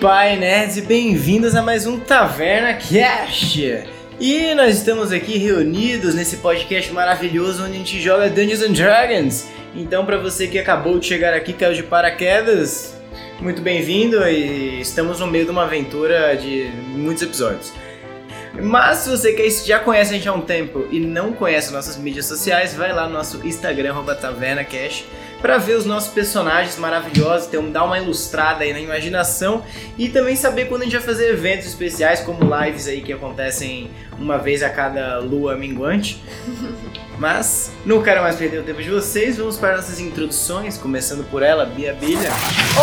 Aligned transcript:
Pai 0.00 0.34
Nerds 0.34 0.78
e 0.78 0.80
bem-vindos 0.80 1.54
a 1.54 1.60
mais 1.60 1.86
um 1.86 2.00
Taverna 2.00 2.72
Cast. 2.72 3.84
E 4.18 4.54
nós 4.54 4.78
estamos 4.78 5.12
aqui 5.12 5.36
reunidos 5.36 6.14
nesse 6.14 6.38
podcast 6.38 6.90
maravilhoso 6.90 7.62
onde 7.62 7.74
a 7.74 7.76
gente 7.76 8.00
joga 8.00 8.30
Dungeons 8.30 8.62
and 8.62 8.72
Dragons. 8.72 9.48
Então, 9.76 10.06
para 10.06 10.16
você 10.16 10.46
que 10.46 10.58
acabou 10.58 10.98
de 10.98 11.04
chegar 11.04 11.34
aqui, 11.34 11.52
caiu 11.52 11.74
de 11.74 11.82
paraquedas, 11.82 12.96
muito 13.40 13.60
bem-vindo 13.60 14.26
e 14.26 14.80
estamos 14.80 15.20
no 15.20 15.26
meio 15.26 15.44
de 15.44 15.50
uma 15.50 15.64
aventura 15.64 16.34
de 16.34 16.70
muitos 16.94 17.22
episódios. 17.22 17.70
Mas 18.54 19.00
se 19.00 19.10
você 19.10 19.34
quer, 19.34 19.50
já 19.50 19.80
conhece 19.80 20.14
a 20.14 20.16
gente 20.16 20.26
há 20.26 20.32
um 20.32 20.40
tempo 20.40 20.88
e 20.90 20.98
não 20.98 21.34
conhece 21.34 21.70
nossas 21.74 21.98
mídias 21.98 22.24
sociais, 22.24 22.74
vai 22.74 22.90
lá 22.90 23.06
no 23.06 23.12
nosso 23.12 23.46
Instagram, 23.46 23.94
TavernaCast, 24.18 25.04
para 25.40 25.58
ver 25.58 25.74
os 25.74 25.84
nossos 25.84 26.12
personagens 26.12 26.76
maravilhosos, 26.76 27.52
um, 27.54 27.70
dar 27.70 27.84
uma 27.84 27.98
ilustrada 27.98 28.64
aí 28.64 28.72
na 28.72 28.80
imaginação 28.80 29.62
e 29.98 30.08
também 30.08 30.36
saber 30.36 30.66
quando 30.66 30.82
a 30.82 30.84
gente 30.84 30.96
vai 30.96 31.02
fazer 31.02 31.30
eventos 31.30 31.66
especiais, 31.66 32.20
como 32.20 32.40
lives 32.56 32.86
aí 32.86 33.00
que 33.00 33.12
acontecem 33.12 33.90
uma 34.18 34.38
vez 34.38 34.62
a 34.62 34.70
cada 34.70 35.18
lua 35.18 35.56
minguante. 35.56 36.22
Mas 37.18 37.70
não 37.84 38.02
quero 38.02 38.22
mais 38.22 38.36
perder 38.36 38.60
o 38.60 38.62
tempo 38.62 38.82
de 38.82 38.88
vocês, 38.88 39.36
vamos 39.36 39.58
para 39.58 39.76
nossas 39.76 40.00
introduções, 40.00 40.78
começando 40.78 41.22
por 41.30 41.42
ela, 41.42 41.66
Bia 41.66 41.92
Bilha. 41.92 42.30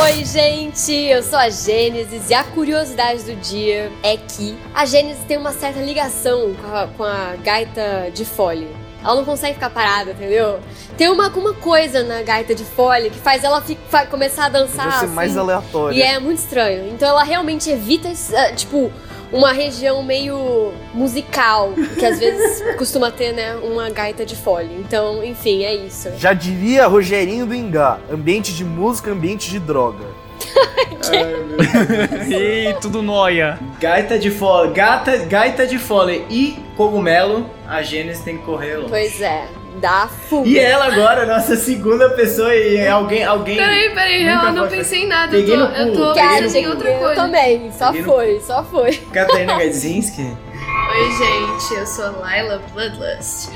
Oi, 0.04 0.24
gente, 0.24 0.94
eu 0.94 1.24
sou 1.24 1.40
a 1.40 1.50
Gênesis 1.50 2.30
e 2.30 2.36
a 2.36 2.44
curiosidade 2.44 3.24
do 3.24 3.36
dia 3.38 3.92
é 4.04 4.16
que 4.16 4.56
a 4.76 4.86
Gênesis 4.86 5.24
tem 5.24 5.38
uma 5.38 5.52
certa 5.52 5.80
ligação 5.80 6.54
com 6.54 6.76
a, 6.76 6.88
com 6.88 7.04
a 7.04 7.36
gaita 7.44 8.12
de 8.14 8.26
fole. 8.26 8.68
Ela 9.04 9.16
não 9.16 9.26
consegue 9.26 9.54
ficar 9.54 9.70
parada, 9.70 10.12
entendeu? 10.12 10.60
Tem 10.98 11.10
uma, 11.10 11.30
uma 11.30 11.54
coisa 11.54 12.04
na 12.04 12.22
gaita 12.24 12.54
de 12.56 12.64
folha 12.64 13.10
que 13.10 13.20
faz 13.20 13.44
ela 13.44 13.62
ficar, 13.62 14.08
começar 14.08 14.46
a 14.46 14.50
dançar. 14.50 14.88
Assim, 14.88 15.08
mais 15.08 15.38
aleatório. 15.38 15.98
E 15.98 16.02
é 16.02 16.20
muito 16.20 16.40
estranho. 16.40 16.90
Então 16.90 17.08
ela 17.08 17.24
realmente 17.24 17.70
evita, 17.70 18.10
eh, 18.10 18.52
tipo, 18.54 18.92
uma 19.32 19.52
região 19.52 20.02
meio 20.04 20.72
musical, 20.94 21.74
que 21.98 22.06
às 22.06 22.20
vezes 22.20 22.64
costuma 22.78 23.12
ter, 23.12 23.34
né, 23.34 23.56
uma 23.58 23.90
gaita 23.90 24.26
de 24.26 24.36
folha. 24.36 24.70
Então, 24.80 25.24
enfim, 25.24 25.64
é 25.64 25.76
isso. 25.76 26.10
Já 26.18 26.34
diria 26.34 26.88
Rogerinho 26.88 27.46
do 27.46 27.54
Ingá, 27.54 28.00
ambiente 28.12 28.54
de 28.54 28.64
música, 28.64 29.12
ambiente 29.12 29.50
de 29.50 29.60
droga. 29.60 30.06
Ih, 32.28 32.76
tudo 32.82 33.02
noia. 33.02 33.58
Gaita 33.80 34.18
de 34.20 34.32
folha, 34.32 34.72
gata, 34.72 35.18
gaita 35.18 35.66
de 35.68 35.78
folha 35.78 36.24
e 36.30 36.58
cogumelo, 36.76 37.50
a 37.68 37.82
Gênesis 37.82 38.24
tem 38.24 38.38
que 38.38 38.44
correr 38.44 38.76
longe. 38.78 38.90
Pois 38.90 39.22
é, 39.22 39.46
dá 39.80 40.08
fuga. 40.08 40.48
E 40.48 40.58
ela 40.60 40.86
agora, 40.86 41.26
nossa 41.26 41.56
segunda 41.56 42.10
pessoa 42.12 42.54
e 42.56 42.88
alguém, 42.88 43.24
alguém... 43.24 43.58
Peraí, 43.58 43.90
peraí, 43.94 44.26
eu 44.28 44.52
não 44.54 44.68
pensei 44.68 45.04
em 45.04 45.08
nada. 45.08 45.36
Eu 45.36 45.42
Peguei 45.42 45.58
tô, 45.58 45.68
no 45.68 45.76
eu 45.76 45.86
pulo, 45.94 46.06
tô 46.08 46.14
peguei 46.14 46.30
no 46.30 46.38
pensando 46.42 46.56
em 46.58 46.68
outra 46.68 46.90
Eu 46.90 47.00
coisa. 47.00 47.16
também, 47.16 47.72
só 47.72 47.88
Peguei 47.88 48.02
no- 48.02 48.08
foi, 48.12 48.40
só 48.42 48.64
foi. 48.64 48.92
Catarina 49.14 49.58
Gadzinski. 49.58 50.22
Oi, 50.24 51.12
gente, 51.12 51.80
eu 51.80 51.86
sou 51.86 52.06
a 52.06 52.10
Laila 52.12 52.62
Bloodlust. 52.74 53.50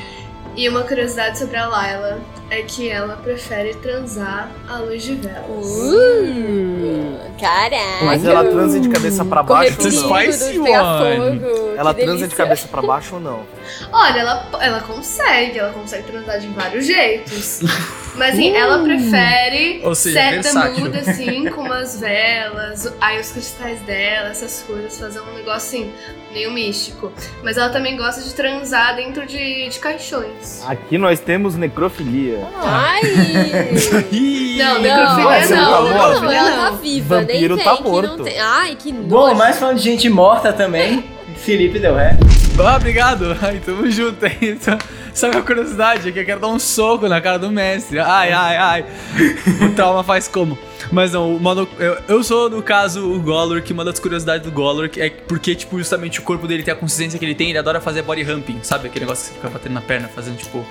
E 0.55 0.67
uma 0.67 0.81
curiosidade 0.83 1.39
sobre 1.39 1.55
a 1.57 1.65
Laila 1.67 2.19
é 2.51 2.61
que 2.63 2.89
ela 2.89 3.15
prefere 3.15 3.73
transar 3.75 4.51
à 4.67 4.77
luz 4.79 5.01
de 5.03 5.15
velas. 5.15 5.65
Uh, 5.65 7.17
caraca. 7.39 8.03
Mas 8.05 8.25
ela 8.25 8.43
transa 8.43 8.77
de 8.77 8.89
cabeça 8.89 9.23
pra 9.23 9.41
baixo 9.41 9.77
ou 9.79 9.85
não? 9.85 9.91
Spicy 9.91 10.59
one. 10.59 11.41
Ela 11.77 11.93
transa 11.93 12.27
de 12.27 12.35
cabeça 12.35 12.67
pra 12.67 12.81
baixo 12.81 13.15
ou 13.15 13.21
não? 13.21 13.39
Olha, 13.91 14.19
ela, 14.19 14.49
ela 14.59 14.81
consegue, 14.81 15.57
ela 15.59 15.71
consegue 15.71 16.03
transar 16.03 16.39
de 16.39 16.47
vários 16.49 16.85
jeitos. 16.85 17.61
Mas 18.15 18.33
assim, 18.33 18.51
Uh. 18.51 18.55
ela 18.57 18.83
prefere 18.83 19.81
Ou 19.85 19.95
seja, 19.95 20.19
versátil. 20.31 20.79
mood, 20.85 20.99
assim, 20.99 21.49
com 21.49 21.61
umas 21.61 22.01
velas, 22.01 22.93
aí 22.99 23.19
os 23.21 23.31
cristais 23.31 23.79
dela, 23.83 24.29
essas 24.29 24.63
coisas, 24.67 24.99
fazer 24.99 25.21
um 25.21 25.33
negócio 25.33 25.51
assim, 25.79 25.93
meio 26.33 26.51
místico. 26.51 27.11
Mas 27.41 27.55
ela 27.55 27.69
também 27.69 27.95
gosta 27.95 28.21
de 28.21 28.33
transar 28.33 28.97
dentro 28.97 29.25
de, 29.25 29.69
de 29.69 29.79
caixões. 29.79 30.61
Aqui 30.67 30.97
nós 30.97 31.21
temos 31.21 31.55
necrofilia. 31.55 32.40
Ai! 32.63 33.01
Não, 34.57 34.73
Não, 34.75 34.81
necrofilia 34.81 35.47
você 35.47 35.55
não, 35.55 35.71
tá 35.71 35.81
morto? 35.81 35.93
necrofilia 36.03 36.37
ela 36.37 36.49
não. 36.49 36.57
tá 36.57 36.71
viva, 36.71 37.19
Vampiro 37.19 37.55
nem 37.55 37.65
tá 37.65 37.71
tem, 37.71 37.77
que 37.77 37.83
não 37.83 37.91
morto. 37.91 38.23
tem. 38.23 38.39
Ai, 38.39 38.75
que 38.75 38.91
nojo. 38.91 39.07
Bom, 39.07 39.33
mais 39.35 39.57
falando 39.57 39.77
de 39.77 39.83
gente 39.83 40.07
morta 40.09 40.53
também, 40.53 41.05
Felipe 41.35 41.79
Del 41.79 41.95
Ré. 41.95 42.17
Ah, 42.63 42.75
obrigado. 42.75 43.35
Ai, 43.41 43.59
tamo 43.65 43.89
junto 43.89 44.23
aí. 44.23 44.37
Então, 44.41 44.77
Sabe 45.13 45.37
a 45.37 45.41
curiosidade? 45.41 46.07
É 46.07 46.11
que 46.11 46.19
eu 46.19 46.25
quero 46.25 46.39
dar 46.39 46.47
um 46.47 46.59
soco 46.59 47.07
na 47.07 47.19
cara 47.19 47.37
do 47.37 47.51
mestre. 47.51 47.99
Ai, 47.99 48.31
ai, 48.31 48.57
ai. 48.57 48.85
O 49.61 49.73
trauma 49.75 50.03
faz 50.03 50.27
como? 50.27 50.57
Mas 50.91 51.11
não, 51.11 51.37
mano, 51.37 51.67
eu, 51.77 51.97
eu 52.07 52.23
sou, 52.23 52.49
no 52.49 52.61
caso, 52.61 53.11
o 53.11 53.19
Golurk. 53.19 53.71
Uma 53.73 53.83
das 53.83 53.99
curiosidades 53.99 54.45
do 54.45 54.51
Golurk 54.51 55.01
é 55.01 55.09
porque, 55.09 55.53
tipo, 55.53 55.77
justamente 55.77 56.19
o 56.19 56.23
corpo 56.23 56.47
dele 56.47 56.63
tem 56.63 56.73
a 56.73 56.77
consistência 56.77 57.19
que 57.19 57.25
ele 57.25 57.35
tem. 57.35 57.49
Ele 57.49 57.57
adora 57.59 57.81
fazer 57.81 58.03
body 58.03 58.23
humping, 58.31 58.59
sabe? 58.63 58.87
Aquele 58.87 59.05
negócio 59.05 59.25
que 59.25 59.29
você 59.31 59.35
fica 59.35 59.49
batendo 59.49 59.73
na 59.73 59.81
perna, 59.81 60.07
fazendo, 60.07 60.37
tipo... 60.37 60.65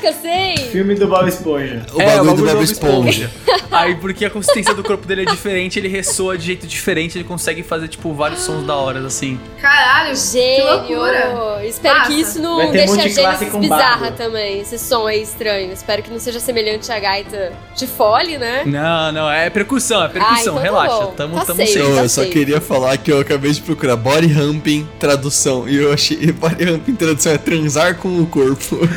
Caraca, 0.00 0.12
sei! 0.20 0.56
Filme 0.70 0.94
do 0.94 1.06
Bob 1.08 1.28
Esponja. 1.28 1.84
O 1.92 2.00
É, 2.00 2.06
bagulho 2.16 2.34
do 2.34 2.42
Bob 2.44 2.52
Bob 2.54 2.64
Esponja. 2.64 3.30
Aí, 3.70 3.94
porque 3.96 4.24
a 4.24 4.30
consistência 4.30 4.72
do 4.74 4.82
corpo 4.82 5.06
dele 5.06 5.22
é 5.22 5.24
diferente, 5.26 5.78
ele 5.78 5.88
ressoa 5.88 6.38
de 6.38 6.46
jeito 6.46 6.66
diferente, 6.66 7.18
ele 7.18 7.24
consegue 7.24 7.62
fazer, 7.62 7.88
tipo, 7.88 8.12
vários 8.14 8.40
sons 8.40 8.66
da 8.66 8.74
hora, 8.74 8.98
assim. 9.06 9.38
Caralho, 9.60 10.10
que 10.10 10.16
Gênio! 10.16 10.64
loucura. 10.66 11.60
Espero 11.64 11.98
Massa. 11.98 12.10
que 12.10 12.20
isso 12.20 12.40
não 12.40 12.70
deixe 12.70 12.92
a 13.00 13.08
Gênesis 13.08 13.48
com 13.50 13.60
bizarra 13.60 13.96
bardo. 14.10 14.16
também. 14.16 14.60
Esse 14.60 14.78
som 14.78 15.06
aí 15.06 15.22
estranho. 15.22 15.72
Espero 15.72 16.02
que 16.02 16.10
não 16.10 16.18
seja 16.18 16.40
semelhante 16.40 16.90
à 16.90 16.98
gaita 16.98 17.52
de 17.76 17.86
fole, 17.86 18.38
né? 18.38 18.62
Não, 18.64 19.12
não, 19.12 19.30
é 19.30 19.50
percussão, 19.50 20.02
é 20.02 20.08
percussão, 20.08 20.36
Ah, 20.36 20.40
então 20.40 20.54
tá 20.54 20.60
relaxa. 20.62 20.94
bom. 21.06 21.12
Tamo, 21.12 21.34
Tá 21.36 21.44
tamo 21.44 21.58
safe. 21.60 21.72
safe. 21.72 21.84
Tá 21.94 22.00
eu 22.02 22.08
só 22.08 22.22
safe. 22.22 22.30
queria 22.32 22.60
falar 22.60 22.96
que 22.96 23.12
eu 23.12 23.20
acabei 23.20 23.50
de 23.52 23.60
procurar 23.60 23.96
body 23.96 24.32
humping 24.40 24.88
tradução. 24.98 25.68
E 25.68 25.76
eu 25.76 25.92
achei 25.92 26.30
body 26.32 26.70
humping 26.70 26.94
tradução 26.94 27.32
é 27.32 27.38
transar 27.38 27.96
com 27.96 28.20
o 28.20 28.26
corpo. 28.26 28.78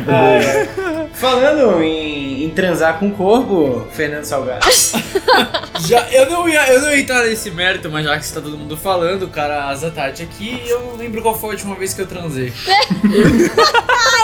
Dele. 0.00 1.08
Falando 1.14 1.82
em, 1.82 2.44
em 2.44 2.50
transar 2.50 2.98
com 2.98 3.08
o 3.08 3.12
corpo, 3.12 3.86
Fernando 3.92 4.24
Salgado. 4.24 4.66
Já, 5.80 6.08
eu, 6.10 6.28
não 6.30 6.48
ia, 6.48 6.66
eu 6.72 6.80
não 6.82 6.90
ia 6.90 7.00
entrar 7.00 7.24
nesse 7.24 7.50
mérito, 7.50 7.88
mas 7.90 8.04
já 8.04 8.16
que 8.18 8.24
está 8.24 8.40
todo 8.40 8.56
mundo 8.58 8.76
falando, 8.76 9.24
o 9.24 9.28
cara 9.28 9.68
Azatati 9.68 10.22
aqui, 10.22 10.62
eu 10.66 10.80
não 10.80 10.96
lembro 10.96 11.22
qual 11.22 11.38
foi 11.38 11.50
a 11.50 11.52
última 11.52 11.74
vez 11.76 11.94
que 11.94 12.02
eu 12.02 12.06
transei. 12.06 12.52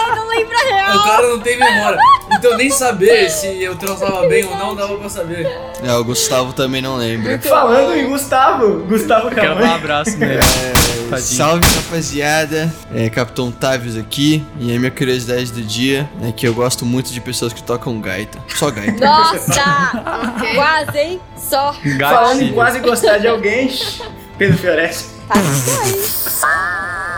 Eu 0.07 0.15
não 0.15 0.27
lembro 0.27 0.55
a 0.55 0.61
real. 0.61 0.97
O 0.97 1.03
cara 1.03 1.27
não 1.29 1.39
tem 1.39 1.57
memória. 1.57 1.97
Então 2.37 2.57
nem 2.57 2.69
saber 2.69 3.29
se 3.29 3.47
eu 3.61 3.75
transava 3.75 4.27
bem 4.27 4.45
ou 4.45 4.57
não 4.57 4.75
dava 4.75 4.97
pra 4.97 5.09
saber. 5.09 5.47
É, 5.83 5.93
o 5.93 6.03
Gustavo 6.03 6.53
também 6.53 6.81
não 6.81 6.97
lembra. 6.97 7.39
Falando 7.39 7.95
em 7.95 8.07
Gustavo, 8.07 8.83
Gustavo 8.83 9.29
Quero 9.29 9.55
dar 9.55 9.65
um 9.65 9.75
abraço 9.75 10.17
nele. 10.17 10.39
Tadinho. 11.09 11.19
Salve 11.19 11.67
rapaziada, 11.67 12.73
é 12.93 13.09
Capitão 13.09 13.51
Tavius 13.51 13.95
aqui. 13.95 14.43
E 14.59 14.75
a 14.75 14.79
minha 14.79 14.91
curiosidade 14.91 15.51
do 15.51 15.61
dia 15.61 16.09
é 16.23 16.31
que 16.31 16.47
eu 16.47 16.53
gosto 16.53 16.85
muito 16.85 17.11
de 17.11 17.21
pessoas 17.21 17.53
que 17.53 17.61
tocam 17.61 17.99
gaita. 18.01 18.39
Só 18.47 18.71
gaita. 18.71 19.05
Nossa! 19.05 19.53
Quase, 20.55 20.97
hein? 20.97 21.21
Só. 21.37 21.73
Falando 21.73 21.87
em 21.87 21.97
Gatilho. 21.97 22.53
quase 22.53 22.79
gostar 22.79 23.17
de 23.19 23.27
alguém, 23.27 23.69
Pedro 24.37 24.57
Fioresti. 24.57 25.09
Tá 25.27 25.35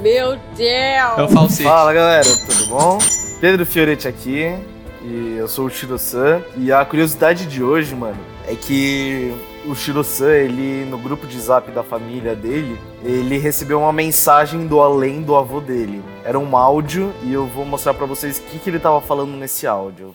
Meu 0.00 0.36
Deus! 0.56 1.18
É 1.18 1.22
o 1.22 1.28
falsete. 1.28 1.64
Fala 1.64 1.92
galera, 1.92 2.24
tudo 2.24 2.66
bom? 2.66 2.98
Pedro 3.40 3.66
Fioretti 3.66 4.08
aqui. 4.08 4.54
E 5.02 5.36
eu 5.38 5.46
sou 5.46 5.66
o 5.66 5.70
Shiro-san. 5.70 6.42
E 6.56 6.72
a 6.72 6.84
curiosidade 6.84 7.46
de 7.46 7.62
hoje, 7.62 7.94
mano, 7.94 8.18
é 8.48 8.54
que 8.54 9.32
o 9.64 9.74
Shiro-san, 9.74 10.32
ele, 10.32 10.84
no 10.84 10.98
grupo 10.98 11.26
de 11.26 11.40
zap 11.40 11.70
da 11.70 11.82
família 11.82 12.34
dele, 12.34 12.78
ele 13.04 13.38
recebeu 13.38 13.80
uma 13.80 13.92
mensagem 13.92 14.66
do 14.66 14.80
além 14.80 15.22
do 15.22 15.36
avô 15.36 15.60
dele. 15.60 16.02
Era 16.24 16.38
um 16.38 16.56
áudio 16.56 17.12
e 17.22 17.32
eu 17.32 17.46
vou 17.46 17.64
mostrar 17.64 17.94
pra 17.94 18.06
vocês 18.06 18.38
o 18.38 18.42
que, 18.42 18.58
que 18.58 18.70
ele 18.70 18.78
tava 18.80 19.00
falando 19.00 19.36
nesse 19.36 19.66
áudio. 19.66 20.14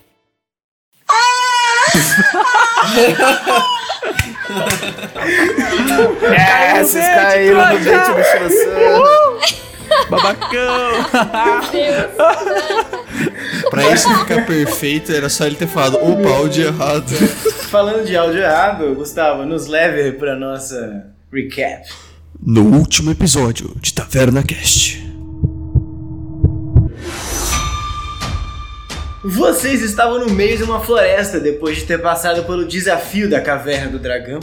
é, 6.33 6.83
vocês 6.83 7.05
caíram 7.05 7.73
no 7.73 7.79
dente 7.79 8.11
do 8.11 8.23
Shiro-san. 8.23 9.70
Babacão. 10.09 11.05
Pra 13.69 13.91
isso 13.93 14.13
ficar 14.19 14.45
perfeito, 14.45 15.11
era 15.11 15.29
só 15.29 15.45
ele 15.45 15.55
ter 15.55 15.67
falado, 15.67 15.95
opa, 15.95 16.29
áudio 16.29 16.67
errado. 16.67 17.09
Falando 17.69 18.05
de 18.05 18.17
áudio 18.17 18.41
errado, 18.41 18.93
Gustavo, 18.95 19.45
nos 19.45 19.67
leve 19.67 20.13
pra 20.13 20.35
nossa 20.35 21.07
recap. 21.31 21.87
No 22.43 22.63
último 22.63 23.11
episódio 23.11 23.75
de 23.79 23.93
Taverna 23.93 24.43
Cast. 24.43 25.01
Vocês 29.23 29.83
estavam 29.83 30.19
no 30.19 30.31
meio 30.31 30.57
de 30.57 30.63
uma 30.63 30.79
floresta 30.79 31.39
depois 31.39 31.77
de 31.77 31.83
ter 31.83 32.01
passado 32.01 32.43
pelo 32.43 32.67
desafio 32.67 33.29
da 33.29 33.39
caverna 33.39 33.91
do 33.91 33.99
dragão. 33.99 34.39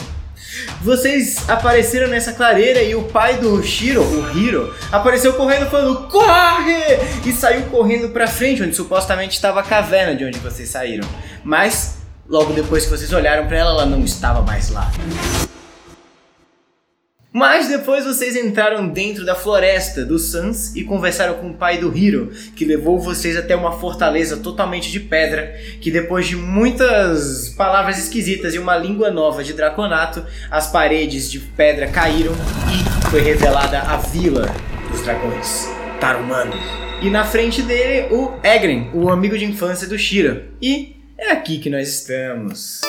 Vocês 0.83 1.49
apareceram 1.49 2.09
nessa 2.09 2.33
clareira 2.33 2.83
e 2.83 2.95
o 2.95 3.03
pai 3.05 3.37
do 3.37 3.63
Shiro, 3.63 4.03
o 4.03 4.37
Hiro, 4.37 4.75
apareceu 4.91 5.35
correndo 5.35 5.71
falando 5.71 6.09
corre! 6.09 6.99
E 7.25 7.33
saiu 7.33 7.63
correndo 7.67 8.11
pra 8.11 8.27
frente, 8.27 8.63
onde 8.63 8.75
supostamente 8.75 9.35
estava 9.35 9.61
a 9.61 9.63
caverna 9.63 10.15
de 10.15 10.25
onde 10.25 10.39
vocês 10.39 10.69
saíram. 10.69 11.07
Mas 11.45 11.99
Logo 12.29 12.53
depois 12.53 12.85
que 12.85 12.91
vocês 12.91 13.11
olharam 13.15 13.47
para 13.47 13.57
ela, 13.57 13.71
ela 13.71 13.87
não 13.87 14.05
estava 14.05 14.43
mais 14.43 14.69
lá. 14.69 14.93
Mas 17.39 17.69
depois 17.69 18.05
vocês 18.05 18.35
entraram 18.35 18.89
dentro 18.89 19.25
da 19.25 19.33
floresta 19.33 20.05
dos 20.05 20.33
Suns 20.33 20.75
e 20.75 20.83
conversaram 20.83 21.35
com 21.35 21.51
o 21.51 21.55
pai 21.55 21.79
do 21.79 21.97
Hiro, 21.97 22.33
que 22.57 22.65
levou 22.65 22.99
vocês 22.99 23.37
até 23.37 23.55
uma 23.55 23.79
fortaleza 23.79 24.39
totalmente 24.39 24.91
de 24.91 24.99
pedra, 24.99 25.57
que 25.81 25.89
depois 25.89 26.27
de 26.27 26.35
muitas 26.35 27.51
palavras 27.51 27.97
esquisitas 27.97 28.55
e 28.55 28.59
uma 28.59 28.77
língua 28.77 29.13
nova 29.13 29.45
de 29.45 29.53
draconato, 29.53 30.27
as 30.51 30.73
paredes 30.73 31.31
de 31.31 31.39
pedra 31.39 31.87
caíram 31.87 32.33
e 32.33 33.09
foi 33.09 33.21
revelada 33.21 33.83
a 33.83 33.99
vila 33.99 34.53
dos 34.91 35.03
dragões, 35.03 35.69
Tarumano. 36.01 36.55
E 37.01 37.09
na 37.09 37.25
frente 37.25 37.63
dele, 37.63 38.13
o 38.13 38.33
Egren, 38.43 38.91
o 38.93 39.11
amigo 39.11 39.39
de 39.39 39.45
infância 39.45 39.87
do 39.87 39.97
Shiro. 39.97 40.43
E 40.61 40.97
é 41.17 41.31
aqui 41.31 41.61
que 41.61 41.71
nós 41.71 41.89
estamos. 41.89 42.81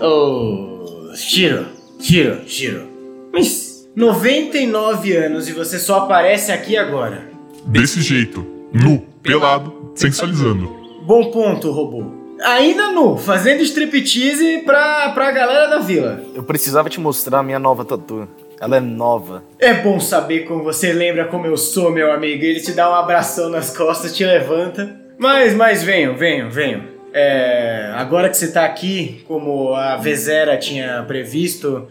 Oh, 0.00 0.73
Shiro, 1.14 1.66
Shiro, 2.00 2.40
Shiro. 2.46 2.88
Mas 3.32 3.88
99 3.96 5.16
anos 5.16 5.48
e 5.48 5.52
você 5.52 5.78
só 5.78 6.00
aparece 6.00 6.50
aqui 6.52 6.76
agora. 6.76 7.28
Desse 7.66 8.02
jeito, 8.02 8.44
nu, 8.72 9.00
pelado, 9.22 9.92
sensualizando. 9.94 10.68
Bom 11.06 11.30
ponto, 11.30 11.70
robô. 11.70 12.04
Ainda 12.42 12.90
nu, 12.90 13.16
fazendo 13.16 13.62
striptease 13.62 14.62
pra, 14.66 15.10
pra 15.10 15.30
galera 15.30 15.68
da 15.68 15.78
vila. 15.78 16.22
Eu 16.34 16.42
precisava 16.42 16.90
te 16.90 17.00
mostrar 17.00 17.38
a 17.38 17.42
minha 17.42 17.58
nova 17.58 17.84
tatu. 17.84 18.28
Ela 18.60 18.76
é 18.76 18.80
nova. 18.80 19.42
É 19.58 19.74
bom 19.74 20.00
saber 20.00 20.40
como 20.40 20.62
você 20.64 20.92
lembra 20.92 21.26
como 21.26 21.46
eu 21.46 21.56
sou, 21.56 21.90
meu 21.90 22.12
amigo. 22.12 22.42
Ele 22.44 22.60
te 22.60 22.72
dá 22.72 22.90
um 22.90 22.94
abração 22.94 23.48
nas 23.48 23.74
costas, 23.74 24.16
te 24.16 24.24
levanta. 24.24 24.94
Mas, 25.18 25.54
mas 25.54 25.82
venham, 25.82 26.16
venham, 26.16 26.50
venham. 26.50 26.93
É, 27.16 27.92
agora 27.94 28.28
que 28.28 28.36
você 28.36 28.50
tá 28.50 28.64
aqui, 28.64 29.24
como 29.28 29.72
a 29.72 29.96
Vezera 29.96 30.58
tinha 30.58 31.04
previsto, 31.06 31.86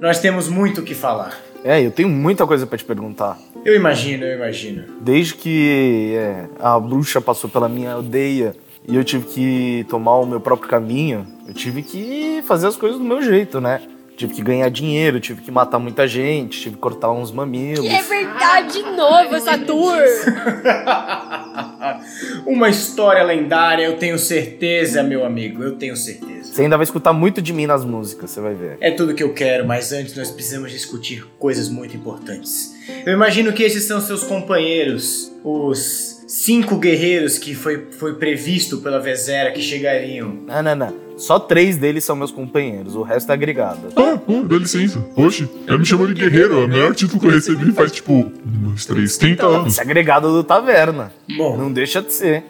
nós 0.00 0.20
temos 0.20 0.48
muito 0.48 0.80
o 0.80 0.84
que 0.84 0.94
falar. 0.94 1.36
É, 1.64 1.84
eu 1.84 1.90
tenho 1.90 2.08
muita 2.08 2.46
coisa 2.46 2.64
pra 2.68 2.78
te 2.78 2.84
perguntar. 2.84 3.36
Eu 3.64 3.74
imagino, 3.74 4.24
eu 4.24 4.36
imagino. 4.36 4.84
Desde 5.00 5.34
que 5.34 6.14
é, 6.14 6.44
a 6.60 6.78
bruxa 6.78 7.20
passou 7.20 7.50
pela 7.50 7.68
minha 7.68 7.94
aldeia 7.94 8.54
e 8.86 8.94
eu 8.94 9.02
tive 9.02 9.26
que 9.26 9.86
tomar 9.90 10.16
o 10.18 10.24
meu 10.24 10.40
próprio 10.40 10.70
caminho, 10.70 11.26
eu 11.48 11.52
tive 11.52 11.82
que 11.82 12.40
fazer 12.46 12.68
as 12.68 12.76
coisas 12.76 12.96
do 12.96 13.04
meu 13.04 13.20
jeito, 13.20 13.60
né? 13.60 13.82
Tive 14.20 14.34
que 14.34 14.42
ganhar 14.42 14.68
dinheiro, 14.68 15.18
tive 15.18 15.40
que 15.40 15.50
matar 15.50 15.78
muita 15.78 16.06
gente, 16.06 16.60
tive 16.60 16.74
que 16.74 16.80
cortar 16.82 17.10
uns 17.10 17.32
mamilos. 17.32 17.86
É 17.86 18.02
verdade, 18.02 18.74
de 18.74 18.82
novo 18.82 19.34
essa 19.34 19.56
tour. 19.56 19.96
Uma 22.44 22.68
história 22.68 23.22
lendária, 23.22 23.86
eu 23.86 23.96
tenho 23.96 24.18
certeza, 24.18 25.02
meu 25.02 25.24
amigo, 25.24 25.62
eu 25.62 25.76
tenho 25.76 25.96
certeza. 25.96 26.52
Você 26.52 26.60
ainda 26.60 26.76
vai 26.76 26.84
escutar 26.84 27.14
muito 27.14 27.40
de 27.40 27.54
mim 27.54 27.64
nas 27.64 27.82
músicas, 27.82 28.30
você 28.30 28.42
vai 28.42 28.52
ver. 28.52 28.76
É 28.82 28.90
tudo 28.90 29.14
que 29.14 29.22
eu 29.22 29.32
quero, 29.32 29.66
mas 29.66 29.90
antes 29.90 30.14
nós 30.14 30.30
precisamos 30.30 30.70
discutir 30.70 31.24
coisas 31.38 31.70
muito 31.70 31.96
importantes. 31.96 32.74
Eu 33.06 33.14
imagino 33.14 33.54
que 33.54 33.62
esses 33.62 33.84
são 33.84 34.02
seus 34.02 34.22
companheiros, 34.22 35.32
os 35.42 36.26
cinco 36.28 36.76
guerreiros 36.76 37.38
que 37.38 37.54
foi, 37.54 37.86
foi 37.92 38.16
previsto 38.16 38.82
pela 38.82 39.00
Vezera 39.00 39.50
que 39.50 39.62
chegariam. 39.62 40.40
Não, 40.46 40.62
não, 40.62 40.76
não. 40.76 41.09
Só 41.20 41.38
três 41.38 41.76
deles 41.76 42.02
são 42.02 42.16
meus 42.16 42.30
companheiros, 42.32 42.96
o 42.96 43.02
resto 43.02 43.30
é 43.30 43.34
agregado. 43.34 43.88
Ah, 43.94 44.16
pô, 44.16 44.42
dá 44.42 44.56
licença. 44.56 45.04
Oxe, 45.14 45.46
eu 45.66 45.78
me 45.78 45.84
chamo 45.84 46.06
de 46.06 46.14
guerreiro, 46.14 46.62
é 46.62 46.64
o 46.64 46.68
melhor 46.68 46.94
título 46.94 47.20
que 47.20 47.26
eu 47.26 47.30
recebi 47.30 47.70
faz 47.72 47.92
tipo 47.92 48.32
uns 48.66 48.86
3, 48.86 49.18
30 49.18 49.46
anos. 49.46 49.66
Esse 49.74 49.80
é 49.80 49.82
agregado 49.84 50.32
do 50.32 50.42
Taverna. 50.42 51.12
Bom, 51.36 51.58
Não 51.58 51.70
deixa 51.70 52.00
de 52.00 52.10
ser. 52.12 52.42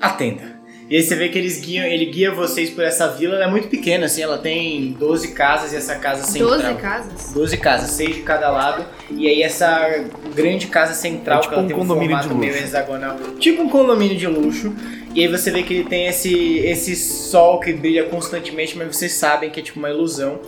atenda. 0.00 0.56
E 0.90 0.96
aí 0.96 1.02
você 1.02 1.14
vê 1.16 1.28
que 1.28 1.36
eles 1.36 1.60
guiam, 1.60 1.84
ele 1.84 2.06
guia 2.06 2.32
vocês 2.32 2.70
por 2.70 2.82
essa 2.82 3.08
vila, 3.08 3.34
ela 3.34 3.44
é 3.44 3.50
muito 3.50 3.68
pequena, 3.68 4.06
assim, 4.06 4.22
ela 4.22 4.38
tem 4.38 4.92
12 4.98 5.32
casas 5.32 5.74
e 5.74 5.76
essa 5.76 5.96
casa 5.96 6.22
central. 6.24 6.58
12 6.62 6.74
casas? 6.76 7.32
12 7.34 7.56
casas, 7.58 7.90
6 7.90 8.16
de 8.16 8.22
cada 8.22 8.48
lado. 8.50 8.86
E 9.10 9.28
aí 9.28 9.42
essa 9.42 10.02
grande 10.34 10.66
casa 10.68 10.94
central 10.94 11.40
É 11.40 11.42
tipo 11.42 11.52
que 11.52 11.58
ela 11.58 11.64
um 11.64 11.68
tem 11.68 11.76
um 11.76 11.80
condomínio 11.80 12.16
formato 12.16 12.28
de 12.34 12.40
meio 12.40 12.56
hexagonal. 12.56 13.18
Tipo 13.38 13.62
um 13.64 13.68
condomínio 13.68 14.16
de 14.16 14.26
luxo. 14.26 14.72
E 15.14 15.22
aí 15.22 15.28
você 15.28 15.50
vê 15.50 15.62
que 15.62 15.74
ele 15.74 15.88
tem 15.88 16.06
esse, 16.06 16.58
esse 16.58 16.94
sol 16.94 17.60
que 17.60 17.72
brilha 17.72 18.04
constantemente, 18.04 18.76
mas 18.76 18.96
vocês 18.96 19.12
sabem 19.12 19.50
que 19.50 19.60
é 19.60 19.62
tipo 19.62 19.78
uma 19.78 19.90
ilusão. 19.90 20.40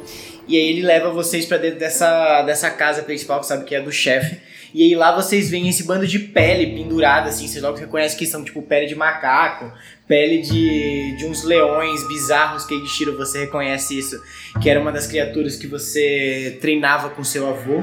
E 0.46 0.56
aí 0.56 0.68
ele 0.68 0.82
leva 0.82 1.10
vocês 1.10 1.46
pra 1.46 1.56
dentro 1.56 1.78
dessa, 1.78 2.42
dessa 2.42 2.70
casa 2.70 3.02
principal, 3.02 3.40
que 3.40 3.46
sabe 3.46 3.64
que 3.64 3.74
é 3.74 3.80
do 3.80 3.92
chefe. 3.92 4.40
E 4.72 4.82
aí 4.82 4.94
lá 4.94 5.14
vocês 5.14 5.50
veem 5.50 5.68
esse 5.68 5.84
bando 5.84 6.06
de 6.06 6.18
pele 6.18 6.74
pendurada, 6.74 7.28
assim, 7.28 7.48
vocês 7.48 7.62
logo 7.62 7.76
reconhecem 7.76 8.18
que 8.18 8.26
são 8.26 8.44
tipo 8.44 8.62
pele 8.62 8.86
de 8.86 8.94
macaco, 8.94 9.72
pele 10.06 10.40
de, 10.42 11.16
de 11.16 11.26
uns 11.26 11.42
leões 11.42 12.06
bizarros 12.06 12.64
que 12.64 12.86
Shiro 12.86 13.16
você 13.16 13.40
reconhece 13.40 13.98
isso, 13.98 14.20
que 14.62 14.70
era 14.70 14.80
uma 14.80 14.92
das 14.92 15.06
criaturas 15.06 15.56
que 15.56 15.66
você 15.66 16.58
treinava 16.60 17.10
com 17.10 17.24
seu 17.24 17.48
avô. 17.48 17.82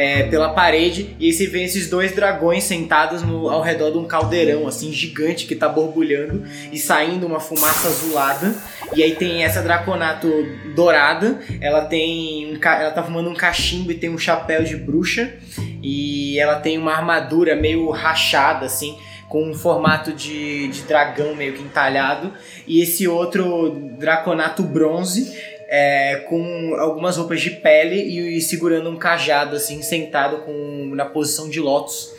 É, 0.00 0.22
pela 0.22 0.48
parede, 0.54 1.14
e 1.20 1.26
aí 1.26 1.32
você 1.32 1.46
vê 1.46 1.62
esses 1.62 1.90
dois 1.90 2.12
dragões 2.14 2.64
sentados 2.64 3.22
no- 3.22 3.50
ao 3.50 3.60
redor 3.60 3.90
de 3.90 3.98
um 3.98 4.04
caldeirão, 4.04 4.66
assim, 4.66 4.90
gigante 4.90 5.46
que 5.46 5.54
tá 5.54 5.68
borbulhando 5.68 6.42
e 6.72 6.78
saindo 6.78 7.26
uma 7.26 7.38
fumaça 7.38 7.88
azulada. 7.88 8.54
E 8.94 9.02
aí 9.02 9.14
tem 9.14 9.44
essa 9.44 9.60
draconato 9.60 10.28
dourada, 10.74 11.38
ela 11.60 11.84
tem 11.84 12.46
um, 12.50 12.58
ela 12.64 12.90
tá 12.92 13.02
fumando 13.02 13.28
um 13.28 13.34
cachimbo 13.34 13.92
e 13.92 13.94
tem 13.94 14.08
um 14.08 14.16
chapéu 14.16 14.64
de 14.64 14.74
bruxa, 14.74 15.34
e 15.82 16.38
ela 16.38 16.54
tem 16.56 16.78
uma 16.78 16.92
armadura 16.94 17.54
meio 17.54 17.90
rachada, 17.90 18.64
assim, 18.64 18.96
com 19.28 19.50
um 19.50 19.54
formato 19.54 20.12
de, 20.12 20.68
de 20.68 20.80
dragão 20.82 21.34
meio 21.34 21.52
que 21.52 21.62
entalhado, 21.62 22.32
e 22.66 22.80
esse 22.80 23.06
outro 23.06 23.70
draconato 23.98 24.62
bronze, 24.62 25.30
é, 25.72 26.16
com 26.28 26.74
algumas 26.74 27.16
roupas 27.16 27.40
de 27.40 27.50
pele 27.50 27.94
e, 27.94 28.38
e 28.38 28.40
segurando 28.40 28.90
um 28.90 28.96
cajado, 28.96 29.54
assim, 29.54 29.80
sentado 29.82 30.38
com, 30.38 30.90
na 30.96 31.06
posição 31.06 31.48
de 31.48 31.60
lótus. 31.60 32.12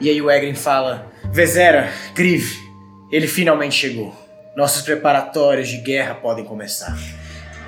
E 0.00 0.08
aí 0.08 0.20
o 0.22 0.30
Egren 0.30 0.54
fala: 0.54 1.12
Vezera, 1.30 1.92
Kriv, 2.14 2.50
ele 3.12 3.26
finalmente 3.26 3.74
chegou. 3.74 4.14
Nossos 4.56 4.82
preparatórios 4.82 5.68
de 5.68 5.78
guerra 5.78 6.14
podem 6.14 6.44
começar. 6.44 6.96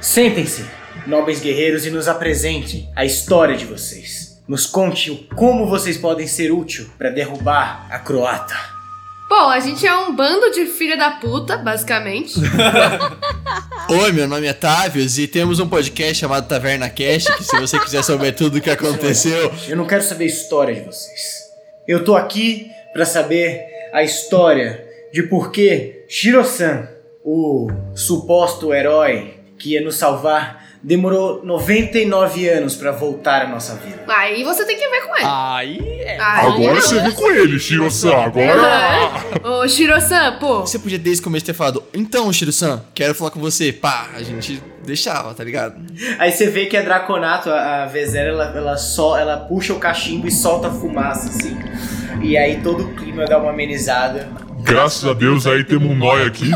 Sentem-se, 0.00 0.64
nobres 1.06 1.40
guerreiros, 1.40 1.84
e 1.84 1.90
nos 1.90 2.08
apresentem 2.08 2.88
a 2.96 3.04
história 3.04 3.56
de 3.56 3.66
vocês. 3.66 4.40
Nos 4.48 4.64
conte 4.64 5.10
o 5.10 5.16
como 5.34 5.66
vocês 5.66 5.98
podem 5.98 6.26
ser 6.26 6.52
útil 6.52 6.88
para 6.96 7.10
derrubar 7.10 7.88
a 7.90 7.98
croata. 7.98 8.54
Bom, 9.28 9.50
a 9.50 9.58
gente 9.58 9.84
é 9.84 9.96
um 9.98 10.14
bando 10.14 10.52
de 10.52 10.66
filha 10.66 10.96
da 10.96 11.10
puta, 11.10 11.58
basicamente. 11.58 12.34
Oi, 13.88 14.10
meu 14.10 14.26
nome 14.26 14.48
é 14.48 14.52
Távios 14.52 15.16
e 15.16 15.28
temos 15.28 15.60
um 15.60 15.68
podcast 15.68 16.16
chamado 16.16 16.48
Taverna 16.48 16.90
Cast, 16.90 17.32
que 17.36 17.44
se 17.44 17.56
você 17.56 17.78
quiser 17.78 18.02
saber 18.02 18.32
tudo 18.32 18.58
o 18.58 18.60
que 18.60 18.68
aconteceu, 18.68 19.52
Eu 19.68 19.76
não 19.76 19.86
quero 19.86 20.02
saber 20.02 20.24
a 20.24 20.26
história 20.26 20.74
de 20.74 20.80
vocês. 20.80 21.46
Eu 21.86 22.04
tô 22.04 22.16
aqui 22.16 22.68
pra 22.92 23.06
saber 23.06 23.64
a 23.92 24.02
história 24.02 24.84
de 25.12 25.22
por 25.22 25.52
que 25.52 26.04
Shiro-san, 26.08 26.88
o 27.24 27.68
suposto 27.94 28.74
herói 28.74 29.34
que 29.56 29.74
ia 29.74 29.80
nos 29.80 29.94
salvar, 29.94 30.65
demorou 30.86 31.44
99 31.44 32.48
anos 32.48 32.76
pra 32.76 32.92
voltar 32.92 33.42
à 33.42 33.48
nossa 33.48 33.74
vida. 33.74 34.04
Aí 34.06 34.44
você 34.44 34.64
tem 34.64 34.78
que 34.78 34.88
ver 34.88 35.00
com 35.00 35.16
ele. 35.16 35.26
Aí 35.26 35.78
é. 35.98 36.16
Aí 36.20 36.46
Agora 36.46 36.74
não. 36.74 36.80
você 36.80 37.00
vê 37.00 37.10
com 37.10 37.28
ele, 37.32 37.58
Shiro-san. 37.58 38.14
Agora. 38.14 39.10
Ô, 39.42 39.66
Shiro-san, 39.66 40.38
pô. 40.38 40.60
você 40.60 40.78
podia 40.78 40.96
desde 40.96 41.22
o 41.22 41.24
começo 41.24 41.44
ter 41.44 41.54
falado, 41.54 41.82
então, 41.92 42.32
Shiro-san, 42.32 42.84
quero 42.94 43.16
falar 43.16 43.32
com 43.32 43.40
você. 43.40 43.72
Pá, 43.72 44.10
a 44.14 44.22
gente 44.22 44.62
deixava, 44.84 45.34
tá 45.34 45.42
ligado? 45.42 45.74
Aí 46.20 46.30
você 46.30 46.46
vê 46.46 46.66
que 46.66 46.76
a 46.76 46.82
Draconato, 46.82 47.50
a, 47.50 47.82
a 47.82 47.86
Vezera, 47.86 48.28
ela, 48.28 48.56
ela, 48.56 48.76
só, 48.76 49.18
ela 49.18 49.38
puxa 49.38 49.72
o 49.72 49.80
cachimbo 49.80 50.28
e 50.28 50.30
solta 50.30 50.70
fumaça, 50.70 51.30
assim. 51.30 51.58
E 52.22 52.36
aí 52.38 52.60
todo 52.62 52.84
o 52.84 52.94
clima 52.94 53.24
dá 53.24 53.38
uma 53.38 53.50
amenizada. 53.50 54.28
Graças 54.62 55.04
a 55.04 55.14
Deus 55.14 55.48
aí 55.48 55.64
temos 55.64 55.90
um 55.90 55.96
nóia 55.96 56.26
aqui. 56.26 56.50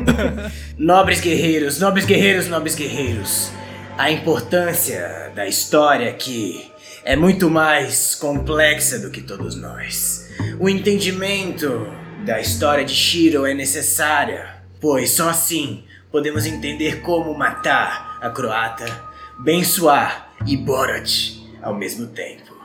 Nobres 0.78 1.20
guerreiros, 1.20 1.78
nobres 1.80 2.04
guerreiros, 2.06 2.48
nobres 2.48 2.74
guerreiros. 2.74 3.57
A 3.98 4.12
importância 4.12 5.32
da 5.34 5.48
história 5.48 6.08
aqui 6.08 6.70
é 7.02 7.16
muito 7.16 7.50
mais 7.50 8.14
complexa 8.14 8.96
do 9.00 9.10
que 9.10 9.20
todos 9.20 9.56
nós. 9.56 10.30
O 10.60 10.68
entendimento 10.68 11.84
da 12.24 12.40
história 12.40 12.84
de 12.84 12.94
Shiro 12.94 13.44
é 13.44 13.52
necessária, 13.54 14.62
pois 14.80 15.10
só 15.10 15.30
assim 15.30 15.82
podemos 16.12 16.46
entender 16.46 17.00
como 17.00 17.36
matar 17.36 18.20
a 18.22 18.30
croata, 18.30 18.86
Bensuar 19.40 20.32
e 20.46 20.56
Borat 20.56 21.32
ao 21.60 21.74
mesmo 21.74 22.06
tempo. 22.06 22.56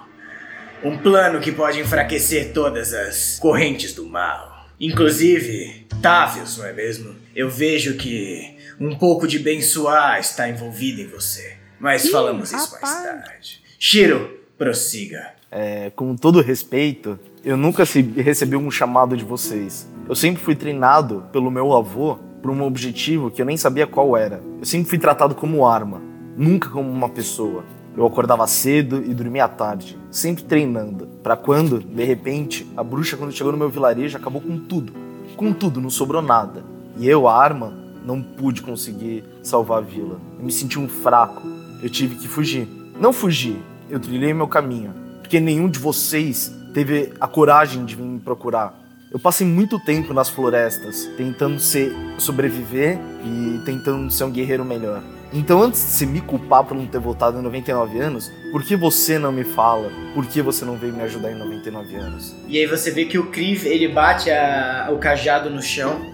Um 0.83 0.99
plano 0.99 1.41
que 1.41 1.51
pode 1.51 1.79
enfraquecer 1.79 2.53
todas 2.53 2.93
as 2.93 3.39
correntes 3.39 3.95
do 3.95 4.05
mal. 4.05 4.67
Inclusive, 4.79 5.87
Távios, 5.99 6.59
não 6.59 6.67
é 6.67 6.73
mesmo? 6.73 7.15
Eu 7.35 7.49
vejo 7.49 7.95
que 7.95 8.55
um 8.79 8.95
pouco 8.95 9.27
de 9.27 9.39
Bensuá 9.39 10.19
está 10.19 10.49
envolvido 10.49 11.01
em 11.01 11.07
você. 11.07 11.57
Mas 11.79 12.09
falamos 12.09 12.51
isso 12.51 12.71
mais 12.81 13.03
tarde. 13.03 13.61
Shiro, 13.77 14.39
prossiga. 14.57 15.31
É, 15.51 15.91
com 15.95 16.15
todo 16.15 16.41
respeito, 16.41 17.19
eu 17.43 17.55
nunca 17.57 17.85
se- 17.85 18.01
recebi 18.01 18.55
um 18.55 18.71
chamado 18.71 19.15
de 19.17 19.23
vocês. 19.23 19.87
Eu 20.07 20.15
sempre 20.15 20.41
fui 20.41 20.55
treinado 20.55 21.25
pelo 21.31 21.51
meu 21.51 21.73
avô 21.73 22.17
por 22.41 22.49
um 22.51 22.63
objetivo 22.63 23.29
que 23.29 23.41
eu 23.41 23.45
nem 23.45 23.57
sabia 23.57 23.85
qual 23.85 24.15
era. 24.17 24.41
Eu 24.59 24.65
sempre 24.65 24.89
fui 24.89 24.97
tratado 24.97 25.35
como 25.35 25.65
arma, 25.65 26.01
nunca 26.35 26.69
como 26.69 26.89
uma 26.89 27.09
pessoa. 27.09 27.63
Eu 27.95 28.05
acordava 28.05 28.47
cedo 28.47 29.03
e 29.05 29.13
dormia 29.13 29.45
à 29.45 29.47
tarde, 29.47 29.97
sempre 30.09 30.43
treinando, 30.43 31.07
Pra 31.21 31.37
quando, 31.37 31.79
de 31.79 32.03
repente, 32.03 32.67
a 32.75 32.83
bruxa 32.83 33.15
quando 33.15 33.31
chegou 33.31 33.51
no 33.51 33.57
meu 33.57 33.69
vilarejo 33.69 34.17
acabou 34.17 34.41
com 34.41 34.57
tudo. 34.59 34.91
Com 35.37 35.53
tudo, 35.53 35.79
não 35.79 35.89
sobrou 35.89 36.21
nada. 36.21 36.65
E 36.97 37.07
eu, 37.07 37.27
a 37.29 37.37
arma, 37.41 37.73
não 38.05 38.21
pude 38.21 38.61
conseguir 38.61 39.23
salvar 39.41 39.79
a 39.79 39.81
vila. 39.81 40.19
Eu 40.37 40.45
me 40.45 40.51
senti 40.51 40.77
um 40.79 40.87
fraco. 40.87 41.41
Eu 41.81 41.89
tive 41.89 42.15
que 42.15 42.27
fugir. 42.27 42.67
Não 42.99 43.11
fugir, 43.11 43.57
eu 43.89 43.99
trilhei 43.99 44.33
meu 44.33 44.47
caminho, 44.47 44.93
porque 45.21 45.39
nenhum 45.39 45.67
de 45.67 45.79
vocês 45.79 46.53
teve 46.73 47.11
a 47.19 47.27
coragem 47.27 47.83
de 47.85 47.95
vir 47.95 48.03
me 48.03 48.19
procurar. 48.19 48.79
Eu 49.11 49.19
passei 49.19 49.45
muito 49.45 49.79
tempo 49.79 50.13
nas 50.13 50.29
florestas, 50.29 51.07
tentando 51.17 51.59
ser 51.59 51.93
sobreviver 52.17 52.97
e 53.25 53.59
tentando 53.65 54.09
ser 54.11 54.23
um 54.23 54.31
guerreiro 54.31 54.65
melhor. 54.65 55.03
Então, 55.31 55.61
antes 55.61 55.81
de 55.81 55.87
você 55.87 56.05
me 56.05 56.21
culpar 56.21 56.63
por 56.63 56.75
não 56.77 56.85
ter 56.85 56.99
voltado 56.99 57.39
em 57.39 57.41
99 57.41 57.99
anos, 57.99 58.31
por 58.51 58.63
que 58.63 58.75
você 58.75 59.17
não 59.19 59.31
me 59.31 59.43
fala? 59.43 59.91
Por 60.13 60.25
que 60.27 60.41
você 60.41 60.63
não 60.63 60.77
veio 60.77 60.93
me 60.93 61.01
ajudar 61.01 61.31
em 61.31 61.35
99 61.35 61.95
anos? 61.95 62.35
E 62.47 62.57
aí 62.59 62.67
você 62.67 62.91
vê 62.91 63.05
que 63.05 63.17
o 63.17 63.27
Kriv, 63.31 63.65
ele 63.65 63.87
bate 63.87 64.29
a- 64.31 64.89
o 64.91 64.97
cajado 64.97 65.49
no 65.49 65.61
chão. 65.61 66.12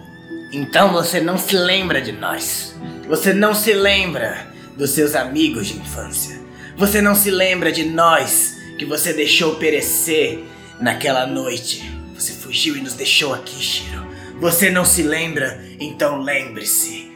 Então 0.51 0.91
você 0.91 1.21
não 1.21 1.37
se 1.37 1.55
lembra 1.55 2.01
de 2.01 2.11
nós. 2.11 2.75
Você 3.07 3.33
não 3.33 3.53
se 3.53 3.71
lembra 3.73 4.47
dos 4.75 4.91
seus 4.91 5.15
amigos 5.15 5.67
de 5.67 5.77
infância. 5.77 6.39
Você 6.75 7.01
não 7.01 7.13
se 7.13 7.29
lembra 7.29 7.71
de 7.71 7.85
nós 7.85 8.57
que 8.77 8.85
você 8.85 9.13
deixou 9.13 9.55
perecer 9.55 10.39
naquela 10.79 11.27
noite. 11.27 11.91
Você 12.15 12.33
fugiu 12.33 12.75
e 12.75 12.81
nos 12.81 12.93
deixou 12.93 13.33
aqui, 13.33 13.61
Shiro. 13.61 14.07
Você 14.39 14.71
não 14.71 14.83
se 14.85 15.03
lembra? 15.03 15.63
Então 15.79 16.21
lembre-se. 16.21 17.11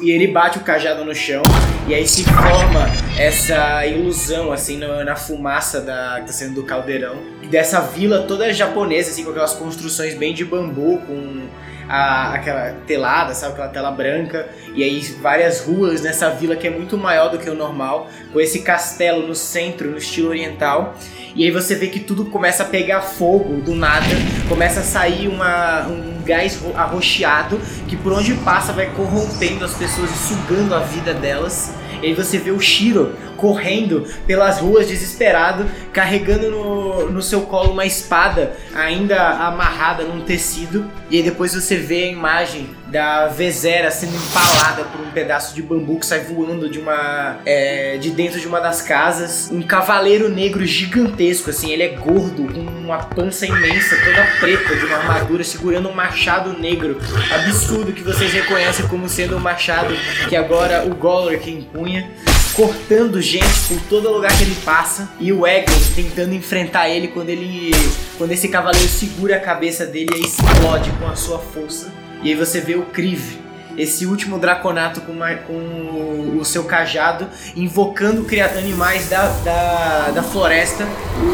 E 0.00 0.10
ele 0.10 0.28
bate 0.28 0.58
o 0.58 0.60
cajado 0.60 1.04
no 1.04 1.14
chão 1.14 1.42
e 1.88 1.94
aí 1.94 2.06
se 2.06 2.24
forma 2.24 2.86
essa 3.18 3.84
ilusão 3.84 4.52
assim 4.52 4.78
na, 4.78 5.16
fumaça 5.16 5.80
da 5.80 6.20
que 6.20 6.26
tá 6.28 6.32
saindo 6.32 6.54
do 6.54 6.62
caldeirão 6.62 7.16
dessa 7.50 7.80
vila 7.80 8.22
toda 8.22 8.52
japonesa 8.52 9.10
assim 9.10 9.24
com 9.24 9.30
aquelas 9.30 9.54
construções 9.54 10.14
bem 10.14 10.32
de 10.32 10.44
bambu 10.44 10.98
com 11.06 11.48
a- 11.88 12.32
aquela 12.34 12.72
telada, 12.86 13.34
sabe 13.34 13.52
aquela 13.54 13.68
tela 13.68 13.90
branca 13.90 14.48
e 14.74 14.82
aí 14.82 15.00
várias 15.20 15.60
ruas 15.60 16.00
nessa 16.02 16.30
vila 16.30 16.56
que 16.56 16.66
é 16.66 16.70
muito 16.70 16.96
maior 16.98 17.30
do 17.30 17.38
que 17.38 17.48
o 17.48 17.54
normal 17.54 18.10
com 18.32 18.40
esse 18.40 18.60
castelo 18.60 19.26
no 19.26 19.34
centro 19.34 19.90
no 19.90 19.96
estilo 19.98 20.28
oriental 20.28 20.94
e 21.34 21.44
aí 21.44 21.50
você 21.50 21.74
vê 21.74 21.88
que 21.88 22.00
tudo 22.00 22.24
começa 22.26 22.62
a 22.62 22.66
pegar 22.66 23.02
fogo 23.02 23.60
do 23.60 23.74
nada, 23.74 24.06
começa 24.48 24.80
a 24.80 24.82
sair 24.82 25.28
uma, 25.28 25.86
um 25.86 26.22
gás 26.24 26.56
ro- 26.56 26.72
arroxeado 26.76 27.60
que 27.86 27.94
por 27.96 28.12
onde 28.12 28.32
passa 28.36 28.72
vai 28.72 28.86
corrompendo 28.86 29.64
as 29.64 29.74
pessoas 29.74 30.10
e 30.10 30.14
sugando 30.14 30.74
a 30.74 30.80
vida 30.80 31.12
delas. 31.12 31.72
E 32.02 32.06
aí 32.06 32.14
você 32.14 32.38
vê 32.38 32.50
o 32.50 32.60
Shiro 32.60 33.14
correndo 33.36 34.06
pelas 34.26 34.58
ruas 34.58 34.88
desesperado, 34.88 35.66
carregando 35.92 36.50
no, 36.50 37.10
no 37.10 37.22
seu 37.22 37.42
colo 37.42 37.72
uma 37.72 37.86
espada 37.86 38.56
ainda 38.74 39.16
amarrada 39.30 40.04
num 40.04 40.20
tecido. 40.20 40.90
E 41.10 41.18
aí 41.18 41.22
depois 41.22 41.54
você 41.54 41.76
vê 41.76 42.04
a 42.04 42.08
imagem 42.08 42.68
da 42.88 43.26
Vezera 43.28 43.90
sendo 43.90 44.16
empalada 44.16 44.84
por 44.84 45.00
um 45.00 45.10
pedaço 45.10 45.54
de 45.54 45.62
bambu 45.62 45.98
que 45.98 46.06
sai 46.06 46.20
voando 46.20 46.68
de 46.68 46.78
uma 46.78 47.38
é, 47.44 47.96
de 47.98 48.10
dentro 48.10 48.40
de 48.40 48.46
uma 48.46 48.60
das 48.60 48.82
casas. 48.82 49.50
Um 49.52 49.62
cavaleiro 49.62 50.28
negro 50.28 50.64
gigantesco, 50.64 51.50
assim, 51.50 51.72
ele 51.72 51.82
é 51.82 51.88
gordo, 51.88 52.52
com 52.52 52.60
uma 52.60 52.98
pança 52.98 53.46
imensa, 53.46 53.96
toda 53.96 54.26
preta, 54.40 54.76
de 54.76 54.84
uma 54.86 54.96
armadura, 54.96 55.44
segurando 55.44 55.88
um 55.88 55.94
machado 55.94 56.58
negro 56.58 56.98
absurdo 57.34 57.92
que 57.92 58.02
vocês 58.02 58.32
reconhecem 58.32 58.86
como 58.88 59.08
sendo 59.08 59.36
o 59.36 59.40
machado 59.40 59.94
que 60.28 60.36
agora 60.36 60.84
o 60.86 60.94
Goller 60.94 61.40
que 61.40 61.50
empunha 61.50 62.08
cortando 62.56 63.20
gente 63.20 63.46
por 63.68 63.78
todo 63.82 64.10
lugar 64.10 64.34
que 64.36 64.42
ele 64.44 64.56
passa 64.64 65.10
e 65.20 65.30
o 65.32 65.46
Egon 65.46 65.72
tentando 65.94 66.34
enfrentar 66.34 66.88
ele 66.88 67.08
quando 67.08 67.28
ele 67.28 67.70
quando 68.16 68.32
esse 68.32 68.48
cavaleiro 68.48 68.88
segura 68.88 69.36
a 69.36 69.40
cabeça 69.40 69.84
dele 69.84 70.08
e 70.16 70.20
explode 70.22 70.90
com 70.98 71.06
a 71.06 71.14
sua 71.14 71.38
força. 71.38 71.92
E 72.22 72.30
aí 72.30 72.34
você 72.34 72.60
vê 72.62 72.74
o 72.74 72.82
Kriv, 72.86 73.38
esse 73.76 74.06
último 74.06 74.38
draconato 74.38 75.02
com, 75.02 75.12
uma- 75.12 75.34
com 75.34 76.34
o 76.40 76.44
seu 76.46 76.64
cajado, 76.64 77.28
invocando 77.54 78.24
animais 78.58 79.10
da, 79.10 79.28
da, 79.44 80.10
da 80.14 80.22
floresta 80.22 80.86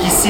que 0.02 0.10
se 0.10 0.28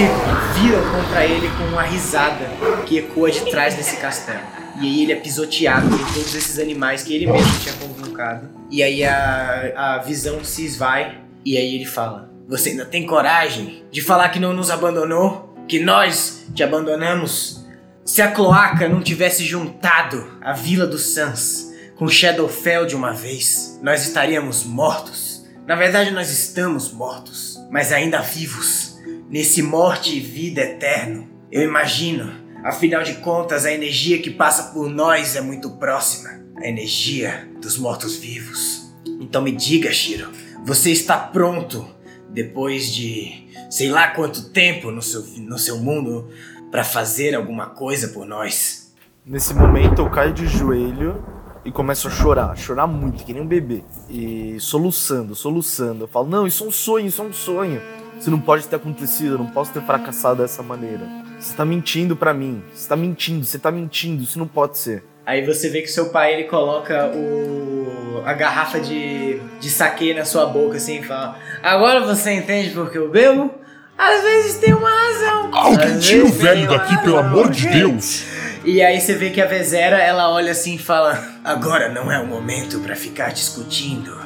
viram 0.60 0.82
contra 0.92 1.24
ele 1.24 1.48
com 1.56 1.64
uma 1.72 1.82
risada 1.82 2.44
que 2.84 2.98
ecoa 2.98 3.30
de 3.30 3.40
trás 3.50 3.74
desse 3.74 3.96
castelo. 3.96 4.40
E 4.80 4.86
aí 4.86 5.02
ele 5.04 5.12
é 5.12 5.16
pisoteado 5.16 5.88
por 5.88 6.12
todos 6.12 6.34
esses 6.34 6.58
animais 6.58 7.02
que 7.02 7.14
ele 7.14 7.26
mesmo 7.26 7.58
tinha 7.60 7.74
convocado. 8.12 8.48
E 8.70 8.82
aí 8.82 9.02
a, 9.04 9.94
a 9.94 9.98
visão 9.98 10.44
se 10.44 10.64
esvai 10.64 11.18
e 11.44 11.56
aí 11.56 11.74
ele 11.74 11.86
fala: 11.86 12.30
Você 12.48 12.70
ainda 12.70 12.84
tem 12.84 13.06
coragem 13.06 13.84
de 13.90 14.02
falar 14.02 14.28
que 14.28 14.38
não 14.38 14.52
nos 14.52 14.70
abandonou? 14.70 15.54
Que 15.66 15.80
nós 15.80 16.46
te 16.54 16.62
abandonamos? 16.62 17.64
Se 18.04 18.20
a 18.20 18.30
cloaca 18.30 18.88
não 18.88 19.00
tivesse 19.00 19.44
juntado 19.44 20.38
a 20.40 20.52
Vila 20.52 20.86
dos 20.86 21.14
Sans 21.14 21.72
com 21.96 22.08
Shadowfell 22.08 22.84
de 22.84 22.96
uma 22.96 23.12
vez, 23.12 23.78
nós 23.82 24.02
estaríamos 24.02 24.64
mortos. 24.64 25.46
Na 25.66 25.76
verdade, 25.76 26.10
nós 26.10 26.28
estamos 26.28 26.90
mortos, 26.90 27.64
mas 27.70 27.92
ainda 27.92 28.20
vivos, 28.20 28.98
nesse 29.30 29.62
morte 29.62 30.16
e 30.16 30.20
vida 30.20 30.62
eterno. 30.62 31.30
Eu 31.50 31.62
imagino, 31.62 32.32
afinal 32.64 33.04
de 33.04 33.14
contas, 33.14 33.64
a 33.64 33.72
energia 33.72 34.20
que 34.20 34.30
passa 34.32 34.72
por 34.72 34.90
nós 34.90 35.36
é 35.36 35.40
muito 35.40 35.70
próxima 35.70 36.41
a 36.62 36.68
energia 36.68 37.48
dos 37.60 37.76
mortos-vivos. 37.76 38.92
Então 39.20 39.42
me 39.42 39.52
diga, 39.52 39.92
Shiro, 39.92 40.30
você 40.64 40.90
está 40.90 41.18
pronto 41.18 41.86
depois 42.30 42.92
de 42.92 43.48
sei 43.68 43.90
lá 43.90 44.08
quanto 44.08 44.50
tempo 44.50 44.90
no 44.90 45.02
seu, 45.02 45.22
no 45.38 45.58
seu 45.58 45.78
mundo 45.78 46.28
para 46.70 46.84
fazer 46.84 47.34
alguma 47.34 47.66
coisa 47.66 48.08
por 48.08 48.24
nós? 48.24 48.92
Nesse 49.26 49.54
momento 49.54 50.02
eu 50.02 50.10
caio 50.10 50.32
de 50.32 50.46
joelho 50.46 51.24
e 51.64 51.70
começo 51.70 52.08
a 52.08 52.10
chorar, 52.10 52.56
chorar 52.56 52.86
muito, 52.86 53.24
que 53.24 53.32
nem 53.32 53.42
um 53.42 53.46
bebê. 53.46 53.84
E 54.08 54.56
soluçando, 54.58 55.34
soluçando. 55.34 56.04
Eu 56.04 56.08
falo, 56.08 56.28
não, 56.28 56.46
isso 56.46 56.64
é 56.64 56.66
um 56.68 56.70
sonho, 56.70 57.06
isso 57.06 57.22
é 57.22 57.24
um 57.24 57.32
sonho. 57.32 57.80
Isso 58.18 58.30
não 58.30 58.40
pode 58.40 58.66
ter 58.68 58.76
acontecido, 58.76 59.32
eu 59.32 59.38
não 59.38 59.48
posso 59.48 59.72
ter 59.72 59.82
fracassado 59.82 60.42
dessa 60.42 60.62
maneira. 60.62 61.08
Você 61.38 61.56
tá 61.56 61.64
mentindo 61.64 62.16
pra 62.16 62.32
mim, 62.32 62.62
você 62.72 62.88
tá 62.88 62.96
mentindo, 62.96 63.44
você 63.44 63.58
tá 63.58 63.70
mentindo, 63.70 64.22
isso 64.22 64.38
não 64.38 64.46
pode 64.46 64.78
ser. 64.78 65.04
Aí 65.24 65.44
você 65.44 65.68
vê 65.68 65.82
que 65.82 65.88
seu 65.88 66.10
pai 66.10 66.34
ele 66.34 66.44
coloca 66.44 67.06
o 67.14 68.22
a 68.24 68.32
garrafa 68.34 68.80
de, 68.80 69.40
de 69.60 69.70
saque 69.70 70.14
na 70.14 70.24
sua 70.24 70.46
boca 70.46 70.76
assim 70.76 71.00
e 71.00 71.02
fala: 71.02 71.38
Agora 71.62 72.00
você 72.00 72.32
entende 72.32 72.70
porque 72.70 72.98
eu 72.98 73.10
bebo? 73.10 73.52
Às 73.96 74.22
vezes 74.22 74.58
tem 74.58 74.72
uma 74.72 74.90
razão. 74.90 75.50
Alguém 75.52 75.98
tira 75.98 76.24
o 76.24 76.28
velho 76.28 76.68
daqui, 76.68 76.96
pelo 76.98 77.16
razão, 77.16 77.30
amor 77.30 77.50
de 77.50 77.66
ok?" 77.66 77.80
Deus. 77.80 78.24
E 78.64 78.80
aí 78.80 79.00
você 79.00 79.14
vê 79.14 79.30
que 79.30 79.40
a 79.40 79.44
Vezera 79.44 79.98
ela 80.00 80.30
olha 80.30 80.52
assim 80.52 80.76
e 80.76 80.78
fala: 80.78 81.20
Agora 81.42 81.88
não 81.88 82.12
é 82.12 82.20
o 82.20 82.26
momento 82.26 82.78
pra 82.78 82.94
ficar 82.94 83.32
discutindo 83.32 84.16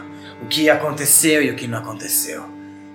o 0.42 0.46
que 0.46 0.68
aconteceu 0.68 1.42
e 1.42 1.50
o 1.50 1.56
que 1.56 1.66
não 1.66 1.78
aconteceu. 1.78 2.44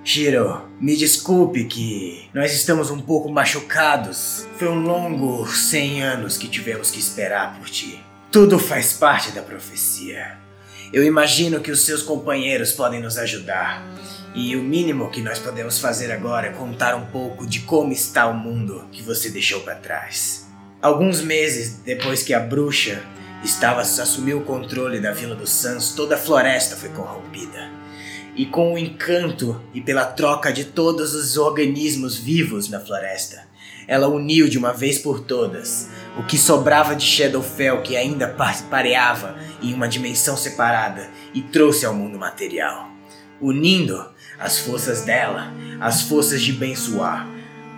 Shiro, 0.03 0.67
me 0.79 0.97
desculpe 0.97 1.65
que 1.65 2.27
nós 2.33 2.51
estamos 2.53 2.89
um 2.89 2.99
pouco 2.99 3.29
machucados. 3.29 4.47
Foi 4.57 4.67
um 4.67 4.81
longo 4.81 5.45
100 5.47 6.01
anos 6.01 6.37
que 6.37 6.47
tivemos 6.47 6.89
que 6.89 6.99
esperar 6.99 7.55
por 7.57 7.69
ti. 7.69 8.03
Tudo 8.31 8.57
faz 8.57 8.93
parte 8.93 9.31
da 9.31 9.43
profecia. 9.43 10.37
Eu 10.91 11.03
imagino 11.03 11.59
que 11.61 11.69
os 11.69 11.81
seus 11.81 12.01
companheiros 12.01 12.71
podem 12.71 12.99
nos 12.99 13.17
ajudar. 13.17 13.85
E 14.33 14.55
o 14.55 14.63
mínimo 14.63 15.11
que 15.11 15.21
nós 15.21 15.37
podemos 15.37 15.77
fazer 15.77 16.11
agora 16.11 16.47
é 16.47 16.51
contar 16.51 16.95
um 16.95 17.05
pouco 17.05 17.45
de 17.45 17.59
como 17.59 17.91
está 17.91 18.25
o 18.25 18.33
mundo 18.33 18.87
que 18.91 19.03
você 19.03 19.29
deixou 19.29 19.61
para 19.61 19.75
trás. 19.75 20.47
Alguns 20.81 21.21
meses 21.21 21.79
depois 21.85 22.23
que 22.23 22.33
a 22.33 22.39
bruxa 22.39 23.03
estava 23.43 23.81
assumiu 23.81 24.39
o 24.39 24.45
controle 24.45 24.99
da 24.99 25.11
Vila 25.11 25.35
dos 25.35 25.51
Sans, 25.51 25.93
toda 25.93 26.15
a 26.15 26.17
floresta 26.17 26.75
foi 26.75 26.89
corrompida. 26.89 27.69
E 28.35 28.45
com 28.45 28.73
o 28.73 28.77
encanto 28.77 29.61
e 29.73 29.81
pela 29.81 30.05
troca 30.05 30.51
de 30.53 30.65
todos 30.65 31.13
os 31.13 31.37
organismos 31.37 32.17
vivos 32.17 32.69
na 32.69 32.79
floresta, 32.79 33.43
ela 33.87 34.07
uniu 34.07 34.47
de 34.47 34.57
uma 34.57 34.71
vez 34.71 34.97
por 34.99 35.19
todas 35.21 35.89
o 36.17 36.23
que 36.23 36.37
sobrava 36.37 36.95
de 36.95 37.05
Shadowfell 37.05 37.81
que 37.81 37.95
ainda 37.97 38.27
pa- 38.29 38.55
pareava 38.69 39.37
em 39.61 39.73
uma 39.73 39.87
dimensão 39.87 40.37
separada 40.37 41.09
e 41.33 41.41
trouxe 41.41 41.85
ao 41.85 41.93
mundo 41.93 42.17
material, 42.17 42.89
unindo 43.41 44.03
as 44.39 44.59
forças 44.59 45.01
dela 45.01 45.51
às 45.79 46.03
forças 46.03 46.41
de 46.41 46.53
Bensuar, 46.53 47.27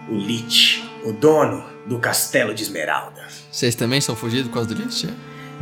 o 0.10 0.16
Lich, 0.16 0.84
o 1.04 1.12
dono 1.14 1.64
do 1.88 1.98
Castelo 2.00 2.54
de 2.54 2.64
Esmeralda. 2.64 3.28
Vocês 3.52 3.74
também 3.76 4.00
são 4.02 4.16
fugidos 4.16 4.48
por 4.50 4.56
causa 4.56 4.70
do 4.74 4.82
Lich? 4.82 5.08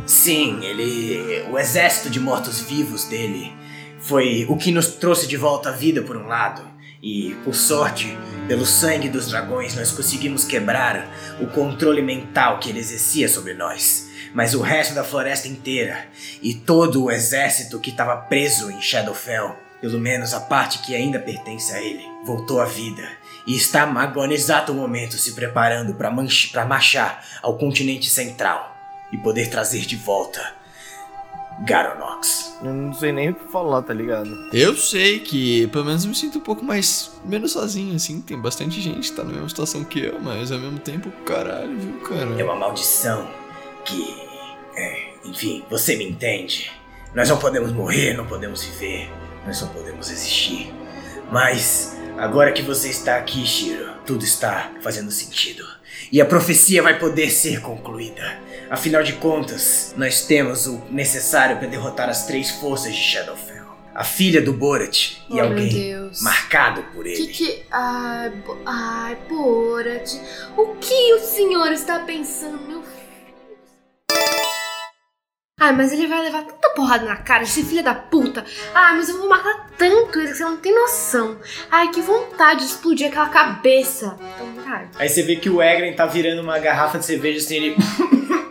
Sim, 0.06 0.58
ele. 0.64 1.44
O 1.50 1.58
exército 1.58 2.10
de 2.10 2.18
mortos-vivos 2.20 3.04
dele 3.04 3.52
foi 4.02 4.46
o 4.48 4.56
que 4.56 4.72
nos 4.72 4.88
trouxe 4.88 5.26
de 5.26 5.36
volta 5.36 5.68
à 5.70 5.72
vida, 5.72 6.02
por 6.02 6.16
um 6.16 6.26
lado, 6.26 6.70
E, 7.04 7.34
por 7.44 7.52
sorte, 7.52 8.16
pelo 8.46 8.64
sangue 8.64 9.08
dos 9.08 9.26
dragões, 9.26 9.74
nós 9.74 9.90
conseguimos 9.90 10.44
quebrar 10.44 11.08
o 11.40 11.48
controle 11.48 12.00
mental 12.00 12.60
que 12.60 12.70
ele 12.70 12.78
exercia 12.78 13.28
sobre 13.28 13.54
nós. 13.54 14.08
Mas 14.32 14.54
o 14.54 14.60
resto 14.60 14.94
da 14.94 15.02
floresta 15.02 15.48
inteira 15.48 16.06
e 16.40 16.54
todo 16.54 17.02
o 17.02 17.10
exército 17.10 17.80
que 17.80 17.90
estava 17.90 18.16
preso 18.16 18.70
em 18.70 18.80
Shadowfell, 18.80 19.56
pelo 19.80 19.98
menos 19.98 20.32
a 20.32 20.38
parte 20.40 20.78
que 20.78 20.94
ainda 20.94 21.18
pertence 21.18 21.74
a 21.74 21.82
ele, 21.82 22.04
voltou 22.24 22.60
à 22.60 22.66
vida 22.66 23.02
e 23.48 23.56
está 23.56 23.82
agora 23.82 24.28
no 24.28 24.34
exato 24.34 24.72
momento 24.72 25.16
se 25.16 25.32
preparando 25.32 25.94
para 25.94 26.64
marchar 26.64 27.20
ao 27.42 27.58
continente 27.58 28.08
central 28.08 28.76
e 29.12 29.18
poder 29.18 29.50
trazer 29.50 29.80
de 29.80 29.96
volta 29.96 30.61
Garonox. 31.60 32.58
Eu 32.62 32.72
não 32.72 32.94
sei 32.94 33.12
nem 33.12 33.30
o 33.30 33.34
que 33.34 33.50
falar, 33.50 33.82
tá 33.82 33.92
ligado? 33.94 34.28
Eu 34.52 34.74
sei 34.76 35.20
que 35.20 35.66
pelo 35.68 35.84
menos 35.84 36.04
eu 36.04 36.08
me 36.08 36.14
sinto 36.14 36.38
um 36.38 36.42
pouco 36.42 36.64
mais 36.64 37.12
menos 37.24 37.52
sozinho, 37.52 37.94
assim. 37.94 38.20
Tem 38.20 38.40
bastante 38.40 38.80
gente 38.80 39.10
que 39.10 39.16
tá 39.16 39.24
na 39.24 39.32
mesma 39.32 39.48
situação 39.48 39.84
que 39.84 40.00
eu, 40.00 40.20
mas 40.20 40.50
ao 40.50 40.58
mesmo 40.58 40.78
tempo, 40.78 41.10
caralho, 41.24 41.78
viu, 41.78 42.00
cara? 42.00 42.40
É 42.40 42.44
uma 42.44 42.56
maldição 42.56 43.28
que. 43.84 44.02
É, 44.76 45.14
enfim, 45.24 45.64
você 45.68 45.96
me 45.96 46.08
entende. 46.08 46.72
Nós 47.14 47.28
não 47.28 47.38
podemos 47.38 47.72
morrer, 47.72 48.14
não 48.14 48.26
podemos 48.26 48.64
viver, 48.64 49.10
nós 49.46 49.58
só 49.58 49.66
podemos 49.66 50.10
existir. 50.10 50.72
Mas 51.30 51.96
agora 52.16 52.52
que 52.52 52.62
você 52.62 52.88
está 52.88 53.16
aqui, 53.16 53.44
Shiro, 53.46 53.92
tudo 54.06 54.24
está 54.24 54.70
fazendo 54.80 55.10
sentido. 55.10 55.64
E 56.10 56.20
a 56.20 56.24
profecia 56.24 56.82
vai 56.82 56.98
poder 56.98 57.30
ser 57.30 57.60
concluída. 57.60 58.38
Afinal 58.70 59.02
de 59.02 59.14
contas, 59.14 59.94
nós 59.96 60.22
temos 60.26 60.66
o 60.66 60.82
necessário 60.90 61.58
para 61.58 61.68
derrotar 61.68 62.08
as 62.08 62.26
três 62.26 62.50
forças 62.50 62.94
de 62.94 63.00
Shadowfell. 63.02 63.62
A 63.94 64.04
filha 64.04 64.40
do 64.40 64.54
Borat 64.54 65.18
e 65.28 65.32
Oh, 65.32 65.34
meu 65.34 65.44
alguém 65.44 66.10
marcado 66.22 66.82
por 66.94 67.06
ele. 67.06 67.16
Que 67.16 67.26
que. 67.26 67.62
Ai, 67.70 68.30
Bo- 68.30 68.56
ai, 68.64 69.16
Borat. 69.28 70.14
O 70.56 70.68
que 70.76 71.12
o 71.14 71.18
senhor 71.20 71.70
está 71.72 71.98
pensando, 72.00 72.58
meu 72.66 72.82
filho? 72.82 72.92
Ai, 75.60 75.72
mas 75.76 75.92
ele 75.92 76.06
vai 76.08 76.22
levar 76.22 76.42
tanta 76.42 76.70
porrada 76.70 77.04
na 77.04 77.16
cara, 77.16 77.42
esse 77.44 77.62
filho 77.62 77.84
da 77.84 77.94
puta. 77.94 78.44
Ai, 78.74 78.96
mas 78.96 79.10
eu 79.10 79.18
vou 79.18 79.28
matar 79.28 79.70
tanto 79.76 80.18
ele 80.18 80.28
que 80.30 80.34
você 80.36 80.42
não 80.42 80.56
tem 80.56 80.74
noção. 80.74 81.38
Ai, 81.70 81.88
que 81.90 82.00
vontade 82.00 82.60
de 82.60 82.66
explodir 82.66 83.08
aquela 83.08 83.28
cabeça. 83.28 84.18
Vontade. 84.38 84.88
Aí 84.98 85.08
você 85.08 85.22
vê 85.22 85.36
que 85.36 85.50
o 85.50 85.62
Egren 85.62 85.94
tá 85.94 86.06
virando 86.06 86.40
uma 86.40 86.58
garrafa 86.58 86.98
de 86.98 87.04
cerveja 87.04 87.38
assim, 87.44 87.56
ele. 87.56 87.76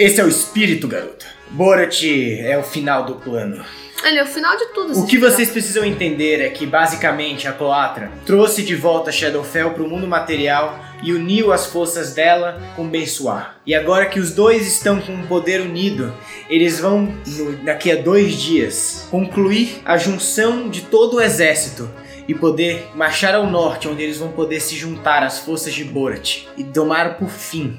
Esse 0.00 0.18
é 0.18 0.24
o 0.24 0.28
espírito, 0.28 0.88
garota. 0.88 1.26
Borat 1.50 2.02
é 2.08 2.56
o 2.56 2.62
final 2.62 3.04
do 3.04 3.16
plano. 3.16 3.62
Ele 4.02 4.18
é 4.18 4.22
o 4.22 4.26
final 4.26 4.56
de 4.56 4.64
tudo. 4.72 4.98
O 4.98 5.06
que 5.06 5.18
da 5.20 5.28
vocês 5.28 5.50
precisam 5.50 5.84
entender 5.84 6.40
é 6.40 6.48
que, 6.48 6.64
basicamente, 6.64 7.46
a 7.46 7.52
Cloatra 7.52 8.10
trouxe 8.24 8.62
de 8.62 8.74
volta 8.74 9.12
Shadowfell 9.12 9.72
para 9.72 9.82
o 9.82 9.86
mundo 9.90 10.06
material 10.06 10.82
e 11.02 11.12
uniu 11.12 11.52
as 11.52 11.66
forças 11.66 12.14
dela 12.14 12.58
com 12.76 12.88
Bensuar. 12.88 13.60
E 13.66 13.74
agora 13.74 14.06
que 14.06 14.18
os 14.18 14.32
dois 14.32 14.66
estão 14.66 15.02
com 15.02 15.12
o 15.16 15.26
poder 15.26 15.60
unido, 15.60 16.14
eles 16.48 16.80
vão, 16.80 17.14
no- 17.26 17.56
daqui 17.58 17.92
a 17.92 17.96
dois 17.96 18.40
dias, 18.40 19.06
concluir 19.10 19.82
a 19.84 19.98
junção 19.98 20.70
de 20.70 20.80
todo 20.80 21.18
o 21.18 21.20
exército 21.20 21.90
e 22.26 22.34
poder 22.34 22.88
marchar 22.94 23.34
ao 23.34 23.46
norte, 23.50 23.86
onde 23.86 24.02
eles 24.02 24.16
vão 24.16 24.32
poder 24.32 24.60
se 24.60 24.74
juntar 24.76 25.22
às 25.22 25.40
forças 25.40 25.74
de 25.74 25.84
Borat 25.84 26.44
e 26.56 26.64
tomar 26.64 27.18
por 27.18 27.28
fim 27.28 27.78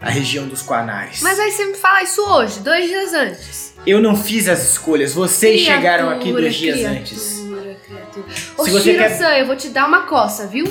a 0.00 0.08
região 0.10 0.48
dos 0.48 0.62
Quanares. 0.62 1.20
Mas 1.22 1.38
aí 1.38 1.50
você 1.50 1.66
me 1.66 1.74
fala 1.74 2.02
isso 2.02 2.22
hoje, 2.22 2.60
dois 2.60 2.88
dias 2.88 3.12
antes. 3.12 3.74
Eu 3.86 4.00
não 4.00 4.16
fiz 4.16 4.48
as 4.48 4.70
escolhas, 4.72 5.12
vocês 5.14 5.60
chegaram 5.60 6.08
aqui 6.10 6.20
Criatura, 6.32 6.42
dois 6.42 6.54
dias 6.54 6.76
criatura, 6.78 7.00
antes. 7.00 7.40
criatura. 7.86 8.26
Ô, 8.58 8.64
Se 8.64 8.70
você 8.70 8.94
quer- 8.94 9.08
Shiro-san, 9.08 9.36
eu 9.36 9.46
vou 9.46 9.56
te 9.56 9.68
dar 9.70 9.86
uma 9.86 10.02
coça, 10.02 10.46
viu? 10.46 10.64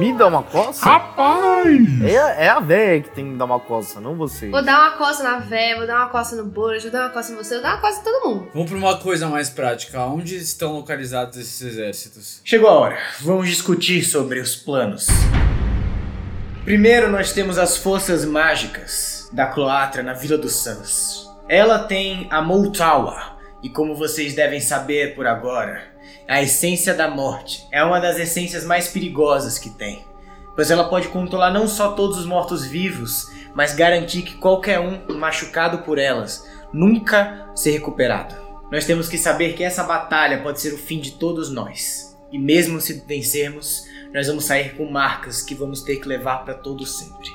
Me 0.00 0.12
dá 0.12 0.26
uma 0.26 0.42
coça? 0.42 0.84
Rapaz! 0.84 2.02
É, 2.02 2.46
é 2.46 2.48
a 2.48 2.58
véia 2.58 3.00
que 3.02 3.10
tem 3.10 3.30
que 3.30 3.36
dar 3.38 3.44
uma 3.44 3.60
coça, 3.60 4.00
não 4.00 4.16
vocês. 4.16 4.50
Vou 4.50 4.64
dar 4.64 4.80
uma 4.80 4.90
coça 4.98 5.22
na 5.22 5.38
véia, 5.38 5.76
vou 5.76 5.86
dar 5.86 5.96
uma 5.98 6.08
coça 6.08 6.34
no 6.34 6.44
Borat, 6.44 6.82
vou 6.82 6.90
dar 6.90 7.02
uma 7.02 7.10
coça 7.10 7.30
em 7.32 7.36
você, 7.36 7.54
vou 7.54 7.62
dar 7.62 7.74
uma 7.74 7.80
coça 7.80 8.00
em 8.00 8.02
todo 8.02 8.28
mundo. 8.28 8.48
Vamos 8.52 8.68
pra 8.68 8.76
uma 8.78 8.96
coisa 8.98 9.28
mais 9.28 9.48
prática. 9.48 10.00
Onde 10.06 10.36
estão 10.36 10.72
localizados 10.72 11.36
esses 11.38 11.60
exércitos? 11.62 12.40
Chegou 12.44 12.68
a 12.68 12.72
hora. 12.72 12.98
Vamos 13.20 13.48
discutir 13.48 14.02
sobre 14.04 14.40
os 14.40 14.56
planos. 14.56 15.06
Primeiro, 16.64 17.10
nós 17.10 17.32
temos 17.32 17.56
as 17.56 17.78
forças 17.78 18.22
mágicas 18.24 19.30
da 19.32 19.46
Cloatra 19.46 20.02
na 20.02 20.12
Vila 20.12 20.36
dos 20.36 20.56
Sans. 20.56 21.26
Ela 21.48 21.78
tem 21.84 22.26
a 22.30 22.42
Moltawa, 22.42 23.38
e 23.62 23.70
como 23.70 23.96
vocês 23.96 24.34
devem 24.34 24.60
saber 24.60 25.14
por 25.14 25.26
agora, 25.26 25.82
a 26.28 26.42
essência 26.42 26.92
da 26.92 27.08
morte 27.08 27.66
é 27.72 27.82
uma 27.82 27.98
das 27.98 28.18
essências 28.18 28.62
mais 28.62 28.88
perigosas 28.88 29.58
que 29.58 29.70
tem, 29.70 30.04
pois 30.54 30.70
ela 30.70 30.88
pode 30.90 31.08
controlar 31.08 31.50
não 31.50 31.66
só 31.66 31.92
todos 31.92 32.18
os 32.18 32.26
mortos-vivos, 32.26 33.26
mas 33.54 33.74
garantir 33.74 34.22
que 34.22 34.36
qualquer 34.36 34.78
um 34.78 35.16
machucado 35.16 35.78
por 35.78 35.98
elas 35.98 36.46
nunca 36.74 37.50
ser 37.54 37.70
recuperado. 37.70 38.34
Nós 38.70 38.84
temos 38.84 39.08
que 39.08 39.16
saber 39.16 39.54
que 39.54 39.64
essa 39.64 39.82
batalha 39.82 40.42
pode 40.42 40.60
ser 40.60 40.74
o 40.74 40.78
fim 40.78 41.00
de 41.00 41.12
todos 41.12 41.50
nós. 41.50 42.16
E 42.30 42.38
mesmo 42.38 42.80
se 42.80 43.02
vencermos, 43.08 43.89
nós 44.12 44.26
vamos 44.26 44.44
sair 44.44 44.74
com 44.74 44.90
marcas 44.90 45.42
que 45.42 45.54
vamos 45.54 45.82
ter 45.82 45.96
que 45.96 46.08
levar 46.08 46.44
para 46.44 46.54
todo 46.54 46.84
sempre. 46.86 47.30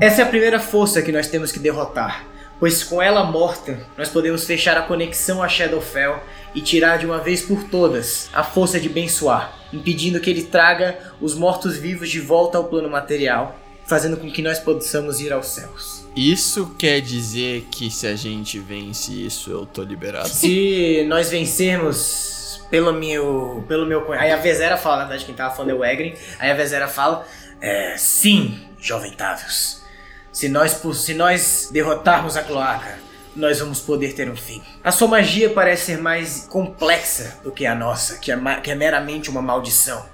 Essa 0.00 0.22
é 0.22 0.24
a 0.24 0.28
primeira 0.28 0.60
força 0.60 1.02
que 1.02 1.10
nós 1.10 1.26
temos 1.26 1.50
que 1.50 1.58
derrotar, 1.58 2.26
pois 2.60 2.84
com 2.84 3.02
ela 3.02 3.24
morta, 3.24 3.86
nós 3.96 4.08
podemos 4.08 4.44
fechar 4.44 4.76
a 4.76 4.82
conexão 4.82 5.42
a 5.42 5.48
Shadowfell 5.48 6.20
e 6.54 6.60
tirar 6.60 6.98
de 6.98 7.06
uma 7.06 7.18
vez 7.18 7.42
por 7.42 7.64
todas 7.64 8.28
a 8.32 8.44
força 8.44 8.78
de 8.78 8.88
Bensuar, 8.88 9.58
impedindo 9.72 10.20
que 10.20 10.30
ele 10.30 10.44
traga 10.44 10.98
os 11.20 11.34
mortos-vivos 11.34 12.08
de 12.08 12.20
volta 12.20 12.58
ao 12.58 12.64
plano 12.64 12.88
material, 12.88 13.58
fazendo 13.86 14.16
com 14.16 14.30
que 14.30 14.42
nós 14.42 14.58
possamos 14.58 15.20
ir 15.20 15.32
aos 15.32 15.48
céus. 15.48 16.06
Isso 16.14 16.74
quer 16.78 17.00
dizer 17.00 17.66
que 17.70 17.90
se 17.90 18.06
a 18.06 18.14
gente 18.14 18.58
vence 18.58 19.12
isso, 19.12 19.50
eu 19.50 19.64
tô 19.64 19.82
liberado. 19.82 20.28
Se 20.28 21.04
nós 21.08 21.30
vencermos 21.30 22.37
pelo 22.70 22.92
meu. 22.92 23.64
pelo 23.68 23.86
meu. 23.86 24.12
Aí 24.12 24.30
a 24.30 24.36
Vezera 24.36 24.76
fala, 24.76 24.98
na 24.98 25.04
verdade, 25.04 25.24
quem 25.24 25.34
tava 25.34 25.54
falando 25.54 25.70
é 25.70 25.74
o 25.74 25.84
Egren. 25.84 26.14
Aí 26.38 26.50
a 26.50 26.54
Vezera 26.54 26.88
fala: 26.88 27.26
é, 27.60 27.96
Sim, 27.96 28.68
jovem 28.78 29.12
Tavius. 29.12 29.82
Se 30.32 30.48
nós, 30.48 30.80
se 30.94 31.14
nós 31.14 31.68
derrotarmos 31.72 32.36
a 32.36 32.42
cloaca, 32.42 32.98
nós 33.34 33.58
vamos 33.60 33.80
poder 33.80 34.12
ter 34.14 34.30
um 34.30 34.36
fim. 34.36 34.62
A 34.82 34.92
sua 34.92 35.08
magia 35.08 35.50
parece 35.50 35.86
ser 35.86 35.98
mais 35.98 36.46
complexa 36.48 37.38
do 37.42 37.50
que 37.50 37.66
a 37.66 37.74
nossa, 37.74 38.18
que 38.18 38.30
é, 38.30 38.60
que 38.60 38.70
é 38.70 38.74
meramente 38.74 39.30
uma 39.30 39.42
maldição. 39.42 40.06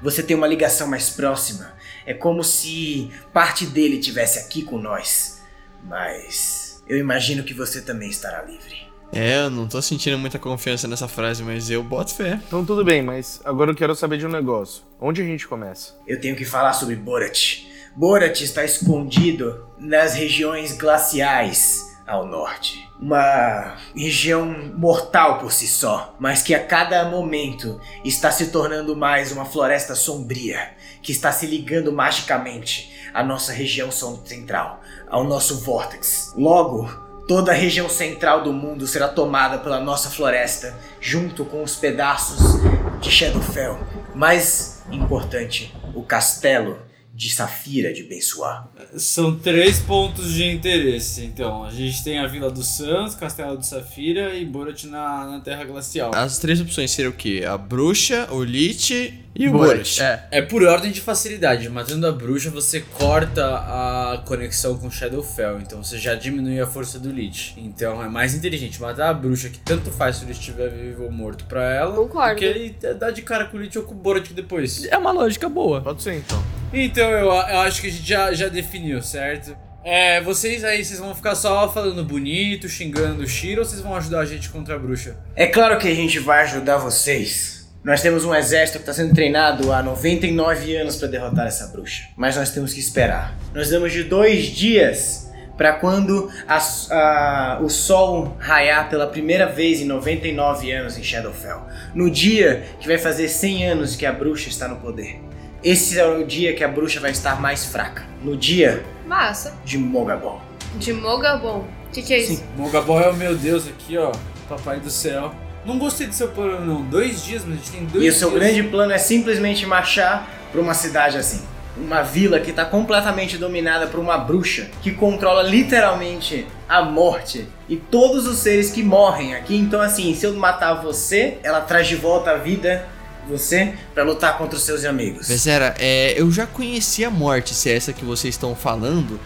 Você 0.00 0.22
tem 0.22 0.36
uma 0.36 0.46
ligação 0.46 0.86
mais 0.86 1.10
próxima. 1.10 1.72
É 2.06 2.14
como 2.14 2.42
se 2.42 3.10
parte 3.32 3.66
dele 3.66 3.98
tivesse 3.98 4.38
aqui 4.38 4.62
com 4.62 4.78
nós. 4.78 5.42
Mas 5.84 6.82
eu 6.88 6.96
imagino 6.96 7.44
que 7.44 7.54
você 7.54 7.80
também 7.80 8.08
estará 8.08 8.42
livre. 8.42 8.87
É, 9.12 9.38
eu 9.38 9.50
não 9.50 9.66
tô 9.66 9.80
sentindo 9.80 10.18
muita 10.18 10.38
confiança 10.38 10.86
nessa 10.86 11.08
frase, 11.08 11.42
mas 11.42 11.70
eu 11.70 11.82
boto 11.82 12.14
fé. 12.14 12.40
Então 12.46 12.64
tudo 12.64 12.84
bem, 12.84 13.02
mas 13.02 13.40
agora 13.44 13.70
eu 13.70 13.74
quero 13.74 13.94
saber 13.94 14.18
de 14.18 14.26
um 14.26 14.30
negócio. 14.30 14.82
Onde 15.00 15.22
a 15.22 15.24
gente 15.24 15.48
começa? 15.48 15.94
Eu 16.06 16.20
tenho 16.20 16.36
que 16.36 16.44
falar 16.44 16.72
sobre 16.72 16.94
Borat. 16.94 17.64
Borat 17.96 18.40
está 18.42 18.64
escondido 18.64 19.66
nas 19.78 20.14
regiões 20.14 20.76
glaciais 20.76 21.88
ao 22.06 22.26
norte. 22.26 22.88
Uma 23.00 23.76
região 23.94 24.46
mortal 24.76 25.38
por 25.38 25.52
si 25.52 25.68
só, 25.68 26.16
mas 26.18 26.42
que 26.42 26.54
a 26.54 26.64
cada 26.64 27.04
momento 27.08 27.80
está 28.04 28.30
se 28.30 28.48
tornando 28.48 28.96
mais 28.96 29.30
uma 29.30 29.44
floresta 29.44 29.94
sombria, 29.94 30.72
que 31.02 31.12
está 31.12 31.30
se 31.30 31.46
ligando 31.46 31.92
magicamente 31.92 32.92
à 33.14 33.22
nossa 33.22 33.52
região 33.52 33.90
central, 33.90 34.80
ao 35.08 35.24
nosso 35.24 35.60
vórtex. 35.60 36.32
Logo, 36.36 37.07
toda 37.28 37.52
a 37.52 37.54
região 37.54 37.90
central 37.90 38.42
do 38.42 38.54
mundo 38.54 38.86
será 38.86 39.06
tomada 39.06 39.58
pela 39.58 39.78
nossa 39.78 40.08
floresta, 40.08 40.74
junto 40.98 41.44
com 41.44 41.62
os 41.62 41.76
pedaços 41.76 42.58
de 43.02 43.10
Shadowfell. 43.10 43.78
Mais 44.14 44.82
importante, 44.90 45.72
o 45.94 46.02
castelo 46.02 46.78
de 47.14 47.28
Safira 47.30 47.92
de 47.92 48.04
Bensuar. 48.04 48.70
São 48.96 49.36
três 49.36 49.80
pontos 49.80 50.32
de 50.32 50.44
interesse. 50.44 51.24
Então, 51.24 51.64
a 51.64 51.70
gente 51.70 52.02
tem 52.02 52.18
a 52.18 52.26
Vila 52.28 52.48
dos 52.48 52.68
Santos, 52.68 53.16
Castelo 53.16 53.58
de 53.58 53.66
Safira 53.66 54.36
e 54.36 54.44
Borat 54.46 54.84
na, 54.84 55.26
na 55.26 55.40
Terra 55.40 55.64
Glacial. 55.64 56.12
As 56.14 56.38
três 56.38 56.60
opções 56.60 56.92
seriam 56.92 57.10
o 57.10 57.16
quê? 57.16 57.44
A 57.46 57.58
bruxa, 57.58 58.28
o 58.30 58.42
Lich 58.42 59.14
e 59.34 59.48
o 59.48 59.52
Borat. 59.52 60.00
É. 60.00 60.24
É 60.30 60.42
por 60.42 60.62
ordem 60.64 60.90
de 60.90 61.00
facilidade. 61.00 61.68
Matando 61.68 62.06
a 62.06 62.12
bruxa, 62.12 62.50
você 62.50 62.80
corta 62.80 63.44
a 63.44 64.22
conexão 64.26 64.76
com 64.76 64.90
Shadowfell. 64.90 65.60
Então 65.60 65.82
você 65.82 65.98
já 65.98 66.14
diminui 66.14 66.60
a 66.60 66.66
força 66.66 66.98
do 66.98 67.10
Lich. 67.10 67.54
Então 67.56 68.02
é 68.02 68.08
mais 68.08 68.34
inteligente 68.34 68.80
matar 68.80 69.10
a 69.10 69.14
bruxa, 69.14 69.48
que 69.48 69.58
tanto 69.58 69.90
faz 69.90 70.16
se 70.16 70.24
ele 70.24 70.32
estiver 70.32 70.68
vivo 70.70 71.04
ou 71.04 71.12
morto 71.12 71.44
pra 71.44 71.62
ela. 71.62 71.94
Concordo. 71.94 72.30
Porque 72.30 72.44
ele 72.44 72.76
dá 72.98 73.10
de 73.10 73.22
cara 73.22 73.44
com 73.44 73.56
o 73.56 73.60
Lich 73.60 73.78
ou 73.78 73.84
com 73.84 73.94
o 73.94 73.98
Borat 73.98 74.32
depois. 74.32 74.84
É 74.84 74.98
uma 74.98 75.12
lógica 75.12 75.48
boa. 75.48 75.80
Pode 75.80 76.02
ser 76.02 76.16
então. 76.16 76.42
Então 76.72 77.08
eu, 77.10 77.26
eu 77.26 77.60
acho 77.60 77.80
que 77.80 77.86
a 77.86 77.90
gente 77.90 78.06
já, 78.06 78.32
já 78.32 78.48
definiu, 78.48 79.00
certo? 79.02 79.56
É, 79.84 80.20
vocês 80.20 80.64
aí, 80.64 80.84
vocês 80.84 80.98
vão 80.98 81.14
ficar 81.14 81.34
só 81.34 81.72
falando 81.72 82.04
bonito, 82.04 82.68
xingando 82.68 83.22
o 83.22 83.26
Shiro 83.26 83.60
ou 83.60 83.64
vocês 83.64 83.80
vão 83.80 83.96
ajudar 83.96 84.20
a 84.20 84.24
gente 84.26 84.50
contra 84.50 84.74
a 84.74 84.78
bruxa? 84.78 85.16
É 85.34 85.46
claro 85.46 85.78
que 85.78 85.88
a 85.88 85.94
gente 85.94 86.18
vai 86.18 86.42
ajudar 86.42 86.76
vocês. 86.76 87.57
Nós 87.88 88.02
temos 88.02 88.22
um 88.22 88.34
exército 88.34 88.76
que 88.80 88.82
está 88.82 88.92
sendo 88.92 89.14
treinado 89.14 89.72
há 89.72 89.82
99 89.82 90.76
anos 90.76 90.96
para 90.96 91.08
derrotar 91.08 91.46
essa 91.46 91.68
bruxa. 91.68 92.04
Mas 92.18 92.36
nós 92.36 92.50
temos 92.50 92.74
que 92.74 92.80
esperar. 92.80 93.34
Nós 93.54 93.70
damos 93.70 93.92
de 93.94 94.04
dois 94.04 94.44
dias 94.48 95.32
para 95.56 95.72
quando 95.72 96.30
a- 96.46 96.58
a- 96.90 97.58
o 97.62 97.70
sol 97.70 98.36
raiar 98.38 98.90
pela 98.90 99.06
primeira 99.06 99.46
vez 99.46 99.80
em 99.80 99.86
99 99.86 100.70
anos 100.70 100.98
em 100.98 101.02
Shadowfell. 101.02 101.62
No 101.94 102.10
dia 102.10 102.62
que 102.78 102.86
vai 102.86 102.98
fazer 102.98 103.26
100 103.26 103.66
anos 103.66 103.96
que 103.96 104.04
a 104.04 104.12
bruxa 104.12 104.50
está 104.50 104.68
no 104.68 104.76
poder. 104.76 105.18
Esse 105.64 105.98
é 105.98 106.06
o 106.06 106.26
dia 106.26 106.54
que 106.54 106.62
a 106.62 106.68
bruxa 106.68 107.00
vai 107.00 107.12
estar 107.12 107.40
mais 107.40 107.64
fraca. 107.64 108.04
No 108.22 108.36
dia 108.36 108.84
Massa. 109.06 109.54
de 109.64 109.78
Mogabon. 109.78 110.38
De 110.76 110.92
Mogabon. 110.92 111.64
O 111.88 111.90
que, 111.90 112.02
que 112.02 112.12
é 112.12 112.18
isso? 112.18 112.44
Mogabol 112.54 113.00
é 113.00 113.08
o 113.08 113.14
meu 113.16 113.34
Deus 113.34 113.66
aqui, 113.66 113.96
ó. 113.96 114.12
Papai 114.46 114.78
do 114.78 114.90
céu. 114.90 115.34
Não 115.64 115.78
gostei 115.78 116.06
do 116.06 116.14
seu 116.14 116.28
plano, 116.28 116.64
não. 116.64 116.82
Dois 116.82 117.24
dias, 117.24 117.42
mas 117.44 117.54
a 117.54 117.56
gente 117.56 117.70
tem 117.70 117.80
dois 117.84 117.94
E 117.94 117.98
o 117.98 118.00
dias. 118.00 118.16
seu 118.16 118.30
grande 118.30 118.62
plano 118.64 118.92
é 118.92 118.98
simplesmente 118.98 119.66
marchar 119.66 120.28
para 120.50 120.60
uma 120.60 120.74
cidade 120.74 121.18
assim. 121.18 121.42
Uma 121.76 122.02
vila 122.02 122.40
que 122.40 122.50
está 122.50 122.64
completamente 122.64 123.36
dominada 123.36 123.86
por 123.86 124.00
uma 124.00 124.18
bruxa 124.18 124.68
que 124.82 124.90
controla 124.92 125.42
literalmente 125.42 126.46
a 126.68 126.82
morte 126.82 127.46
e 127.68 127.76
todos 127.76 128.26
os 128.26 128.38
seres 128.38 128.70
que 128.70 128.82
morrem 128.82 129.34
aqui. 129.34 129.56
Então, 129.56 129.80
assim, 129.80 130.12
se 130.14 130.26
eu 130.26 130.34
matar 130.34 130.74
você, 130.74 131.38
ela 131.42 131.60
traz 131.60 131.86
de 131.86 131.94
volta 131.94 132.32
a 132.32 132.36
vida 132.36 132.86
você 133.28 133.74
para 133.94 134.02
lutar 134.02 134.38
contra 134.38 134.56
os 134.56 134.64
seus 134.64 134.84
amigos. 134.84 135.28
Bezerra, 135.28 135.74
é, 135.78 136.14
eu 136.16 136.30
já 136.32 136.46
conheci 136.46 137.04
a 137.04 137.10
morte, 137.10 137.54
se 137.54 137.70
é 137.70 137.76
essa 137.76 137.92
que 137.92 138.04
vocês 138.04 138.34
estão 138.34 138.56
falando. 138.56 139.20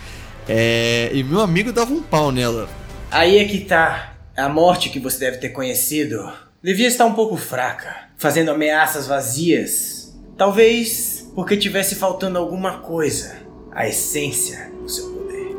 É, 0.48 1.08
e 1.14 1.22
meu 1.22 1.40
amigo 1.40 1.72
dava 1.72 1.92
um 1.92 2.02
pau 2.02 2.32
nela. 2.32 2.68
Aí 3.10 3.38
é 3.38 3.44
que 3.44 3.60
tá 3.60 4.11
a 4.36 4.48
morte 4.48 4.90
que 4.90 4.98
você 4.98 5.18
deve 5.18 5.38
ter 5.38 5.50
conhecido. 5.50 6.32
Devia 6.62 6.86
estar 6.86 7.04
um 7.06 7.14
pouco 7.14 7.36
fraca, 7.36 8.08
fazendo 8.16 8.50
ameaças 8.50 9.06
vazias. 9.06 10.14
Talvez 10.36 11.30
porque 11.34 11.56
tivesse 11.56 11.94
faltando 11.94 12.38
alguma 12.38 12.78
coisa, 12.78 13.36
a 13.72 13.86
essência 13.86 14.70
do 14.80 14.88
seu 14.88 15.08
poder. 15.10 15.56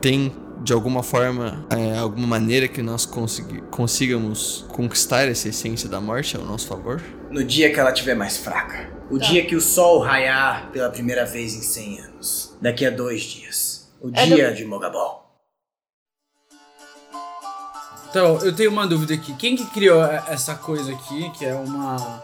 Tem, 0.00 0.32
de 0.62 0.72
alguma 0.72 1.02
forma, 1.02 1.66
é, 1.70 1.98
alguma 1.98 2.26
maneira 2.26 2.66
que 2.68 2.82
nós 2.82 3.04
consegui- 3.06 3.62
consigamos 3.70 4.64
conquistar 4.68 5.28
essa 5.28 5.48
essência 5.48 5.88
da 5.88 6.00
morte 6.00 6.36
ao 6.36 6.44
nosso 6.44 6.66
favor? 6.66 7.02
No 7.30 7.42
dia 7.44 7.72
que 7.72 7.80
ela 7.80 7.90
estiver 7.90 8.14
mais 8.14 8.36
fraca. 8.36 8.92
O 9.10 9.18
dia 9.18 9.44
que 9.44 9.54
o 9.56 9.60
sol 9.60 9.98
raiar 10.00 10.70
pela 10.72 10.88
primeira 10.90 11.24
vez 11.24 11.54
em 11.54 11.60
100 11.62 12.00
anos. 12.00 12.56
Daqui 12.60 12.86
a 12.86 12.90
dois 12.90 13.22
dias. 13.22 13.92
O 14.00 14.08
É 14.14 14.26
dia 14.26 14.52
de 14.52 14.64
Mogabol. 14.64 15.23
Então, 18.14 18.38
eu 18.42 18.54
tenho 18.54 18.70
uma 18.70 18.86
dúvida 18.86 19.12
aqui. 19.12 19.34
Quem 19.34 19.56
que 19.56 19.66
criou 19.66 20.00
essa 20.04 20.54
coisa 20.54 20.92
aqui, 20.92 21.28
que 21.30 21.44
é 21.44 21.52
uma, 21.52 22.22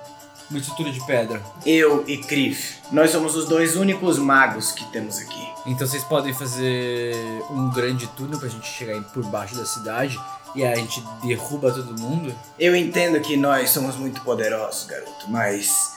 uma 0.49 0.59
estrutura 0.61 0.93
de 0.93 1.05
pedra? 1.05 1.43
Eu 1.67 2.05
e 2.07 2.17
Kriv. 2.17 2.61
Nós 2.93 3.11
somos 3.11 3.35
os 3.35 3.49
dois 3.49 3.75
únicos 3.75 4.17
magos 4.17 4.71
que 4.71 4.85
temos 4.93 5.19
aqui. 5.19 5.49
Então 5.67 5.85
vocês 5.85 6.05
podem 6.05 6.33
fazer 6.33 7.13
um 7.51 7.71
grande 7.71 8.07
túnel 8.07 8.39
pra 8.39 8.49
gente 8.49 8.69
chegar 8.69 9.03
por 9.03 9.25
baixo 9.25 9.57
da 9.57 9.67
cidade 9.67 10.17
e 10.55 10.65
aí 10.65 10.75
a 10.75 10.77
gente 10.77 11.03
derruba 11.25 11.73
todo 11.73 12.01
mundo? 12.01 12.33
Eu 12.57 12.77
entendo 12.77 13.21
que 13.21 13.37
nós 13.37 13.71
somos 13.71 13.97
muito 13.97 14.21
poderosos, 14.21 14.87
garoto, 14.87 15.29
mas 15.29 15.97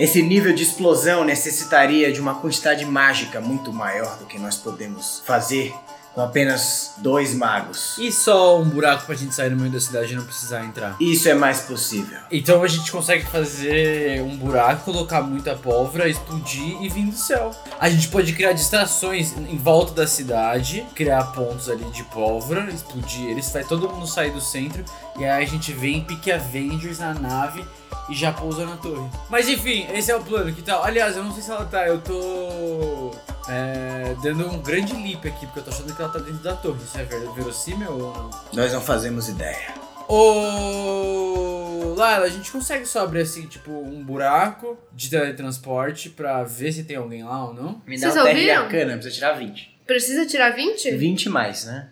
esse 0.00 0.20
nível 0.20 0.52
de 0.52 0.64
explosão 0.64 1.24
necessitaria 1.24 2.12
de 2.12 2.20
uma 2.20 2.34
quantidade 2.34 2.84
mágica 2.84 3.40
muito 3.40 3.72
maior 3.72 4.18
do 4.18 4.26
que 4.26 4.36
nós 4.36 4.56
podemos 4.56 5.22
fazer 5.24 5.72
com 6.18 6.22
apenas 6.22 6.94
dois 6.96 7.32
magos. 7.32 7.96
E 7.96 8.10
só 8.10 8.60
um 8.60 8.68
buraco 8.68 9.06
pra 9.06 9.14
gente 9.14 9.32
sair 9.32 9.50
no 9.50 9.56
meio 9.56 9.70
da 9.70 9.78
cidade 9.78 10.12
e 10.12 10.16
não 10.16 10.24
precisar 10.24 10.64
entrar? 10.64 10.96
Isso 10.98 11.28
é 11.28 11.34
mais 11.34 11.60
possível. 11.60 12.18
Então 12.28 12.64
a 12.64 12.66
gente 12.66 12.90
consegue 12.90 13.24
fazer 13.24 14.20
um 14.22 14.36
buraco, 14.36 14.84
colocar 14.84 15.22
muita 15.22 15.54
pólvora, 15.54 16.08
explodir 16.08 16.82
e 16.82 16.88
vir 16.88 17.06
do 17.06 17.16
céu. 17.16 17.52
A 17.78 17.88
gente 17.88 18.08
pode 18.08 18.32
criar 18.32 18.52
distrações 18.52 19.32
em 19.36 19.56
volta 19.56 19.92
da 19.92 20.08
cidade, 20.08 20.84
criar 20.92 21.22
pontos 21.26 21.68
ali 21.68 21.84
de 21.92 22.02
pólvora, 22.02 22.68
explodir 22.68 23.28
eles, 23.28 23.48
faz 23.50 23.68
todo 23.68 23.88
mundo 23.88 24.08
sair 24.08 24.32
do 24.32 24.40
centro 24.40 24.84
e 25.18 25.24
aí 25.24 25.44
a 25.44 25.46
gente 25.46 25.72
vem 25.72 26.02
pique 26.04 26.30
Avengers 26.32 26.98
na 26.98 27.12
nave 27.14 27.64
e 28.08 28.14
já 28.14 28.32
pousa 28.32 28.64
na 28.64 28.76
torre. 28.76 29.08
Mas 29.28 29.48
enfim, 29.48 29.86
esse 29.94 30.10
é 30.10 30.16
o 30.16 30.22
plano, 30.22 30.52
que 30.52 30.62
tal? 30.62 30.82
Aliás, 30.84 31.16
eu 31.16 31.24
não 31.24 31.32
sei 31.32 31.42
se 31.42 31.50
ela 31.50 31.64
tá, 31.66 31.86
eu 31.86 32.00
tô 32.00 33.10
é, 33.48 34.14
dando 34.22 34.46
um 34.48 34.58
grande 34.62 34.94
leap 34.94 35.26
aqui, 35.26 35.44
porque 35.46 35.58
eu 35.60 35.64
tô 35.64 35.70
achando 35.70 35.94
que 35.94 36.00
ela 36.00 36.10
tá 36.12 36.18
dentro 36.18 36.42
da 36.42 36.54
torre. 36.54 36.78
Isso 36.82 36.98
é 36.98 37.04
ver- 37.04 37.28
verossímil 37.34 37.90
ou 37.92 38.14
não? 38.14 38.30
Nós 38.54 38.72
não 38.72 38.80
fazemos 38.80 39.28
ideia. 39.28 39.74
Ô. 40.08 41.94
Laila, 41.96 42.26
a 42.26 42.28
gente 42.30 42.50
consegue 42.52 42.86
só 42.86 43.02
abrir 43.02 43.22
assim, 43.22 43.46
tipo, 43.46 43.70
um 43.72 44.02
buraco 44.04 44.78
de 44.92 45.10
teletransporte 45.10 46.08
pra 46.10 46.44
ver 46.44 46.72
se 46.72 46.84
tem 46.84 46.96
alguém 46.96 47.24
lá 47.24 47.46
ou 47.46 47.52
não? 47.54 47.82
Me 47.86 47.98
Vocês 47.98 48.14
dá 48.14 48.20
um 48.20 48.24
de 48.24 48.30
ouviram? 48.30 48.62
arcana, 48.64 48.92
precisa 48.94 49.14
tirar 49.14 49.32
20. 49.32 49.78
Precisa 49.86 50.26
tirar 50.26 50.50
20? 50.50 50.90
20 50.92 51.28
mais, 51.28 51.64
né? 51.64 51.88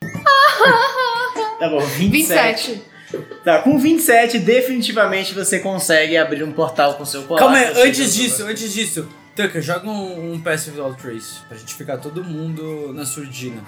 tá 1.58 1.68
bom, 1.68 1.80
27. 1.80 2.70
27. 2.70 2.96
Tá, 3.44 3.58
com 3.58 3.78
27, 3.78 4.40
definitivamente 4.40 5.32
você 5.32 5.60
consegue 5.60 6.16
abrir 6.16 6.42
um 6.42 6.52
portal 6.52 6.94
com 6.94 7.04
seu 7.04 7.22
colar. 7.22 7.40
Calma 7.40 7.56
aí, 7.58 7.82
antes 7.82 8.14
disso, 8.14 8.44
antes 8.44 8.72
disso. 8.72 9.08
Tucker, 9.36 9.60
joga 9.60 9.86
um, 9.86 10.32
um 10.32 10.40
Pass 10.40 10.66
Without 10.66 10.96
Trace 11.00 11.40
pra 11.46 11.58
gente 11.58 11.74
ficar 11.74 11.98
todo 11.98 12.24
mundo 12.24 12.90
na 12.94 13.04
surdina. 13.04 13.60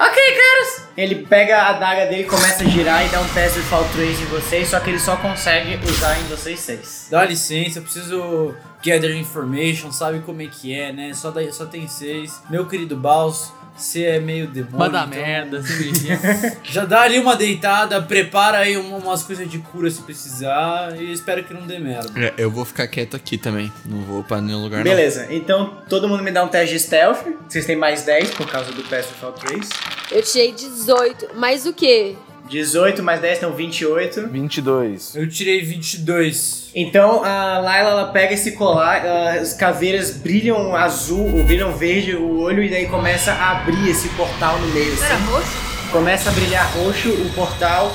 Ele 0.97 1.27
pega 1.27 1.59
a 1.59 1.69
adaga 1.77 2.07
dele, 2.07 2.25
começa 2.25 2.65
a 2.65 2.67
girar 2.67 3.05
e 3.05 3.11
dá 3.11 3.21
um 3.21 3.27
de 3.27 3.61
Fall 3.69 3.85
Trace 3.95 4.23
em 4.23 4.27
vocês, 4.27 4.69
só 4.69 4.81
que 4.81 4.89
ele 4.89 4.99
só 4.99 5.17
consegue 5.19 5.79
usar 5.87 6.19
em 6.19 6.25
vocês 6.25 6.59
seis. 6.59 7.09
Dá 7.11 7.23
licença, 7.23 7.81
eu 7.81 7.83
preciso 7.83 8.55
gather 8.83 9.15
information, 9.15 9.93
sabe 9.93 10.21
como 10.21 10.41
é 10.41 10.47
que 10.47 10.75
é, 10.75 10.91
né? 10.91 11.13
Só, 11.13 11.31
daí, 11.31 11.53
só 11.53 11.67
tem 11.67 11.87
seis. 11.87 12.41
Meu 12.49 12.67
querido 12.67 12.97
Baus, 12.97 13.53
você 13.79 14.05
é 14.05 14.21
meio 14.21 14.47
demônio. 14.47 14.79
Manda 14.79 15.05
então 15.07 15.21
merda, 15.23 15.61
me 15.63 16.57
Já 16.65 16.85
dá 16.85 17.03
ali 17.03 17.19
uma 17.19 17.37
deitada, 17.37 18.01
prepara 18.03 18.59
aí 18.59 18.77
um- 18.77 18.97
umas 18.97 19.23
coisas 19.23 19.49
de 19.51 19.59
cura 19.59 19.91
se 19.91 20.03
precisar 20.03 20.95
e 21.01 21.13
espero 21.13 21.45
que 21.45 21.55
não 21.55 21.63
dê 21.67 21.79
merda. 21.79 22.11
É, 22.21 22.35
eu 22.37 22.51
vou 22.51 22.65
ficar 22.65 22.87
quieto 22.89 23.17
aqui 23.17 23.39
também. 23.39 23.73
Não 23.87 24.01
vou 24.03 24.25
pra 24.25 24.41
nenhum 24.41 24.63
lugar 24.63 24.83
Beleza, 24.83 25.27
então 25.31 25.79
todo 25.89 26.09
mundo 26.09 26.23
me 26.23 26.31
dá 26.31 26.43
um 26.45 26.49
teste 26.49 26.75
de 26.75 26.81
stealth. 26.81 27.25
Vocês 27.49 27.65
têm 27.65 27.77
mais 27.77 28.03
10 28.03 28.31
por 28.33 28.47
causa 28.51 28.73
do 28.73 28.83
Pass 28.85 29.07
Fall 29.07 29.33
Trace. 29.33 29.71
Eu 30.11 30.23
tirei 30.23 30.53
18. 30.53 31.35
Mais 31.37 31.67
o 31.67 31.73
quê? 31.73 32.17
18 32.49 33.03
mais 33.03 33.21
10 33.21 33.39
então 33.39 33.53
28. 33.53 34.29
22. 34.29 35.15
Eu 35.15 35.29
tirei 35.29 35.63
22. 35.63 36.71
Então 36.75 37.25
a 37.25 37.59
Layla 37.59 37.91
ela 37.91 38.07
pega 38.09 38.35
esse 38.35 38.53
colar, 38.53 39.05
as 39.05 39.53
caveiras 39.53 40.11
brilham 40.11 40.75
azul, 40.75 41.37
ou 41.37 41.45
brilham 41.45 41.73
verde 41.73 42.15
o 42.17 42.41
olho, 42.41 42.63
e 42.63 42.69
daí 42.69 42.87
começa 42.87 43.33
a 43.33 43.59
abrir 43.59 43.89
esse 43.91 44.09
portal 44.11 44.59
no 44.59 44.69
meio. 44.69 44.95
Não 44.97 45.05
era 45.05 45.15
Assim. 45.15 45.25
roxo? 45.27 45.69
Começa 45.93 46.31
a 46.31 46.33
brilhar 46.33 46.71
roxo 46.77 47.09
o 47.11 47.33
portal 47.35 47.93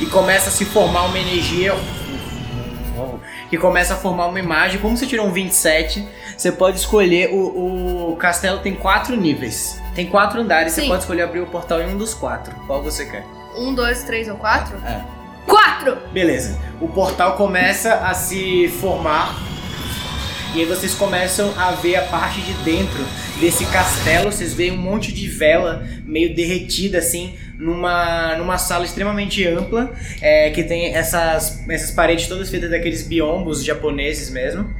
e 0.00 0.06
começa 0.06 0.48
a 0.48 0.52
se 0.52 0.64
formar 0.64 1.04
uma 1.04 1.18
energia 1.18 1.74
que 3.50 3.56
começa 3.56 3.94
a 3.94 3.96
formar 3.96 4.26
uma 4.26 4.38
imagem. 4.38 4.80
Como 4.80 4.96
você 4.96 5.06
tirou 5.06 5.26
um 5.26 5.32
27, 5.32 6.06
você 6.36 6.52
pode 6.52 6.78
escolher. 6.78 7.30
O, 7.32 8.12
o 8.12 8.16
castelo 8.16 8.58
tem 8.60 8.74
quatro 8.74 9.16
níveis. 9.16 9.80
Tem 9.98 10.06
quatro 10.06 10.40
andares, 10.40 10.74
você 10.74 10.82
Sim. 10.82 10.86
pode 10.86 11.00
escolher 11.00 11.22
abrir 11.22 11.40
o 11.40 11.46
portal 11.46 11.82
em 11.82 11.92
um 11.92 11.98
dos 11.98 12.14
quatro. 12.14 12.54
Qual 12.68 12.80
você 12.80 13.04
quer? 13.04 13.24
Um, 13.56 13.74
dois, 13.74 14.04
três 14.04 14.28
ou 14.28 14.36
quatro? 14.36 14.76
É. 14.86 15.02
Quatro! 15.44 15.98
Beleza. 16.12 16.56
O 16.80 16.86
portal 16.86 17.36
começa 17.36 17.94
a 17.94 18.14
se 18.14 18.68
formar. 18.80 19.36
E 20.54 20.60
aí 20.60 20.66
vocês 20.66 20.94
começam 20.94 21.52
a 21.58 21.72
ver 21.72 21.96
a 21.96 22.02
parte 22.02 22.40
de 22.40 22.52
dentro 22.62 23.04
desse 23.40 23.66
castelo. 23.66 24.30
Vocês 24.30 24.54
veem 24.54 24.70
um 24.70 24.76
monte 24.76 25.12
de 25.12 25.26
vela 25.26 25.84
meio 26.04 26.32
derretida 26.32 26.98
assim 26.98 27.36
numa, 27.58 28.36
numa 28.36 28.56
sala 28.56 28.84
extremamente 28.84 29.44
ampla 29.48 29.92
é, 30.22 30.50
que 30.50 30.62
tem 30.62 30.94
essas, 30.94 31.60
essas 31.68 31.90
paredes 31.90 32.28
todas 32.28 32.48
feitas 32.48 32.70
daqueles 32.70 33.02
biombos 33.02 33.64
japoneses 33.64 34.30
mesmo. 34.30 34.72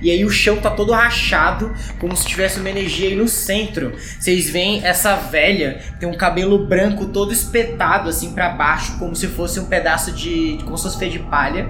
E 0.00 0.10
aí 0.10 0.24
o 0.24 0.30
chão 0.30 0.56
tá 0.56 0.70
todo 0.70 0.92
rachado, 0.92 1.74
como 1.98 2.16
se 2.16 2.26
tivesse 2.26 2.60
uma 2.60 2.70
energia. 2.70 3.08
E 3.08 3.16
no 3.16 3.28
centro, 3.28 3.92
vocês 4.18 4.50
veem 4.50 4.84
essa 4.84 5.16
velha, 5.16 5.80
tem 5.98 6.08
um 6.08 6.16
cabelo 6.16 6.66
branco 6.66 7.06
todo 7.06 7.32
espetado 7.32 8.08
assim 8.08 8.32
pra 8.32 8.50
baixo, 8.50 8.98
como 8.98 9.16
se 9.16 9.26
fosse 9.28 9.58
um 9.60 9.66
pedaço 9.66 10.12
de. 10.12 10.58
como 10.64 10.76
se 10.76 10.84
fosse 10.84 10.98
feito 10.98 11.12
de 11.12 11.18
palha. 11.20 11.68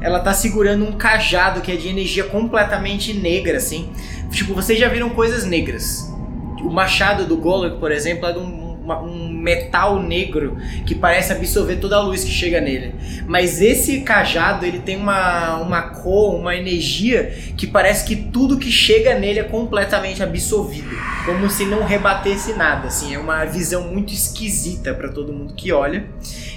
Ela 0.00 0.20
tá 0.20 0.34
segurando 0.34 0.84
um 0.84 0.92
cajado 0.92 1.60
que 1.60 1.72
é 1.72 1.76
de 1.76 1.88
energia 1.88 2.24
completamente 2.24 3.14
negra, 3.14 3.56
assim. 3.56 3.90
Tipo, 4.30 4.52
vocês 4.54 4.78
já 4.78 4.88
viram 4.88 5.10
coisas 5.10 5.44
negras. 5.44 6.12
O 6.60 6.70
machado 6.70 7.24
do 7.24 7.36
Golem, 7.36 7.78
por 7.78 7.90
exemplo, 7.90 8.26
é 8.26 8.32
de 8.32 8.38
um 8.38 8.63
uma- 8.84 9.00
um 9.02 9.28
metal 9.28 10.00
negro 10.00 10.56
que 10.86 10.94
parece 10.94 11.32
absorver 11.32 11.76
toda 11.76 11.96
a 11.96 12.00
luz 12.02 12.22
que 12.22 12.30
chega 12.30 12.60
nele. 12.60 12.94
Mas 13.26 13.60
esse 13.62 14.02
cajado, 14.02 14.64
ele 14.66 14.78
tem 14.80 14.96
uma, 14.96 15.56
uma 15.56 15.82
cor, 15.82 16.34
uma 16.34 16.54
energia 16.54 17.34
que 17.56 17.66
parece 17.66 18.04
que 18.04 18.14
tudo 18.14 18.58
que 18.58 18.70
chega 18.70 19.18
nele 19.18 19.40
é 19.40 19.44
completamente 19.44 20.22
absorvido. 20.22 20.94
Como 21.24 21.48
se 21.48 21.64
não 21.64 21.84
rebatesse 21.84 22.52
nada, 22.52 22.88
assim. 22.88 23.14
É 23.14 23.18
uma 23.18 23.44
visão 23.46 23.88
muito 23.88 24.12
esquisita 24.12 24.92
para 24.92 25.08
todo 25.08 25.32
mundo 25.32 25.54
que 25.54 25.72
olha. 25.72 26.04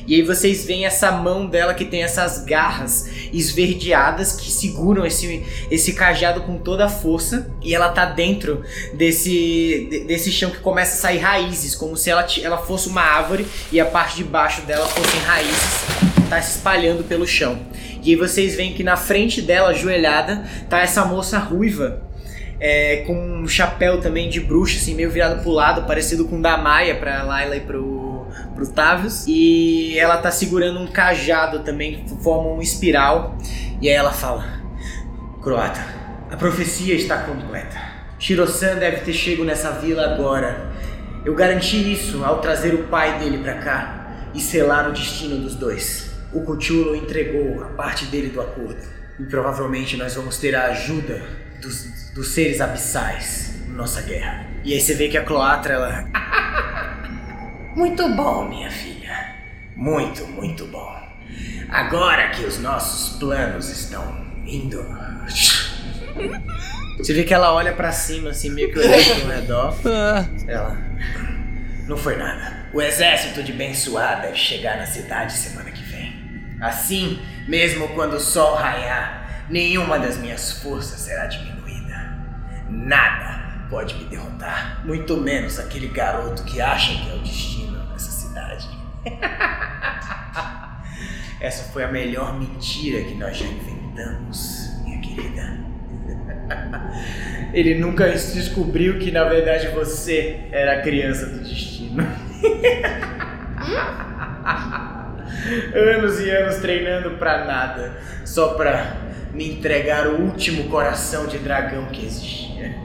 E 0.06 0.16
aí 0.16 0.22
vocês 0.22 0.66
veem 0.66 0.86
essa 0.86 1.12
mão 1.12 1.46
dela 1.48 1.74
que 1.74 1.84
tem 1.86 2.02
essas 2.04 2.44
garras 2.46 3.08
esverdeadas 3.34 4.34
que 4.34 4.50
seguram 4.52 5.06
esse, 5.06 5.44
esse 5.72 5.94
cajado 5.94 6.42
com 6.42 6.58
toda 6.58 6.86
a 6.86 6.90
força. 6.90 7.50
E 7.62 7.74
ela 7.74 7.90
tá 7.90 8.06
dentro 8.06 8.62
desse, 8.94 9.88
de- 9.90 10.00
desse 10.06 10.32
chão 10.32 10.50
que 10.50 10.60
começa 10.60 10.94
a 10.96 10.98
sair 10.98 11.18
raízes, 11.20 11.76
como 11.76 11.96
se 11.98 12.10
ela, 12.10 12.17
ti- 12.24 12.44
ela 12.44 12.58
fosse 12.58 12.88
uma 12.90 13.02
árvore 13.02 13.46
e 13.72 13.80
a 13.80 13.86
parte 13.86 14.18
de 14.18 14.24
baixo 14.24 14.62
dela 14.62 14.86
fossem 14.88 15.20
raízes. 15.22 15.86
Tá 16.30 16.42
se 16.42 16.58
espalhando 16.58 17.04
pelo 17.04 17.26
chão. 17.26 17.60
E 18.04 18.12
aí 18.12 18.16
vocês 18.16 18.56
veem 18.56 18.74
que 18.74 18.84
na 18.84 18.96
frente 18.98 19.42
dela, 19.42 19.70
ajoelhada, 19.70 20.44
tá 20.70 20.80
essa 20.80 21.04
moça 21.06 21.38
ruiva. 21.40 22.02
é, 22.60 23.04
com 23.06 23.14
um 23.14 23.48
chapéu 23.48 24.02
também 24.02 24.30
de 24.30 24.40
bruxa, 24.40 24.78
assim, 24.78 24.96
meio 24.96 25.12
virado 25.12 25.42
pro 25.44 25.52
lado, 25.52 25.84
parecido 25.86 26.26
com 26.26 26.40
o 26.40 26.42
da 26.42 26.58
Maia 26.58 26.96
pra 26.96 27.22
Layla 27.22 27.56
e 27.56 27.60
pro, 27.62 28.26
pro 28.56 28.68
Tavius. 28.68 29.26
E 29.28 29.96
ela 30.00 30.18
tá 30.18 30.32
segurando 30.32 30.80
um 30.80 30.88
cajado 30.88 31.60
também, 31.60 32.04
que 32.04 32.16
forma 32.24 32.50
um 32.50 32.60
espiral. 32.60 33.38
E 33.80 33.88
aí 33.88 33.94
ela 33.94 34.12
fala: 34.12 34.44
Croata, 35.44 35.86
a 36.32 36.36
profecia 36.36 36.96
está 36.96 37.18
completa. 37.20 37.78
Shiro-san 38.18 38.78
deve 38.78 39.02
ter 39.02 39.14
chego 39.14 39.44
nessa 39.44 39.72
vila 39.74 40.14
agora. 40.16 40.72
Eu 41.28 41.36
garanti 41.36 41.92
isso 41.92 42.24
ao 42.24 42.40
trazer 42.40 42.74
o 42.74 42.88
pai 42.88 43.20
dele 43.20 43.40
pra 43.40 43.56
cá 43.56 44.30
e 44.34 44.40
selar 44.40 44.88
o 44.88 44.94
destino 44.94 45.38
dos 45.38 45.56
dois. 45.56 46.10
O 46.32 46.40
Cthulhu 46.40 46.96
entregou 46.96 47.66
a 47.66 47.68
parte 47.68 48.06
dele 48.06 48.30
do 48.30 48.40
acordo. 48.40 48.80
E 49.20 49.26
provavelmente 49.26 49.98
nós 49.98 50.16
vamos 50.16 50.38
ter 50.38 50.56
a 50.56 50.68
ajuda 50.68 51.22
dos, 51.62 52.12
dos 52.14 52.30
seres 52.30 52.62
abissais 52.62 53.60
na 53.68 53.74
nossa 53.74 54.02
guerra. 54.04 54.48
E 54.64 54.72
aí 54.72 54.80
você 54.80 54.94
vê 54.94 55.10
que 55.10 55.18
a 55.18 55.26
Cloatra, 55.26 55.74
ela. 55.74 56.06
Muito 57.76 58.08
bom, 58.16 58.48
minha 58.48 58.72
filha. 58.72 59.36
Muito, 59.76 60.26
muito 60.28 60.66
bom. 60.68 60.96
Agora 61.70 62.30
que 62.30 62.46
os 62.46 62.58
nossos 62.58 63.20
planos 63.20 63.70
estão 63.70 64.26
indo. 64.46 64.82
Você 66.98 67.14
vê 67.14 67.24
que 67.24 67.34
ela 67.34 67.54
olha 67.54 67.74
pra 67.74 67.92
cima, 67.92 68.32
assim, 68.32 68.50
meio 68.50 68.72
que 68.72 68.80
olhando 68.80 69.22
ao 69.22 69.30
redor. 69.30 69.76
Ela. 70.48 70.78
Não 71.88 71.96
foi 71.96 72.18
nada. 72.18 72.68
O 72.74 72.82
exército 72.82 73.44
de 73.44 73.54
Bensuá 73.54 74.16
deve 74.16 74.36
chegar 74.36 74.78
na 74.78 74.86
cidade 74.86 75.34
semana 75.34 75.72
que 75.72 75.84
vem. 75.84 76.58
Assim, 76.60 77.20
mesmo 77.48 77.88
quando 77.90 78.16
o 78.16 78.20
sol 78.20 78.56
raiar, 78.56 79.46
nenhuma 79.50 80.00
das 80.00 80.18
minhas 80.18 80.54
forças 80.54 81.00
será 81.00 81.28
diminuída. 81.28 82.18
Nada 82.70 83.68
pode 83.70 83.96
me 83.96 84.06
derrotar. 84.06 84.82
Muito 84.86 85.16
menos 85.18 85.60
aquele 85.60 85.88
garoto 85.88 86.44
que 86.44 86.60
acha 86.60 86.94
que 86.94 87.10
é 87.10 87.14
o 87.14 87.20
destino 87.20 87.80
dessa 87.88 88.12
cidade. 88.12 88.68
Essa 91.40 91.72
foi 91.72 91.84
a 91.84 91.92
melhor 91.92 92.38
mentira 92.38 93.04
que 93.04 93.14
nós 93.14 93.38
já 93.38 93.46
inventamos, 93.46 94.72
minha 94.84 95.00
querida. 95.00 95.67
Ele 97.54 97.76
nunca 97.76 98.10
descobriu 98.10 99.00
que 99.00 99.12
na 99.12 99.24
verdade 99.24 99.68
você 99.70 100.40
era 100.52 100.74
a 100.74 100.82
criança 100.82 101.26
do 101.28 101.40
destino. 101.40 102.04
anos 105.74 106.20
e 106.20 106.30
anos 106.30 106.58
treinando 106.58 107.12
pra 107.12 107.46
nada, 107.46 107.98
só 108.26 108.54
pra 108.56 108.98
me 109.34 109.50
entregar 109.52 110.08
o 110.08 110.22
último 110.22 110.70
coração 110.70 111.28
de 111.28 111.38
dragão 111.38 111.86
que 111.88 112.06
existia. 112.06 112.76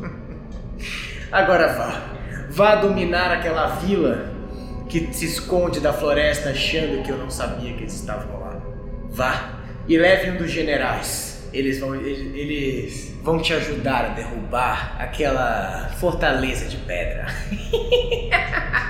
Agora 1.30 1.72
vá, 1.74 2.02
vá 2.48 2.74
dominar 2.76 3.30
aquela 3.30 3.66
vila 3.76 4.30
que 4.88 5.12
se 5.12 5.26
esconde 5.26 5.78
da 5.80 5.92
floresta 5.92 6.50
achando 6.50 7.02
que 7.02 7.10
eu 7.10 7.16
não 7.16 7.30
sabia 7.30 7.72
que 7.74 7.82
eles 7.82 7.94
estavam 7.94 8.40
lá. 8.40 8.60
Vá 9.10 9.60
e 9.86 9.96
leve 9.96 10.30
um 10.30 10.36
dos 10.36 10.50
generais. 10.50 11.29
Eles 11.52 11.80
vão, 11.80 11.94
eles, 11.96 13.12
vão 13.22 13.40
te 13.40 13.52
ajudar 13.52 14.04
a 14.04 14.08
derrubar 14.08 14.96
aquela 14.98 15.90
fortaleza 15.98 16.66
de 16.66 16.76
pedra. 16.78 17.26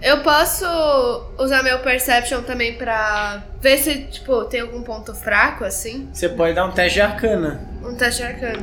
Eu 0.00 0.22
posso 0.22 0.64
usar 1.38 1.62
meu 1.64 1.80
Perception 1.80 2.42
também 2.42 2.74
pra 2.78 3.42
ver 3.60 3.78
se, 3.78 4.04
tipo, 4.04 4.44
tem 4.44 4.60
algum 4.60 4.82
ponto 4.82 5.12
fraco, 5.12 5.64
assim? 5.64 6.08
Você 6.12 6.28
pode 6.28 6.54
dar 6.54 6.66
um 6.66 6.70
teste 6.70 6.94
de 6.94 7.00
arcana. 7.00 7.68
Um 7.82 7.94
teste 7.96 8.22
arcano. 8.22 8.62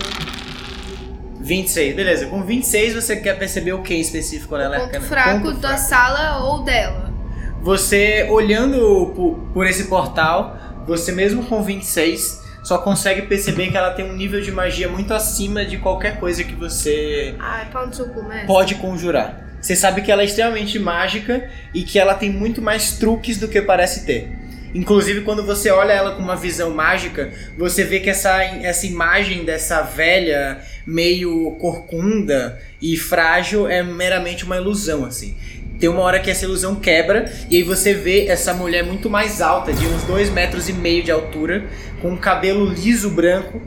26, 1.41 1.95
beleza. 1.95 2.27
Com 2.27 2.41
26 2.41 2.95
você 2.95 3.17
quer 3.17 3.37
perceber 3.37 3.73
o 3.73 3.83
que 3.83 3.93
específico 3.93 4.57
nela? 4.57 4.77
Ponto 4.79 4.85
arcana? 4.95 5.05
fraco 5.05 5.41
Ponto 5.43 5.57
da 5.59 5.77
fraco. 5.77 5.83
sala 5.83 6.45
ou 6.45 6.63
dela. 6.63 7.13
Você 7.61 8.27
olhando 8.29 9.11
por, 9.15 9.35
por 9.53 9.67
esse 9.67 9.85
portal, 9.87 10.57
você 10.87 11.11
mesmo 11.11 11.45
com 11.45 11.61
26 11.61 12.44
só 12.65 12.79
consegue 12.79 13.21
perceber 13.21 13.69
que 13.69 13.77
ela 13.77 13.91
tem 13.91 14.03
um 14.03 14.15
nível 14.15 14.41
de 14.41 14.51
magia 14.51 14.89
muito 14.89 15.13
acima 15.13 15.63
de 15.63 15.77
qualquer 15.77 16.19
coisa 16.19 16.43
que 16.43 16.55
você 16.55 17.35
Ai, 17.37 17.69
cu, 17.71 18.23
mestre. 18.23 18.47
pode 18.47 18.75
conjurar. 18.75 19.55
Você 19.61 19.75
sabe 19.75 20.01
que 20.01 20.11
ela 20.11 20.23
é 20.23 20.25
extremamente 20.25 20.79
mágica 20.79 21.47
e 21.75 21.83
que 21.83 21.99
ela 21.99 22.15
tem 22.15 22.31
muito 22.31 22.63
mais 22.63 22.97
truques 22.97 23.37
do 23.37 23.47
que 23.47 23.61
parece 23.61 24.03
ter. 24.03 24.31
Inclusive, 24.73 25.21
quando 25.21 25.45
você 25.45 25.69
olha 25.69 25.93
ela 25.93 26.15
com 26.15 26.23
uma 26.23 26.35
visão 26.35 26.71
mágica, 26.71 27.31
você 27.55 27.83
vê 27.83 27.99
que 27.99 28.09
essa, 28.09 28.43
essa 28.43 28.87
imagem 28.87 29.45
dessa 29.45 29.83
velha 29.83 30.59
meio 30.87 31.51
corcunda 31.61 32.59
e 32.81 32.97
frágil 32.97 33.67
é 33.67 33.83
meramente 33.83 34.43
uma 34.43 34.57
ilusão, 34.57 35.05
assim. 35.05 35.37
Tem 35.79 35.89
uma 35.89 36.01
hora 36.01 36.19
que 36.19 36.31
essa 36.31 36.45
ilusão 36.45 36.75
quebra 36.75 37.25
e 37.49 37.57
aí 37.57 37.63
você 37.63 37.93
vê 37.93 38.27
essa 38.27 38.53
mulher 38.53 38.83
muito 38.83 39.09
mais 39.09 39.41
alta, 39.41 39.73
de 39.73 39.85
uns 39.85 40.03
dois 40.03 40.29
metros 40.29 40.69
e 40.69 40.73
meio 40.73 41.03
de 41.03 41.11
altura, 41.11 41.65
com 42.01 42.09
um 42.11 42.17
cabelo 42.17 42.65
liso 42.65 43.09
branco, 43.09 43.61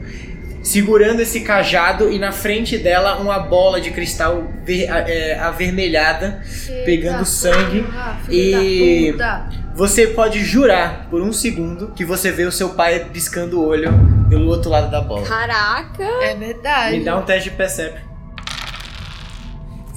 segurando 0.63 1.21
esse 1.21 1.41
cajado 1.41 2.11
e 2.11 2.19
na 2.19 2.31
frente 2.31 2.77
dela 2.77 3.17
uma 3.19 3.39
bola 3.39 3.79
de 3.79 3.91
cristal 3.91 4.51
ver- 4.65 4.89
é, 4.89 5.37
avermelhada, 5.39 6.41
pegando 6.85 7.25
sangue. 7.25 7.85
Ah, 7.93 8.17
e- 8.29 8.51
filho 8.51 9.17
da 9.17 9.39
puta. 9.47 9.59
Você 9.75 10.07
pode 10.07 10.43
jurar 10.43 11.07
por 11.09 11.21
um 11.21 11.31
segundo 11.31 11.91
que 11.95 12.03
você 12.03 12.31
vê 12.31 12.43
o 12.43 12.51
seu 12.51 12.69
pai 12.71 13.05
piscando 13.13 13.61
o 13.61 13.65
olho 13.65 13.89
pelo 14.29 14.47
outro 14.49 14.69
lado 14.69 14.91
da 14.91 14.99
bola. 14.99 15.25
Caraca! 15.25 16.03
É 16.21 16.35
verdade. 16.35 16.97
Me 16.97 17.03
dá 17.05 17.15
um 17.17 17.21
teste 17.21 17.49
de 17.49 17.55
perception. 17.55 18.08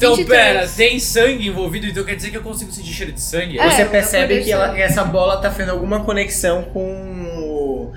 Então, 0.07 0.17
23. 0.17 0.41
pera, 0.43 0.69
tem 0.69 0.99
sangue 0.99 1.49
envolvido, 1.49 1.87
então 1.87 2.05
quer 2.05 2.15
dizer 2.17 2.31
que 2.31 2.37
eu 2.37 2.43
consigo 2.43 2.71
sentir 2.73 2.93
cheiro 2.93 3.13
de 3.13 3.21
sangue? 3.21 3.59
É, 3.59 3.71
Você 3.71 3.85
percebe 3.85 4.43
que 4.43 4.51
ela- 4.53 4.79
essa 4.79 5.05
bola 5.05 5.39
tá 5.41 5.51
fazendo 5.51 5.71
alguma 5.73 6.01
conexão 6.05 6.63
com 6.73 6.83
o, 6.87 7.93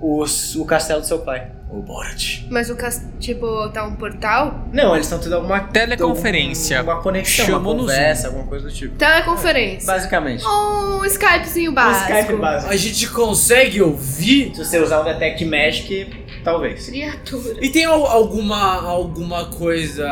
o, 0.00 0.24
o 0.58 0.64
castelo 0.66 1.00
do 1.00 1.06
seu 1.06 1.20
pai, 1.20 1.50
o 1.70 1.80
Borat. 1.82 2.42
Mas 2.50 2.70
o 2.70 2.76
cas... 2.76 3.02
tipo, 3.18 3.68
tá 3.70 3.84
um 3.84 3.94
portal? 3.96 4.68
Não, 4.72 4.94
eles 4.94 5.06
estão 5.06 5.18
tendo 5.18 5.34
alguma 5.36 5.60
Teleconferência. 5.60 6.82
uma 6.82 7.00
conexão, 7.02 7.46
Chamou 7.46 7.72
uma 7.72 7.82
no 7.82 7.88
conversa, 7.88 8.28
alguma 8.28 8.44
coisa 8.46 8.66
do 8.68 8.72
tipo. 8.72 8.96
Teleconferência. 8.96 9.86
Basicamente. 9.86 10.44
Um 10.46 11.04
Skypezinho 11.04 11.70
Um 11.70 11.74
básico. 11.74 12.12
Skype 12.12 12.36
básico. 12.40 12.72
A 12.72 12.76
gente 12.76 13.08
consegue 13.08 13.82
ouvir? 13.82 14.52
Se 14.54 14.64
você 14.64 14.78
usar 14.80 15.00
o 15.00 15.04
Detect 15.04 15.44
Magic, 15.44 16.10
talvez. 16.44 16.86
Criatura. 16.86 17.56
E 17.60 17.70
tem 17.70 17.84
al- 17.84 18.06
alguma, 18.06 18.82
alguma 18.82 19.46
coisa, 19.46 20.06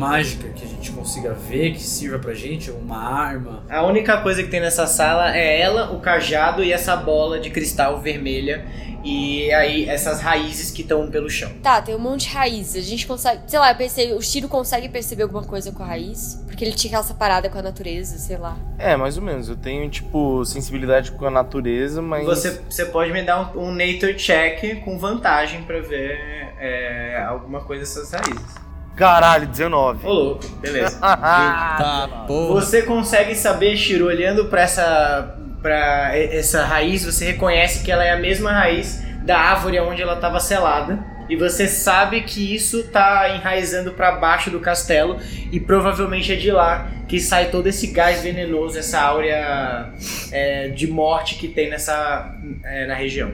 mágica 0.00 0.48
que 0.48 0.64
a 0.64 0.68
gente 0.68 0.90
consiga 0.92 1.34
ver, 1.34 1.74
que 1.74 1.82
sirva 1.82 2.18
pra 2.18 2.32
gente? 2.32 2.70
Uma 2.70 2.96
arma? 2.96 3.62
A 3.68 3.84
única 3.84 4.16
coisa 4.22 4.42
que 4.42 4.48
tem 4.48 4.58
nessa 4.58 4.86
sala 4.86 5.36
é 5.36 5.60
ela, 5.60 5.92
o 5.92 6.00
cajado 6.00 6.64
e 6.64 6.72
essa 6.72 6.96
bola 6.96 7.38
de 7.38 7.50
cristal 7.50 8.00
vermelha. 8.00 8.64
E 9.04 9.50
aí 9.52 9.88
essas 9.88 10.20
raízes 10.20 10.70
que 10.70 10.82
estão 10.82 11.10
pelo 11.10 11.28
chão. 11.28 11.50
Tá, 11.62 11.80
tem 11.80 11.94
um 11.94 11.98
monte 11.98 12.28
de 12.28 12.34
raízes. 12.34 12.84
A 12.84 12.86
gente 12.86 13.06
consegue. 13.06 13.42
Sei 13.46 13.58
lá, 13.58 13.72
eu 13.72 13.76
pensei, 13.76 14.12
o 14.14 14.20
Shiro 14.20 14.48
consegue 14.48 14.88
perceber 14.88 15.22
alguma 15.22 15.42
coisa 15.42 15.70
com 15.72 15.82
a 15.82 15.86
raiz? 15.86 16.42
Porque 16.46 16.64
ele 16.64 16.74
tinha 16.74 16.98
essa 16.98 17.14
parada 17.14 17.48
com 17.48 17.58
a 17.58 17.62
natureza, 17.62 18.18
sei 18.18 18.36
lá. 18.36 18.58
É, 18.78 18.96
mais 18.96 19.16
ou 19.16 19.22
menos. 19.22 19.48
Eu 19.48 19.56
tenho, 19.56 19.88
tipo, 19.88 20.44
sensibilidade 20.44 21.12
com 21.12 21.26
a 21.26 21.30
natureza, 21.30 22.02
mas. 22.02 22.26
Você, 22.26 22.60
você 22.68 22.84
pode 22.86 23.10
me 23.10 23.22
dar 23.22 23.56
um, 23.56 23.68
um 23.68 23.70
nature 23.70 24.14
check 24.16 24.82
com 24.84 24.98
vantagem 24.98 25.62
pra 25.62 25.80
ver 25.80 26.18
é, 26.58 27.24
alguma 27.26 27.62
coisa 27.62 27.82
dessas 27.82 28.10
raízes. 28.12 28.69
Caralho, 29.00 29.46
19. 29.46 30.06
Ô 30.06 30.12
louco, 30.12 30.46
beleza. 30.60 30.98
Tá, 31.00 32.24
porra. 32.26 32.60
Você 32.60 32.82
consegue 32.82 33.34
saber, 33.34 33.74
Shiro, 33.74 34.04
olhando 34.04 34.44
pra 34.44 34.60
essa, 34.60 35.34
pra 35.62 36.14
essa 36.14 36.66
raiz, 36.66 37.02
você 37.02 37.24
reconhece 37.24 37.82
que 37.82 37.90
ela 37.90 38.04
é 38.04 38.10
a 38.10 38.18
mesma 38.18 38.52
raiz 38.52 39.02
da 39.24 39.38
árvore 39.38 39.80
onde 39.80 40.02
ela 40.02 40.14
estava 40.14 40.38
selada. 40.38 41.02
E 41.30 41.36
você 41.36 41.66
sabe 41.66 42.20
que 42.22 42.54
isso 42.54 42.88
tá 42.88 43.34
enraizando 43.34 43.92
pra 43.92 44.12
baixo 44.12 44.50
do 44.50 44.60
castelo 44.60 45.16
e 45.50 45.58
provavelmente 45.58 46.32
é 46.32 46.36
de 46.36 46.50
lá 46.50 46.90
que 47.08 47.18
sai 47.20 47.46
todo 47.46 47.68
esse 47.68 47.86
gás 47.86 48.20
venenoso, 48.20 48.78
essa 48.78 49.00
áurea 49.00 49.94
é, 50.30 50.68
de 50.68 50.86
morte 50.88 51.36
que 51.36 51.48
tem 51.48 51.70
nessa 51.70 52.34
é, 52.64 52.86
na 52.86 52.94
região. 52.94 53.32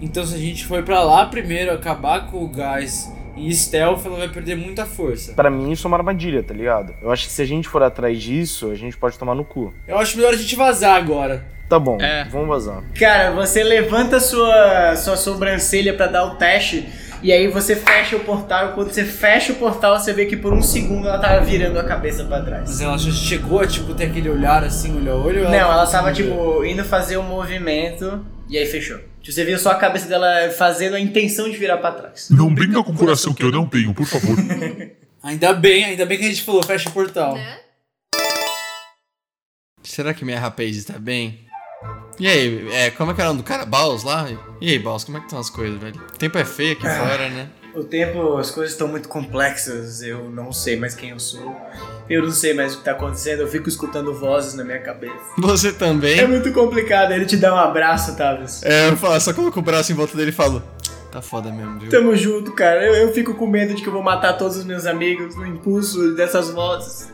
Então 0.00 0.24
se 0.24 0.34
a 0.34 0.38
gente 0.38 0.64
for 0.64 0.82
pra 0.82 1.02
lá 1.02 1.26
primeiro 1.26 1.72
acabar 1.72 2.26
com 2.26 2.42
o 2.42 2.48
gás 2.48 3.12
e 3.46 3.54
stealth, 3.54 4.04
ela 4.06 4.16
vai 4.16 4.28
perder 4.28 4.56
muita 4.56 4.84
força. 4.86 5.32
Pra 5.34 5.50
mim 5.50 5.70
isso 5.72 5.86
é 5.86 5.88
uma 5.88 5.96
armadilha, 5.96 6.42
tá 6.42 6.52
ligado? 6.54 6.94
Eu 7.02 7.10
acho 7.10 7.26
que 7.26 7.32
se 7.32 7.42
a 7.42 7.46
gente 7.46 7.68
for 7.68 7.82
atrás 7.82 8.20
disso, 8.20 8.70
a 8.70 8.74
gente 8.74 8.96
pode 8.96 9.18
tomar 9.18 9.34
no 9.34 9.44
cu. 9.44 9.72
Eu 9.86 9.98
acho 9.98 10.16
melhor 10.16 10.32
a 10.32 10.36
gente 10.36 10.54
vazar 10.56 10.96
agora. 10.96 11.44
Tá 11.68 11.78
bom, 11.78 11.98
É. 12.00 12.24
vamos 12.30 12.48
vazar. 12.48 12.82
Cara, 12.98 13.30
você 13.32 13.62
levanta 13.62 14.18
sua, 14.20 14.96
sua 14.96 15.16
sobrancelha 15.16 15.92
pra 15.94 16.06
dar 16.06 16.24
o 16.24 16.36
teste 16.36 16.88
e 17.22 17.30
aí 17.30 17.46
você 17.48 17.76
fecha 17.76 18.16
o 18.16 18.20
portal. 18.20 18.70
E 18.70 18.72
quando 18.72 18.90
você 18.90 19.04
fecha 19.04 19.52
o 19.52 19.56
portal, 19.56 19.98
você 19.98 20.14
vê 20.14 20.24
que 20.24 20.34
por 20.36 20.52
um 20.54 20.62
segundo 20.62 21.06
ela 21.06 21.18
tava 21.18 21.44
virando 21.44 21.78
a 21.78 21.84
cabeça 21.84 22.24
pra 22.24 22.40
trás. 22.40 22.62
Mas 22.70 22.80
ela 22.80 22.96
já 22.96 23.10
chegou 23.12 23.60
a 23.60 23.66
tipo 23.66 23.92
ter 23.94 24.04
aquele 24.04 24.30
olhar 24.30 24.64
assim, 24.64 24.96
olho 24.96 25.12
a 25.12 25.16
olho? 25.16 25.44
Não, 25.44 25.52
ela 25.52 25.80
conseguiu 25.84 25.92
tava 26.00 26.12
tipo 26.12 26.64
indo 26.64 26.82
fazer 26.84 27.18
um 27.18 27.22
movimento 27.24 28.24
e 28.48 28.56
aí 28.56 28.64
fechou. 28.64 28.98
Você 29.32 29.44
viu 29.44 29.58
só 29.58 29.72
a 29.72 29.74
cabeça 29.74 30.08
dela 30.08 30.50
fazendo 30.50 30.96
a 30.96 31.00
intenção 31.00 31.50
de 31.50 31.56
virar 31.56 31.76
pra 31.76 31.92
trás. 31.92 32.28
Não 32.30 32.52
brinca 32.52 32.82
com 32.82 32.92
o 32.92 32.96
coração 32.96 33.34
que 33.34 33.42
eu 33.42 33.52
não 33.52 33.66
tenho, 33.66 33.92
por 33.92 34.06
favor. 34.06 34.34
Ainda 35.22 35.52
bem, 35.52 35.84
ainda 35.84 36.06
bem 36.06 36.16
que 36.16 36.24
a 36.24 36.28
gente 36.28 36.42
falou 36.42 36.62
fecha 36.62 36.88
o 36.88 36.92
portal. 36.92 37.34
Né? 37.34 37.58
Será 39.82 40.14
que 40.14 40.24
minha 40.24 40.38
rapaz 40.38 40.76
está 40.76 40.96
bem? 40.96 41.40
E 42.20 42.26
aí, 42.26 42.72
é, 42.72 42.90
como 42.92 43.10
é 43.10 43.14
que 43.14 43.20
era 43.20 43.30
o 43.30 43.32
nome 43.32 43.42
do 43.42 43.46
cara? 43.46 43.66
Baus 43.66 44.04
lá? 44.04 44.28
E 44.60 44.70
aí, 44.70 44.78
Baus, 44.78 45.02
como 45.04 45.18
é 45.18 45.20
que 45.20 45.26
estão 45.26 45.40
as 45.40 45.50
coisas, 45.50 45.78
velho? 45.78 46.00
O 46.00 46.18
tempo 46.18 46.38
é 46.38 46.44
feio 46.44 46.72
aqui 46.72 46.82
fora, 46.82 47.28
né? 47.28 47.50
O 47.74 47.82
tempo, 47.84 48.36
as 48.38 48.50
coisas 48.50 48.72
estão 48.72 48.88
muito 48.88 49.08
complexas, 49.08 50.02
eu 50.02 50.30
não 50.30 50.52
sei 50.52 50.76
mais 50.76 50.94
quem 50.94 51.10
eu 51.10 51.20
sou. 51.20 51.54
Eu 52.08 52.22
não 52.22 52.30
sei 52.30 52.54
mais 52.54 52.74
o 52.74 52.78
que 52.78 52.84
tá 52.84 52.92
acontecendo, 52.92 53.40
eu 53.40 53.48
fico 53.48 53.68
escutando 53.68 54.14
vozes 54.14 54.54
na 54.54 54.64
minha 54.64 54.78
cabeça. 54.78 55.14
Você 55.36 55.72
também? 55.72 56.18
É 56.18 56.26
muito 56.26 56.52
complicado, 56.52 57.12
ele 57.12 57.26
te 57.26 57.36
dá 57.36 57.54
um 57.54 57.58
abraço, 57.58 58.16
Tavis. 58.16 58.62
É, 58.62 58.88
eu 58.88 58.96
falo, 58.96 59.20
só 59.20 59.32
coloco 59.34 59.58
o 59.58 59.62
braço 59.62 59.92
em 59.92 59.94
volta 59.94 60.16
dele 60.16 60.30
e 60.30 60.32
falo, 60.32 60.62
tá 61.12 61.20
foda 61.20 61.52
mesmo, 61.52 61.78
viu? 61.78 61.90
Tamo 61.90 62.16
junto, 62.16 62.52
cara. 62.52 62.84
Eu, 62.84 62.94
eu 62.94 63.12
fico 63.12 63.34
com 63.34 63.46
medo 63.46 63.74
de 63.74 63.82
que 63.82 63.88
eu 63.88 63.92
vou 63.92 64.02
matar 64.02 64.34
todos 64.38 64.56
os 64.56 64.64
meus 64.64 64.86
amigos 64.86 65.36
no 65.36 65.46
impulso 65.46 66.14
dessas 66.14 66.50
vozes. 66.50 67.12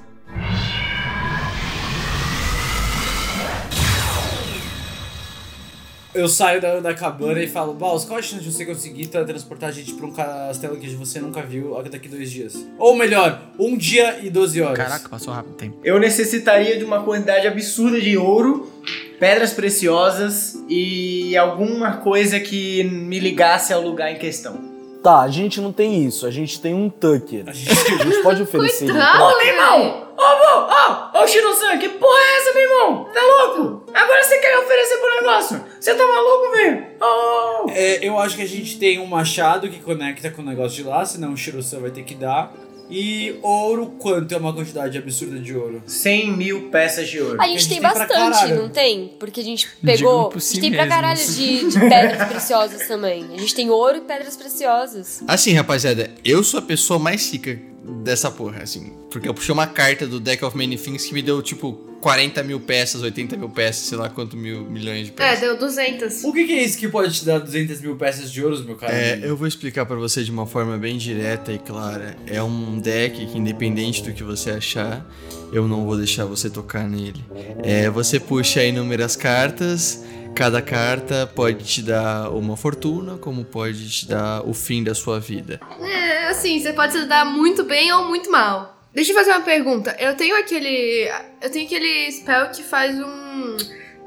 Eu 6.14 6.28
saio 6.28 6.60
da, 6.60 6.78
da 6.78 6.94
cabana 6.94 7.42
e 7.42 7.48
falo, 7.48 7.74
Baus, 7.74 8.04
qual 8.04 8.18
a 8.20 8.22
chance 8.22 8.42
de 8.44 8.52
você 8.52 8.64
conseguir 8.64 9.06
transportar 9.08 9.70
a 9.70 9.72
gente 9.72 9.92
pra 9.94 10.06
um 10.06 10.12
castelo 10.12 10.76
que 10.76 10.88
você 10.90 11.18
nunca 11.18 11.42
viu 11.42 11.74
daqui 11.90 12.08
dois 12.08 12.30
dias? 12.30 12.54
Ou 12.78 12.94
melhor, 12.94 13.40
um 13.58 13.76
dia 13.76 14.20
e 14.22 14.30
12 14.30 14.62
horas. 14.62 14.78
Caraca, 14.78 15.08
passou 15.08 15.34
rápido 15.34 15.52
o 15.52 15.56
tempo. 15.56 15.76
Eu 15.82 15.98
necessitaria 15.98 16.78
de 16.78 16.84
uma 16.84 17.02
quantidade 17.02 17.48
absurda 17.48 18.00
de 18.00 18.16
ouro, 18.16 18.70
pedras 19.18 19.52
preciosas 19.52 20.54
e 20.68 21.36
alguma 21.36 21.96
coisa 21.96 22.38
que 22.38 22.84
me 22.84 23.18
ligasse 23.18 23.72
ao 23.72 23.82
lugar 23.82 24.12
em 24.12 24.16
questão. 24.16 24.72
Tá, 25.02 25.20
a 25.20 25.28
gente 25.28 25.60
não 25.60 25.70
tem 25.70 26.02
isso, 26.06 26.26
a 26.26 26.30
gente 26.30 26.60
tem 26.60 26.72
um 26.72 26.88
Tucker. 26.88 27.42
A 27.46 27.50
A 27.50 27.52
gente 27.52 27.74
gente 27.74 28.22
pode 28.22 28.40
oferecer 28.40 28.86
Coitado. 28.90 29.36
meu 29.36 29.46
irmão! 29.46 30.13
Ô, 30.24 31.16
ô, 31.16 31.18
ô, 31.20 31.22
ô, 31.22 31.26
Shiro-san, 31.26 31.76
que 31.78 31.88
porra 31.90 32.18
é 32.18 32.36
essa, 32.38 32.54
meu 32.54 32.62
irmão? 32.62 33.04
Tá 33.12 33.20
louco? 33.20 33.84
Agora 33.92 34.22
você 34.24 34.38
quer 34.38 34.56
me 34.56 34.64
oferecer 34.64 34.96
pro 34.96 35.14
negócio? 35.16 35.64
Você 35.78 35.94
tá 35.94 36.06
maluco, 36.06 36.50
velho? 36.56 36.86
Ô! 37.00 37.70
É, 37.70 37.98
eu 38.06 38.18
acho 38.18 38.36
que 38.36 38.42
a 38.42 38.48
gente 38.48 38.78
tem 38.78 38.98
um 38.98 39.06
machado 39.06 39.68
que 39.68 39.80
conecta 39.80 40.30
com 40.30 40.40
o 40.40 40.44
negócio 40.44 40.76
de 40.82 40.88
lá, 40.88 41.04
senão 41.04 41.32
o 41.32 41.36
Shirosan 41.36 41.80
vai 41.80 41.90
ter 41.90 42.04
que 42.04 42.14
dar. 42.14 42.52
E 42.90 43.38
ouro, 43.42 43.94
quanto 43.98 44.32
é 44.34 44.36
uma 44.36 44.52
quantidade 44.52 44.96
absurda 44.98 45.38
de 45.38 45.56
ouro? 45.56 45.82
100 45.86 46.30
mil 46.36 46.68
peças 46.70 47.08
de 47.08 47.20
ouro. 47.20 47.40
A 47.40 47.46
gente, 47.46 47.60
gente 47.60 47.68
tem 47.68 47.80
tem 47.80 47.90
pra 47.90 48.06
bastante, 48.06 48.52
não 48.52 48.68
tem? 48.68 49.08
Porque 49.18 49.40
a 49.40 49.44
gente 49.44 49.68
pegou. 49.82 50.28
por 50.28 50.36
A 50.38 50.40
si 50.40 50.54
gente 50.56 50.60
tem 50.62 50.70
pra 50.72 50.84
mesmo. 50.84 50.94
caralho 50.94 51.18
de, 51.26 51.68
de 51.70 51.80
pedras 51.80 52.28
preciosas 52.28 52.86
também. 52.86 53.24
A 53.34 53.38
gente 53.38 53.54
tem 53.54 53.70
ouro 53.70 53.96
e 53.98 54.00
pedras 54.02 54.36
preciosas. 54.36 55.22
Assim, 55.26 55.54
rapaziada, 55.54 56.10
eu 56.24 56.42
sou 56.44 56.58
a 56.58 56.62
pessoa 56.62 56.98
mais 56.98 57.30
rica 57.32 57.58
dessa 58.02 58.30
porra, 58.30 58.62
assim. 58.62 58.92
Porque 59.10 59.28
eu 59.28 59.34
puxei 59.34 59.52
uma 59.52 59.66
carta 59.66 60.06
do 60.06 60.18
Deck 60.18 60.44
of 60.44 60.56
Many 60.56 60.76
Things 60.76 61.04
que 61.06 61.14
me 61.14 61.22
deu, 61.22 61.42
tipo, 61.42 61.72
40 62.00 62.42
mil 62.42 62.60
peças, 62.60 63.00
80 63.02 63.36
mil 63.36 63.48
peças, 63.48 63.86
sei 63.86 63.96
lá 63.96 64.08
quanto 64.10 64.36
mil 64.36 64.62
milhões 64.64 65.06
de 65.06 65.12
É, 65.12 65.14
peças. 65.16 65.40
deu 65.40 65.56
200. 65.58 66.24
O 66.24 66.32
que, 66.32 66.44
que 66.44 66.52
é 66.52 66.62
isso 66.64 66.76
que 66.78 66.88
pode 66.88 67.14
te 67.18 67.24
dar 67.24 67.38
200 67.38 67.80
mil 67.80 67.96
peças 67.96 68.30
de 68.30 68.44
ouro, 68.44 68.62
meu 68.64 68.76
cara? 68.76 68.92
É, 68.92 69.20
eu 69.22 69.36
vou 69.36 69.46
explicar 69.46 69.86
pra 69.86 69.96
você 69.96 70.22
de 70.22 70.30
uma 70.30 70.46
forma 70.46 70.76
bem 70.76 70.98
direta 70.98 71.52
e 71.52 71.58
clara. 71.58 72.16
É 72.26 72.42
um 72.42 72.78
deck 72.78 73.24
que, 73.26 73.38
independente 73.38 74.02
do 74.02 74.12
que 74.12 74.22
você 74.22 74.50
achar, 74.50 75.06
eu 75.52 75.66
não 75.68 75.84
vou 75.86 75.96
deixar 75.96 76.24
você 76.26 76.50
tocar 76.50 76.86
nele. 76.88 77.24
É, 77.62 77.88
você 77.88 78.18
puxa 78.20 78.62
inúmeras 78.64 79.16
cartas. 79.16 80.02
Cada 80.34 80.60
carta 80.60 81.30
pode 81.32 81.64
te 81.64 81.80
dar 81.80 82.30
uma 82.30 82.56
fortuna, 82.56 83.16
como 83.16 83.44
pode 83.44 83.88
te 83.88 84.08
dar 84.08 84.42
o 84.46 84.52
fim 84.52 84.82
da 84.82 84.94
sua 84.94 85.20
vida. 85.20 85.60
É, 85.80 86.26
assim, 86.26 86.58
você 86.58 86.72
pode 86.72 86.92
se 86.92 87.04
dar 87.04 87.24
muito 87.24 87.62
bem 87.62 87.92
ou 87.92 88.08
muito 88.08 88.30
mal. 88.30 88.76
Deixa 88.92 89.12
eu 89.12 89.16
fazer 89.16 89.30
uma 89.30 89.42
pergunta. 89.42 89.96
Eu 89.98 90.16
tenho 90.16 90.36
aquele. 90.36 91.08
Eu 91.40 91.50
tenho 91.50 91.66
aquele 91.66 92.10
spell 92.10 92.48
que 92.50 92.62
faz 92.62 92.96
um. 92.98 93.56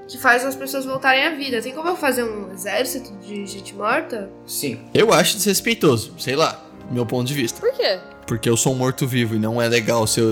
que 0.07 0.17
faz 0.17 0.45
as 0.45 0.55
pessoas 0.55 0.85
voltarem 0.85 1.25
à 1.25 1.29
vida. 1.31 1.61
Tem 1.61 1.73
como 1.73 1.89
eu 1.89 1.95
fazer 1.95 2.23
um 2.23 2.51
exército 2.51 3.11
de 3.19 3.45
gente 3.45 3.73
morta? 3.73 4.29
Sim. 4.45 4.81
Eu 4.93 5.13
acho 5.13 5.37
desrespeitoso, 5.37 6.13
sei 6.19 6.35
lá, 6.35 6.66
meu 6.89 7.05
ponto 7.05 7.27
de 7.27 7.33
vista. 7.33 7.59
Por 7.59 7.73
quê? 7.73 7.99
Porque 8.25 8.49
eu 8.49 8.57
sou 8.57 8.73
um 8.73 8.75
morto-vivo 8.75 9.35
e 9.35 9.39
não 9.39 9.61
é 9.61 9.69
legal 9.69 10.05
ser 10.05 10.23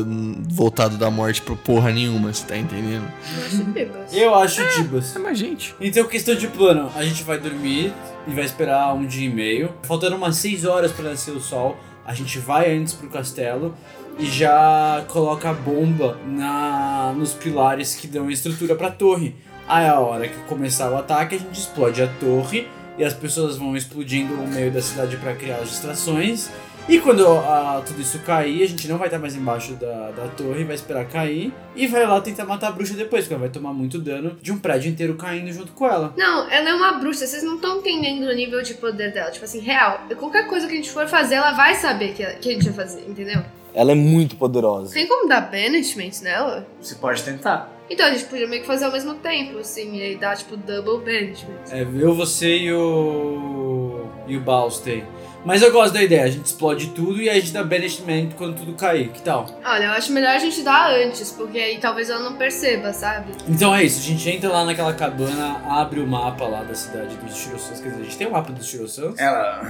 voltado 0.50 0.98
da 0.98 1.10
morte 1.10 1.42
por 1.42 1.56
porra 1.58 1.92
nenhuma, 1.92 2.34
você 2.34 2.46
tá 2.46 2.58
entendendo? 2.58 3.08
Eu 3.34 3.46
acho 3.46 3.64
bebas. 3.64 4.14
Eu 4.14 4.36
acho 4.36 4.76
Tibas. 4.76 5.16
É 5.16 5.20
mais 5.20 5.38
gente. 5.38 5.74
Então, 5.80 6.06
questão 6.06 6.36
de 6.36 6.48
plano, 6.48 6.92
a 6.96 7.04
gente 7.04 7.24
vai 7.24 7.40
dormir 7.40 7.94
e 8.28 8.34
vai 8.34 8.44
esperar 8.44 8.94
um 8.94 9.06
dia 9.06 9.30
e 9.30 9.34
meio. 9.34 9.74
Faltando 9.84 10.18
umas 10.18 10.36
6 10.38 10.66
horas 10.66 10.92
para 10.92 11.12
nascer 11.12 11.32
o 11.32 11.40
sol, 11.40 11.78
a 12.06 12.14
gente 12.14 12.38
vai 12.38 12.76
antes 12.76 12.94
pro 12.94 13.10
castelo 13.10 13.74
e 14.20 14.26
já 14.26 15.04
coloca 15.08 15.50
a 15.50 15.54
bomba 15.54 16.18
na, 16.26 17.14
nos 17.16 17.34
pilares 17.34 17.96
que 17.96 18.08
dão 18.08 18.30
estrutura 18.30 18.76
pra 18.76 18.92
torre. 18.92 19.36
Aí 19.68 19.88
a 19.88 20.00
hora 20.00 20.28
que 20.28 20.38
começar 20.44 20.92
o 20.92 20.98
ataque, 20.98 21.36
a 21.36 21.38
gente 21.40 21.60
explode 21.60 22.02
a 22.02 22.08
torre 22.08 22.68
e 22.98 23.04
as 23.04 23.14
pessoas 23.14 23.58
vão 23.58 23.76
explodindo 23.76 24.36
no 24.36 24.48
meio 24.48 24.72
da 24.72 24.82
cidade 24.82 25.18
para 25.18 25.34
criar 25.36 25.58
as 25.58 25.70
distrações. 25.70 26.50
E 26.88 27.00
quando 27.00 27.28
ah, 27.28 27.82
tudo 27.84 28.00
isso 28.00 28.20
cair, 28.20 28.62
a 28.62 28.68
gente 28.68 28.88
não 28.88 29.00
vai 29.00 29.08
estar 29.08 29.18
mais 29.18 29.36
embaixo 29.36 29.74
da, 29.74 30.12
da 30.12 30.28
torre, 30.28 30.64
vai 30.64 30.76
esperar 30.76 31.06
cair 31.06 31.52
e 31.76 31.88
vai 31.88 32.06
lá 32.06 32.22
tentar 32.22 32.46
matar 32.46 32.68
a 32.68 32.72
bruxa 32.72 32.94
depois, 32.94 33.24
porque 33.24 33.34
ela 33.34 33.42
vai 33.42 33.50
tomar 33.50 33.74
muito 33.74 33.98
dano 33.98 34.38
de 34.40 34.52
um 34.52 34.60
prédio 34.60 34.92
inteiro 34.92 35.16
caindo 35.16 35.52
junto 35.52 35.72
com 35.72 35.88
ela. 35.88 36.14
Não, 36.16 36.48
ela 36.48 36.70
é 36.70 36.74
uma 36.76 36.92
bruxa, 37.00 37.26
vocês 37.26 37.42
não 37.42 37.56
estão 37.56 37.80
entendendo 37.80 38.30
o 38.30 38.36
nível 38.36 38.62
de 38.62 38.76
poder 38.76 39.12
dela. 39.12 39.32
Tipo 39.32 39.46
assim, 39.46 39.60
real. 39.62 40.02
Qualquer 40.16 40.48
coisa 40.48 40.68
que 40.68 40.74
a 40.74 40.76
gente 40.76 40.92
for 40.92 41.08
fazer, 41.08 41.36
ela 41.36 41.54
vai 41.54 41.74
saber 41.74 42.14
que, 42.14 42.24
que 42.24 42.50
a 42.50 42.54
gente 42.54 42.70
vai 42.70 42.86
fazer, 42.86 43.10
entendeu? 43.10 43.42
Ela 43.74 43.92
é 43.92 43.96
muito 43.96 44.36
poderosa. 44.36 44.94
Tem 44.94 45.08
como 45.08 45.28
dar 45.28 45.42
banishment 45.42 46.22
nela? 46.22 46.68
Você 46.80 46.96
pode 46.96 47.24
tentar. 47.24 47.75
Então 47.90 48.08
a 48.08 48.12
gente 48.12 48.26
podia 48.26 48.48
meio 48.48 48.62
que 48.62 48.68
fazer 48.68 48.86
ao 48.86 48.92
mesmo 48.92 49.16
tempo, 49.16 49.60
assim, 49.60 49.96
e 49.96 50.02
aí 50.02 50.16
dar 50.16 50.36
tipo 50.36 50.58
double 50.58 51.06
banishment. 51.06 51.56
É, 51.72 51.82
eu, 51.82 52.16
você 52.16 52.58
e 52.58 52.74
o. 52.74 54.08
e 54.28 54.36
o 54.36 54.42
Balstey. 54.42 55.04
Mas 55.46 55.62
eu 55.62 55.72
gosto 55.72 55.94
da 55.94 56.02
ideia, 56.02 56.24
a 56.24 56.28
gente 56.28 56.46
explode 56.46 56.88
tudo 56.88 57.22
e 57.22 57.30
aí 57.30 57.38
a 57.38 57.40
gente 57.40 57.54
dá 57.54 57.64
banishment 57.64 58.32
quando 58.36 58.58
tudo 58.58 58.74
cair, 58.74 59.10
que 59.10 59.22
tal? 59.22 59.46
Olha, 59.64 59.84
eu 59.84 59.92
acho 59.92 60.12
melhor 60.12 60.32
a 60.32 60.40
gente 60.40 60.64
dar 60.64 60.90
antes, 60.92 61.32
porque 61.32 61.60
aí 61.60 61.78
talvez 61.78 62.10
ela 62.10 62.28
não 62.28 62.36
perceba, 62.36 62.92
sabe? 62.92 63.32
Então 63.48 63.74
é 63.76 63.84
isso, 63.84 64.00
a 64.00 64.04
gente 64.04 64.28
entra 64.28 64.50
lá 64.50 64.66
naquela 64.66 64.92
cabana, 64.92 65.62
abre 65.70 66.00
o 66.00 66.08
mapa 66.08 66.48
lá 66.48 66.64
da 66.64 66.74
cidade 66.74 67.16
dos 67.18 67.38
Shirosans, 67.38 67.80
quer 67.80 67.90
dizer, 67.90 68.02
a 68.02 68.06
gente 68.06 68.18
tem 68.18 68.26
o 68.26 68.32
mapa 68.32 68.52
dos 68.52 68.66
Shirosans. 68.66 69.20
Ela. 69.20 69.62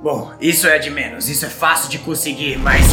Bom, 0.00 0.32
isso 0.40 0.68
é 0.68 0.78
de 0.78 0.90
menos, 0.90 1.28
isso 1.28 1.44
é 1.44 1.50
fácil 1.50 1.90
de 1.90 1.98
conseguir, 1.98 2.56
mas. 2.56 2.86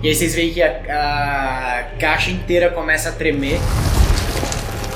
E 0.00 0.06
aí 0.06 0.14
vocês 0.14 0.32
veem 0.32 0.54
que 0.54 0.62
a, 0.62 0.68
a 0.68 1.98
caixa 1.98 2.30
inteira 2.30 2.70
começa 2.70 3.08
a 3.08 3.12
tremer. 3.12 3.58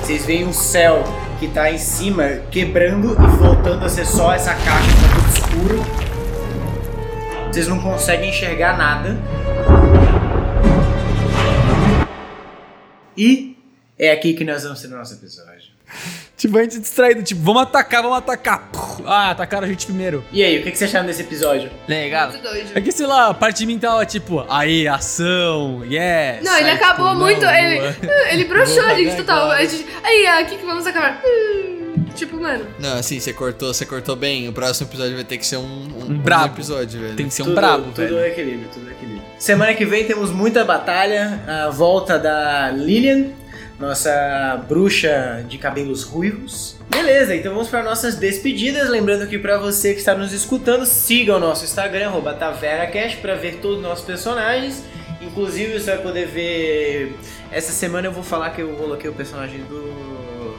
Vocês 0.01 0.25
veem 0.25 0.47
o 0.47 0.53
céu 0.53 1.03
que 1.41 1.49
tá 1.49 1.73
em 1.73 1.79
cima 1.79 2.41
quebrando 2.53 3.13
e 3.13 3.37
voltando 3.37 3.85
a 3.85 3.89
ser 3.89 4.07
só 4.07 4.33
essa 4.33 4.55
caixa 4.55 4.89
que 4.89 5.03
tá 5.03 5.09
tudo 5.17 5.29
escuro. 5.35 5.83
Vocês 7.49 7.67
não 7.67 7.81
conseguem 7.81 8.31
enxergar 8.31 8.79
nada. 8.79 9.19
E 13.17 13.59
é 13.99 14.13
aqui 14.13 14.35
que 14.35 14.45
nós 14.45 14.63
vamos 14.63 14.81
ter 14.81 14.87
o 14.87 14.97
nosso 14.97 15.15
episódio. 15.15 15.73
Tipo, 16.43 16.59
a 16.59 16.63
gente 16.65 16.81
distraído, 16.81 17.23
tipo, 17.23 17.41
vamos 17.41 17.63
atacar, 17.63 18.03
vamos 18.03 18.19
atacar. 18.19 18.69
Ah, 19.07 19.31
atacaram 19.31 19.65
a 19.65 19.71
gente 19.71 19.87
primeiro. 19.87 20.25
E 20.33 20.43
aí, 20.43 20.59
o 20.59 20.63
que 20.65 20.73
que 20.73 20.77
você 20.77 20.87
acharam 20.87 21.07
desse 21.07 21.23
episódio? 21.23 21.71
Legal. 21.87 22.31
Muito 22.31 22.43
doido. 22.43 22.71
É 22.75 22.81
que, 22.81 22.91
sei 22.91 23.07
lá, 23.07 23.29
a 23.29 23.35
parte 23.35 23.59
de 23.59 23.67
mim 23.67 23.79
tava 23.79 24.05
tipo, 24.05 24.45
aí, 24.49 24.89
ação, 24.89 25.85
yes. 25.85 26.43
Não, 26.43 26.59
ele 26.59 26.71
Aí, 26.71 26.77
acabou 26.77 27.11
tipo, 27.11 27.21
muito. 27.21 27.43
não, 27.43 27.55
Ele, 27.55 27.97
ele 28.33 28.45
broxou, 28.47 28.83
Boa, 28.83 28.97
gente, 28.97 29.17
total. 29.19 29.53
A 29.53 29.65
gente, 29.65 29.87
aí, 30.03 30.27
ah, 30.27 30.41
o 30.43 30.47
que, 30.47 30.57
que 30.57 30.67
vamos 30.67 30.85
acabar? 30.85 31.23
Hum, 31.25 32.07
Tipo, 32.17 32.37
mano. 32.41 32.67
Não, 32.81 32.99
assim, 32.99 33.21
você 33.21 33.33
cortou, 33.33 33.73
você 33.73 33.87
cortou 33.87 34.17
bem. 34.17 34.49
O 34.49 34.53
próximo 34.53 34.89
episódio 34.89 35.15
vai 35.15 35.25
ter 35.25 35.39
que 35.39 35.47
ser 35.47 35.59
um, 35.59 35.63
um, 35.63 36.05
Um 36.11 36.19
brabo. 36.19 36.55
episódio, 36.57 37.01
velho. 37.01 37.15
Tem 37.15 37.29
que 37.29 37.35
ser 37.35 37.43
um 37.43 37.47
tudo, 37.47 37.55
brabo, 37.55 37.85
tudo 37.85 37.97
velho. 37.99 38.19
é 38.19 38.29
equilíbrio, 38.31 38.69
tudo 38.75 38.89
é 38.89 38.93
equilíbrio. 38.93 39.23
Semana 39.39 39.75
que 39.75 39.85
vem 39.85 40.05
temos 40.05 40.33
muita 40.33 40.65
batalha, 40.65 41.41
a 41.47 41.71
volta 41.71 42.19
da 42.19 42.71
Lilian, 42.71 43.29
nossa 43.83 44.65
bruxa 44.69 45.45
de 45.49 45.59
cabelos 45.59 46.03
ruivos. 46.05 46.77
Beleza, 46.89 47.35
então 47.35 47.53
vamos 47.53 47.69
para 47.69 47.83
nossas 47.83 48.15
despedidas. 48.17 48.89
Lembrando 48.89 49.27
que 49.27 49.39
para 49.39 49.59
você 49.59 49.93
que 49.93 49.99
está 49.99 50.15
nos 50.15 50.33
escutando, 50.33 50.87
siga 50.87 51.37
o 51.37 51.41
nosso 51.41 51.65
Instagram, 51.65 52.13
TaveraCast, 52.39 53.19
para 53.19 53.35
ver 53.35 53.57
todos 53.61 53.79
os 53.79 53.83
nossos 53.83 54.05
personagens. 54.05 54.83
Inclusive, 55.21 55.79
você 55.79 55.93
vai 55.93 56.03
poder 56.03 56.27
ver. 56.27 57.17
Essa 57.51 57.73
semana 57.73 58.07
eu 58.07 58.13
vou 58.13 58.23
falar 58.23 58.51
que 58.51 58.63
eu 58.63 58.69
coloquei 58.75 59.11
o 59.11 59.13
personagem 59.13 59.61
do. 59.65 60.57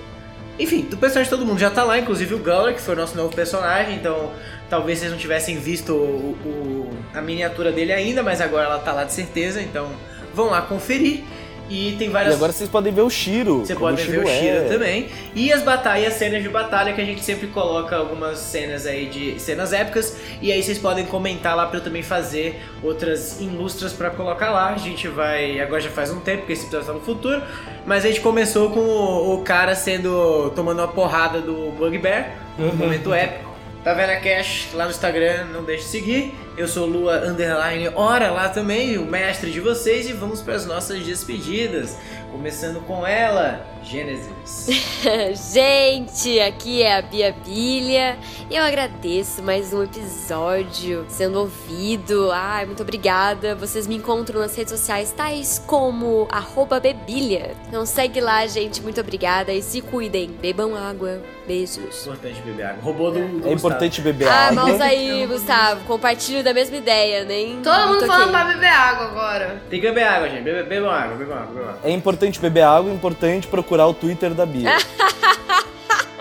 Enfim, 0.59 0.82
do 0.82 0.97
personagem 0.97 1.30
todo 1.30 1.45
mundo 1.45 1.59
já 1.59 1.71
tá 1.71 1.84
lá, 1.84 1.97
inclusive 1.97 2.36
o 2.36 2.38
Gawler, 2.39 2.76
que 2.76 2.82
foi 2.82 2.93
o 2.93 2.97
nosso 2.97 3.17
novo 3.17 3.34
personagem, 3.34 3.95
então 3.95 4.32
talvez 4.69 4.99
vocês 4.99 5.11
não 5.11 5.17
tivessem 5.17 5.57
visto 5.57 5.93
o- 5.93 6.38
o- 6.45 6.89
a 7.13 7.19
miniatura 7.21 7.71
dele 7.71 7.91
ainda, 7.91 8.21
mas 8.21 8.39
agora 8.39 8.65
ela 8.67 8.78
tá 8.80 8.93
lá 8.93 9.03
de 9.03 9.13
certeza, 9.13 9.59
então 9.61 9.89
vão 10.34 10.51
lá 10.51 10.61
conferir. 10.61 11.21
E 11.70 11.95
tem 11.97 12.09
E 12.09 12.11
várias. 12.11 12.36
agora 12.36 12.51
vocês 12.51 12.70
podem 12.70 12.93
ver 12.93 13.01
o 13.01 13.09
Shiro. 13.09 13.59
Você 13.59 13.74
pode 13.76 14.03
ver 14.03 14.20
o 14.20 14.28
é. 14.28 14.39
Shiro 14.39 14.70
também. 14.70 15.09
E 15.34 15.51
as 15.51 15.64
batalhas, 15.64 16.14
cenas 16.14 16.43
de 16.43 16.49
batalha, 16.49 16.93
que 16.93 17.01
a 17.01 17.05
gente 17.05 17.24
sempre 17.24 17.47
coloca 17.47 17.95
algumas 17.95 18.38
cenas 18.39 18.86
aí 18.86 19.05
de 19.07 19.39
cenas 19.39 19.74
épicas. 19.74 20.18
E 20.41 20.51
aí 20.51 20.61
vocês 20.61 20.78
podem 20.78 21.05
comentar 21.05 21.55
lá 21.55 21.66
pra 21.66 21.80
eu 21.80 21.84
também 21.84 22.03
fazer 22.03 22.61
outras 22.84 23.39
ilustras 23.39 23.93
pra 23.93 24.09
colocar 24.09 24.51
lá. 24.51 24.70
A 24.74 24.78
gente 24.78 25.07
vai. 25.07 25.59
Agora 25.59 25.82
já 25.82 25.89
faz 25.89 26.11
um 26.11 26.20
tempo, 26.20 26.39
porque 26.39 26.53
esse 26.53 26.64
episódio 26.64 26.88
tá 26.88 26.93
no 26.93 27.01
futuro. 27.01 27.41
Mas 27.86 28.03
a 28.05 28.07
gente 28.09 28.22
começou 28.22 28.70
com 28.70 28.80
o, 28.82 29.36
o 29.36 29.41
cara 29.41 29.74
sendo. 29.74 30.51
tomando 30.55 30.80
uma 30.80 30.88
porrada 30.88 31.39
do 31.41 31.72
Bugbear. 31.78 32.32
Um 32.59 32.76
momento 32.76 33.14
épico. 33.14 33.51
Tá 33.84 33.93
vendo 33.93 34.11
a 34.11 34.16
Cash 34.18 34.70
lá 34.74 34.86
no 34.86 34.91
Instagram, 34.91 35.45
não 35.51 35.64
deixe 35.64 35.84
de 35.84 35.89
seguir. 35.89 36.34
Eu 36.56 36.68
sou 36.68 36.86
Lua 36.86 37.18
Underline 37.26 37.89
Hora 37.95 38.30
lá 38.30 38.47
também, 38.47 38.99
o 38.99 39.06
mestre 39.06 39.51
de 39.51 39.60
vocês, 39.60 40.08
e 40.08 40.14
vamos 40.14 40.39
para 40.39 40.54
as 40.54 40.68
nossas 40.68 41.04
despedidas. 41.04 41.97
Começando 42.38 42.81
com 42.88 43.05
ela, 43.05 43.63
Gênesis. 43.84 44.67
Gente, 45.53 46.39
aqui 46.39 46.81
é 46.81 46.97
a 46.97 47.01
Bia 47.03 47.34
Bilha 47.45 48.17
e 48.49 48.55
eu 48.55 48.63
agradeço 48.63 49.43
mais 49.43 49.71
um 49.71 49.84
episódio 49.84 51.05
sendo 51.09 51.39
ouvido. 51.39 52.31
Ai, 52.34 52.65
muito 52.65 52.81
obrigada. 52.81 53.53
Vocês 53.53 53.86
me 53.86 53.95
encontram 53.97 54.39
nas 54.41 54.55
redes 54.55 54.71
sociais 54.73 55.11
tais 55.15 55.63
como 55.67 56.27
arroba 56.31 56.79
Bebilha. 56.79 57.51
Então 57.67 57.86
segue 57.86 58.19
lá, 58.19 58.47
gente. 58.47 58.81
Muito 58.81 58.99
obrigada 58.99 59.53
e 59.53 59.61
se 59.61 59.79
cuidem. 59.81 60.31
Bebam 60.41 60.75
água. 60.75 61.21
Beijos. 61.45 62.03
Importante 62.07 62.41
beber 62.41 62.65
água. 62.65 62.81
Roubou 62.84 63.11
do, 63.11 63.27
do 63.41 63.47
É 63.49 63.51
importante 63.51 64.01
beber 64.01 64.29
Ah, 64.29 64.47
água. 64.47 64.63
mãos 64.65 64.79
aí, 64.81 65.25
Gustavo. 65.27 65.84
Compartilho 65.86 66.41
da 66.41 66.53
mesma 66.53 66.77
ideia, 66.77 67.25
nem. 67.25 67.61
Todo 67.61 67.88
mundo 67.89 68.05
falando 68.07 68.31
pra 68.31 68.45
beber 68.45 68.67
água 68.69 69.05
agora. 69.07 69.45
Gustavo. 69.45 69.69
Tem 69.69 69.79
que 69.81 69.88
beber 69.88 70.03
água, 70.03 70.29
gente. 70.29 70.41
Bebam 70.43 70.89
água, 70.89 71.15
bebam 71.17 71.36
água, 71.38 71.47
bebam 71.53 71.69
água. 71.69 71.79
É 71.84 71.91
importante 71.91 72.22
beber 72.39 72.63
água, 72.63 72.91
é 72.91 72.93
importante 72.93 73.47
procurar 73.47 73.88
o 73.88 73.93
Twitter 73.93 74.34
da 74.34 74.45
Bia. 74.45 74.71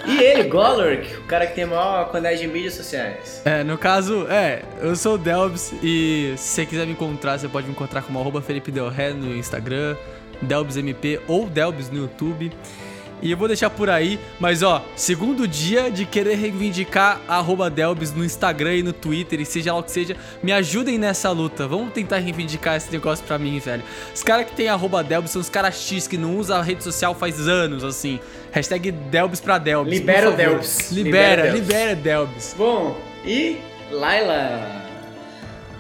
E 0.05 0.21
ele, 0.21 0.49
Golurk, 0.49 1.17
o 1.17 1.23
cara 1.25 1.47
que 1.47 1.55
tem 1.55 1.65
a 1.65 1.67
maior 1.69 2.09
quantidade 2.09 2.41
de 2.41 2.49
mídias 2.49 2.75
sociais. 2.75 3.41
É, 3.45 3.63
no 3.63 3.79
caso, 3.79 4.27
é, 4.29 4.63
eu 4.81 4.97
sou 4.97 5.15
o 5.15 5.19
Delbs 5.19 5.73
e 5.83 6.35
se 6.37 6.49
você 6.49 6.67
quiser 6.67 6.87
me 6.87 6.93
encontrar, 6.93 7.39
você 7.39 7.49
pode 7.49 7.67
me 7.67 7.73
encontrar 7.73 8.03
como 8.03 8.19
arroba 8.19 8.43
Felipe 8.43 8.73
Del 8.73 8.89
Ré 8.89 9.13
no 9.13 9.35
Instagram, 9.35 9.97
DelbsMP 10.41 11.21
ou 11.29 11.47
Delbs 11.47 11.89
no 11.89 11.99
YouTube. 11.99 12.53
E 13.23 13.31
eu 13.31 13.37
vou 13.37 13.47
deixar 13.47 13.71
por 13.71 13.89
aí, 13.89 14.19
mas 14.41 14.65
ó, 14.65 14.85
segundo 14.97 15.47
dia 15.47 15.89
de 15.93 16.05
querer 16.05 16.35
reivindicar 16.35 17.21
a 17.29 17.37
arroba 17.37 17.71
Delbs 17.71 18.13
no 18.13 18.25
Instagram 18.25 18.75
e 18.75 18.83
no 18.83 18.93
Twitter, 18.93 19.41
e 19.41 19.47
seja 19.47 19.73
lá 19.73 19.79
o 19.79 19.83
que 19.85 19.93
seja, 19.93 20.17
me 20.43 20.51
ajudem 20.53 20.99
nessa 20.99 21.31
luta. 21.31 21.69
Vamos 21.69 21.93
tentar 21.93 22.19
reivindicar 22.19 22.77
esse 22.77 22.91
negócio 22.91 23.25
pra 23.25 23.39
mim, 23.39 23.61
velho. 23.61 23.85
Os 24.13 24.25
caras 24.25 24.47
que 24.47 24.57
tem 24.57 24.69
arroba 24.69 25.05
Delbs 25.05 25.31
são 25.31 25.41
os 25.41 25.49
caras 25.49 25.77
X 25.77 26.09
que 26.09 26.19
não 26.19 26.37
usam 26.37 26.59
a 26.59 26.63
rede 26.63 26.83
social 26.83 27.15
faz 27.15 27.47
anos, 27.47 27.85
assim. 27.85 28.19
Hashtag 28.51 28.91
Delbs 28.91 29.41
pra 29.41 29.57
Delbs. 29.57 29.93
por 29.93 30.01
Libera 30.01 30.31
o. 30.31 30.37
Delbs. 30.37 30.91
Libera, 30.91 31.43
Libera 31.51 31.55
libera. 31.55 31.95
Delbs. 31.95 32.55
Bom, 32.59 33.01
e 33.25 33.59
Laila. 33.93 34.83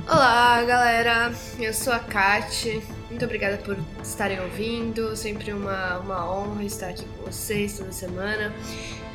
Olá, 0.09 0.63
galera. 0.63 1.33
Eu 1.59 1.75
sou 1.75 1.93
a 1.93 1.99
Kat. 1.99 2.81
Muito 3.13 3.27
obrigada 3.27 3.59
por 3.59 3.77
estarem 4.03 4.41
ouvindo. 4.41 5.15
Sempre 5.15 5.53
uma, 5.53 5.99
uma 5.99 6.33
honra 6.33 6.65
estar 6.65 6.89
aqui 6.89 7.05
com 7.05 7.25
vocês 7.25 7.77
toda 7.77 7.93
semana. 7.93 8.51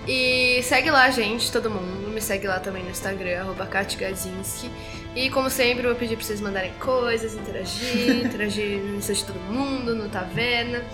E 0.08 0.62
segue 0.62 0.92
lá, 0.92 1.10
gente, 1.10 1.52
todo 1.52 1.68
mundo. 1.68 2.08
Me 2.08 2.22
segue 2.22 2.46
lá 2.46 2.60
também 2.60 2.84
no 2.84 2.92
Instagram, 2.92 3.40
arroba 3.40 3.66
Kat 3.66 3.98
Gazinski. 3.98 4.70
E 5.16 5.32
como 5.32 5.50
sempre, 5.50 5.84
eu 5.84 5.90
vou 5.90 6.00
pedir 6.00 6.16
pra 6.16 6.24
vocês 6.24 6.40
mandarem 6.40 6.74
coisas, 6.74 7.34
interagir, 7.34 8.22
interagir 8.24 8.78
no 8.78 8.98
Insta 8.98 9.16
de 9.16 9.26
todo 9.26 9.40
mundo, 9.40 9.96
no 9.96 10.08
Taverna. 10.10 10.86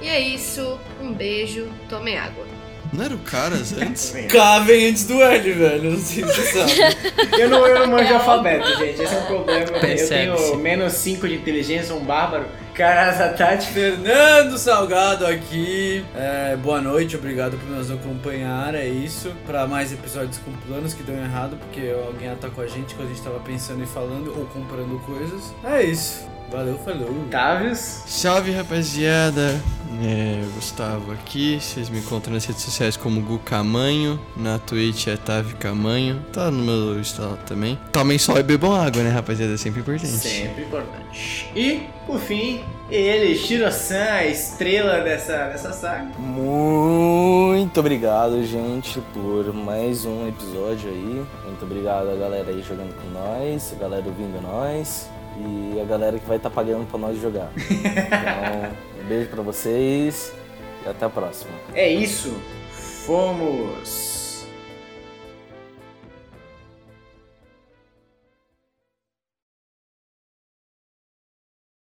E 0.00 0.08
é 0.08 0.18
isso. 0.18 0.80
Um 0.98 1.12
beijo. 1.12 1.68
Tomem 1.90 2.16
água. 2.16 2.46
Não 2.92 3.04
era 3.04 3.14
o 3.14 3.18
Caras 3.18 3.72
antes? 3.72 4.14
K 4.30 4.58
vem 4.60 4.88
antes 4.88 5.04
do 5.06 5.22
L, 5.22 5.52
velho. 5.52 5.90
Não 5.92 5.98
sei 5.98 6.24
se 6.24 6.32
você 6.32 6.52
sabe. 6.52 6.96
Eu 7.38 7.50
não, 7.50 7.66
eu 7.66 7.80
não 7.80 7.86
manjo 7.88 8.14
alfabeto, 8.14 8.66
gente. 8.78 9.02
Esse 9.02 9.14
é 9.14 9.18
um 9.18 9.26
problema. 9.26 9.60
Eu 9.60 10.08
tenho 10.08 10.56
menos 10.56 10.92
5 10.94 11.28
de 11.28 11.34
inteligência, 11.34 11.94
um 11.94 12.04
bárbaro. 12.04 12.46
Carasa 12.74 13.28
Tati 13.30 13.68
Fernando 13.68 14.58
Salgado 14.58 15.26
aqui. 15.26 16.04
É, 16.14 16.56
boa 16.56 16.80
noite, 16.80 17.16
obrigado 17.16 17.56
por 17.56 17.68
nos 17.70 17.90
acompanhar. 17.90 18.74
É 18.74 18.86
isso. 18.86 19.32
Pra 19.46 19.66
mais 19.66 19.92
episódios 19.92 20.38
com 20.38 20.52
planos 20.66 20.92
que 20.92 21.02
deu 21.02 21.16
errado, 21.16 21.56
porque 21.56 21.94
alguém 22.06 22.28
atacou 22.28 22.62
a 22.62 22.66
gente 22.66 22.94
quando 22.94 23.08
a 23.08 23.12
gente 23.12 23.22
tava 23.22 23.40
pensando 23.40 23.82
e 23.82 23.86
falando 23.86 24.28
ou 24.38 24.44
comprando 24.46 24.98
coisas. 25.06 25.54
É 25.64 25.82
isso. 25.82 26.26
Valeu, 26.50 26.78
falou. 26.78 27.08
Tavius. 27.30 28.02
Salve 28.06 28.52
rapaziada, 28.52 29.60
é, 30.02 30.44
Gustavo 30.54 31.10
aqui, 31.12 31.58
vocês 31.60 31.88
me 31.88 31.98
encontram 31.98 32.34
nas 32.34 32.44
redes 32.44 32.62
sociais 32.62 32.96
como 32.96 33.20
Gu 33.20 33.38
Camanho, 33.40 34.20
na 34.36 34.58
Twitch 34.58 35.08
é 35.08 35.16
Tavi 35.16 35.54
Camanho, 35.54 36.24
tá 36.32 36.50
no 36.50 36.62
meu 36.62 37.00
Insta 37.00 37.36
também. 37.46 37.78
Tomem 37.92 38.16
sol 38.18 38.38
e 38.38 38.42
bebam 38.44 38.72
água, 38.72 39.02
né 39.02 39.10
rapaziada, 39.10 39.54
é 39.54 39.56
sempre 39.56 39.80
importante. 39.80 40.12
Sempre 40.12 40.62
importante. 40.62 41.50
E, 41.56 41.82
por 42.06 42.20
fim, 42.20 42.62
ele, 42.88 43.34
Shiro-san, 43.34 44.04
a 44.04 44.26
estrela 44.26 45.00
dessa, 45.00 45.48
dessa 45.48 45.72
saga. 45.72 46.06
Muito 46.16 47.80
obrigado, 47.80 48.44
gente, 48.44 49.00
por 49.12 49.52
mais 49.52 50.04
um 50.04 50.28
episódio 50.28 50.90
aí. 50.90 51.24
Muito 51.44 51.64
obrigado 51.64 52.08
a 52.08 52.14
galera 52.14 52.50
aí 52.50 52.62
jogando 52.62 52.94
com 52.94 53.08
nós, 53.10 53.72
a 53.72 53.80
galera 53.80 54.04
ouvindo 54.06 54.40
nós 54.40 55.08
e 55.38 55.80
a 55.80 55.84
galera 55.84 56.18
que 56.18 56.26
vai 56.26 56.36
estar 56.36 56.50
pagando 56.50 56.86
pra 56.86 56.98
nós 56.98 57.20
jogar. 57.20 57.50
Então, 58.96 59.04
um 59.04 59.08
beijo 59.08 59.28
pra 59.30 59.42
vocês 59.42 60.32
e 60.84 60.88
até 60.88 61.06
a 61.06 61.08
próxima. 61.08 61.52
É 61.74 61.88
isso. 61.88 62.34
Fomos. 63.06 64.25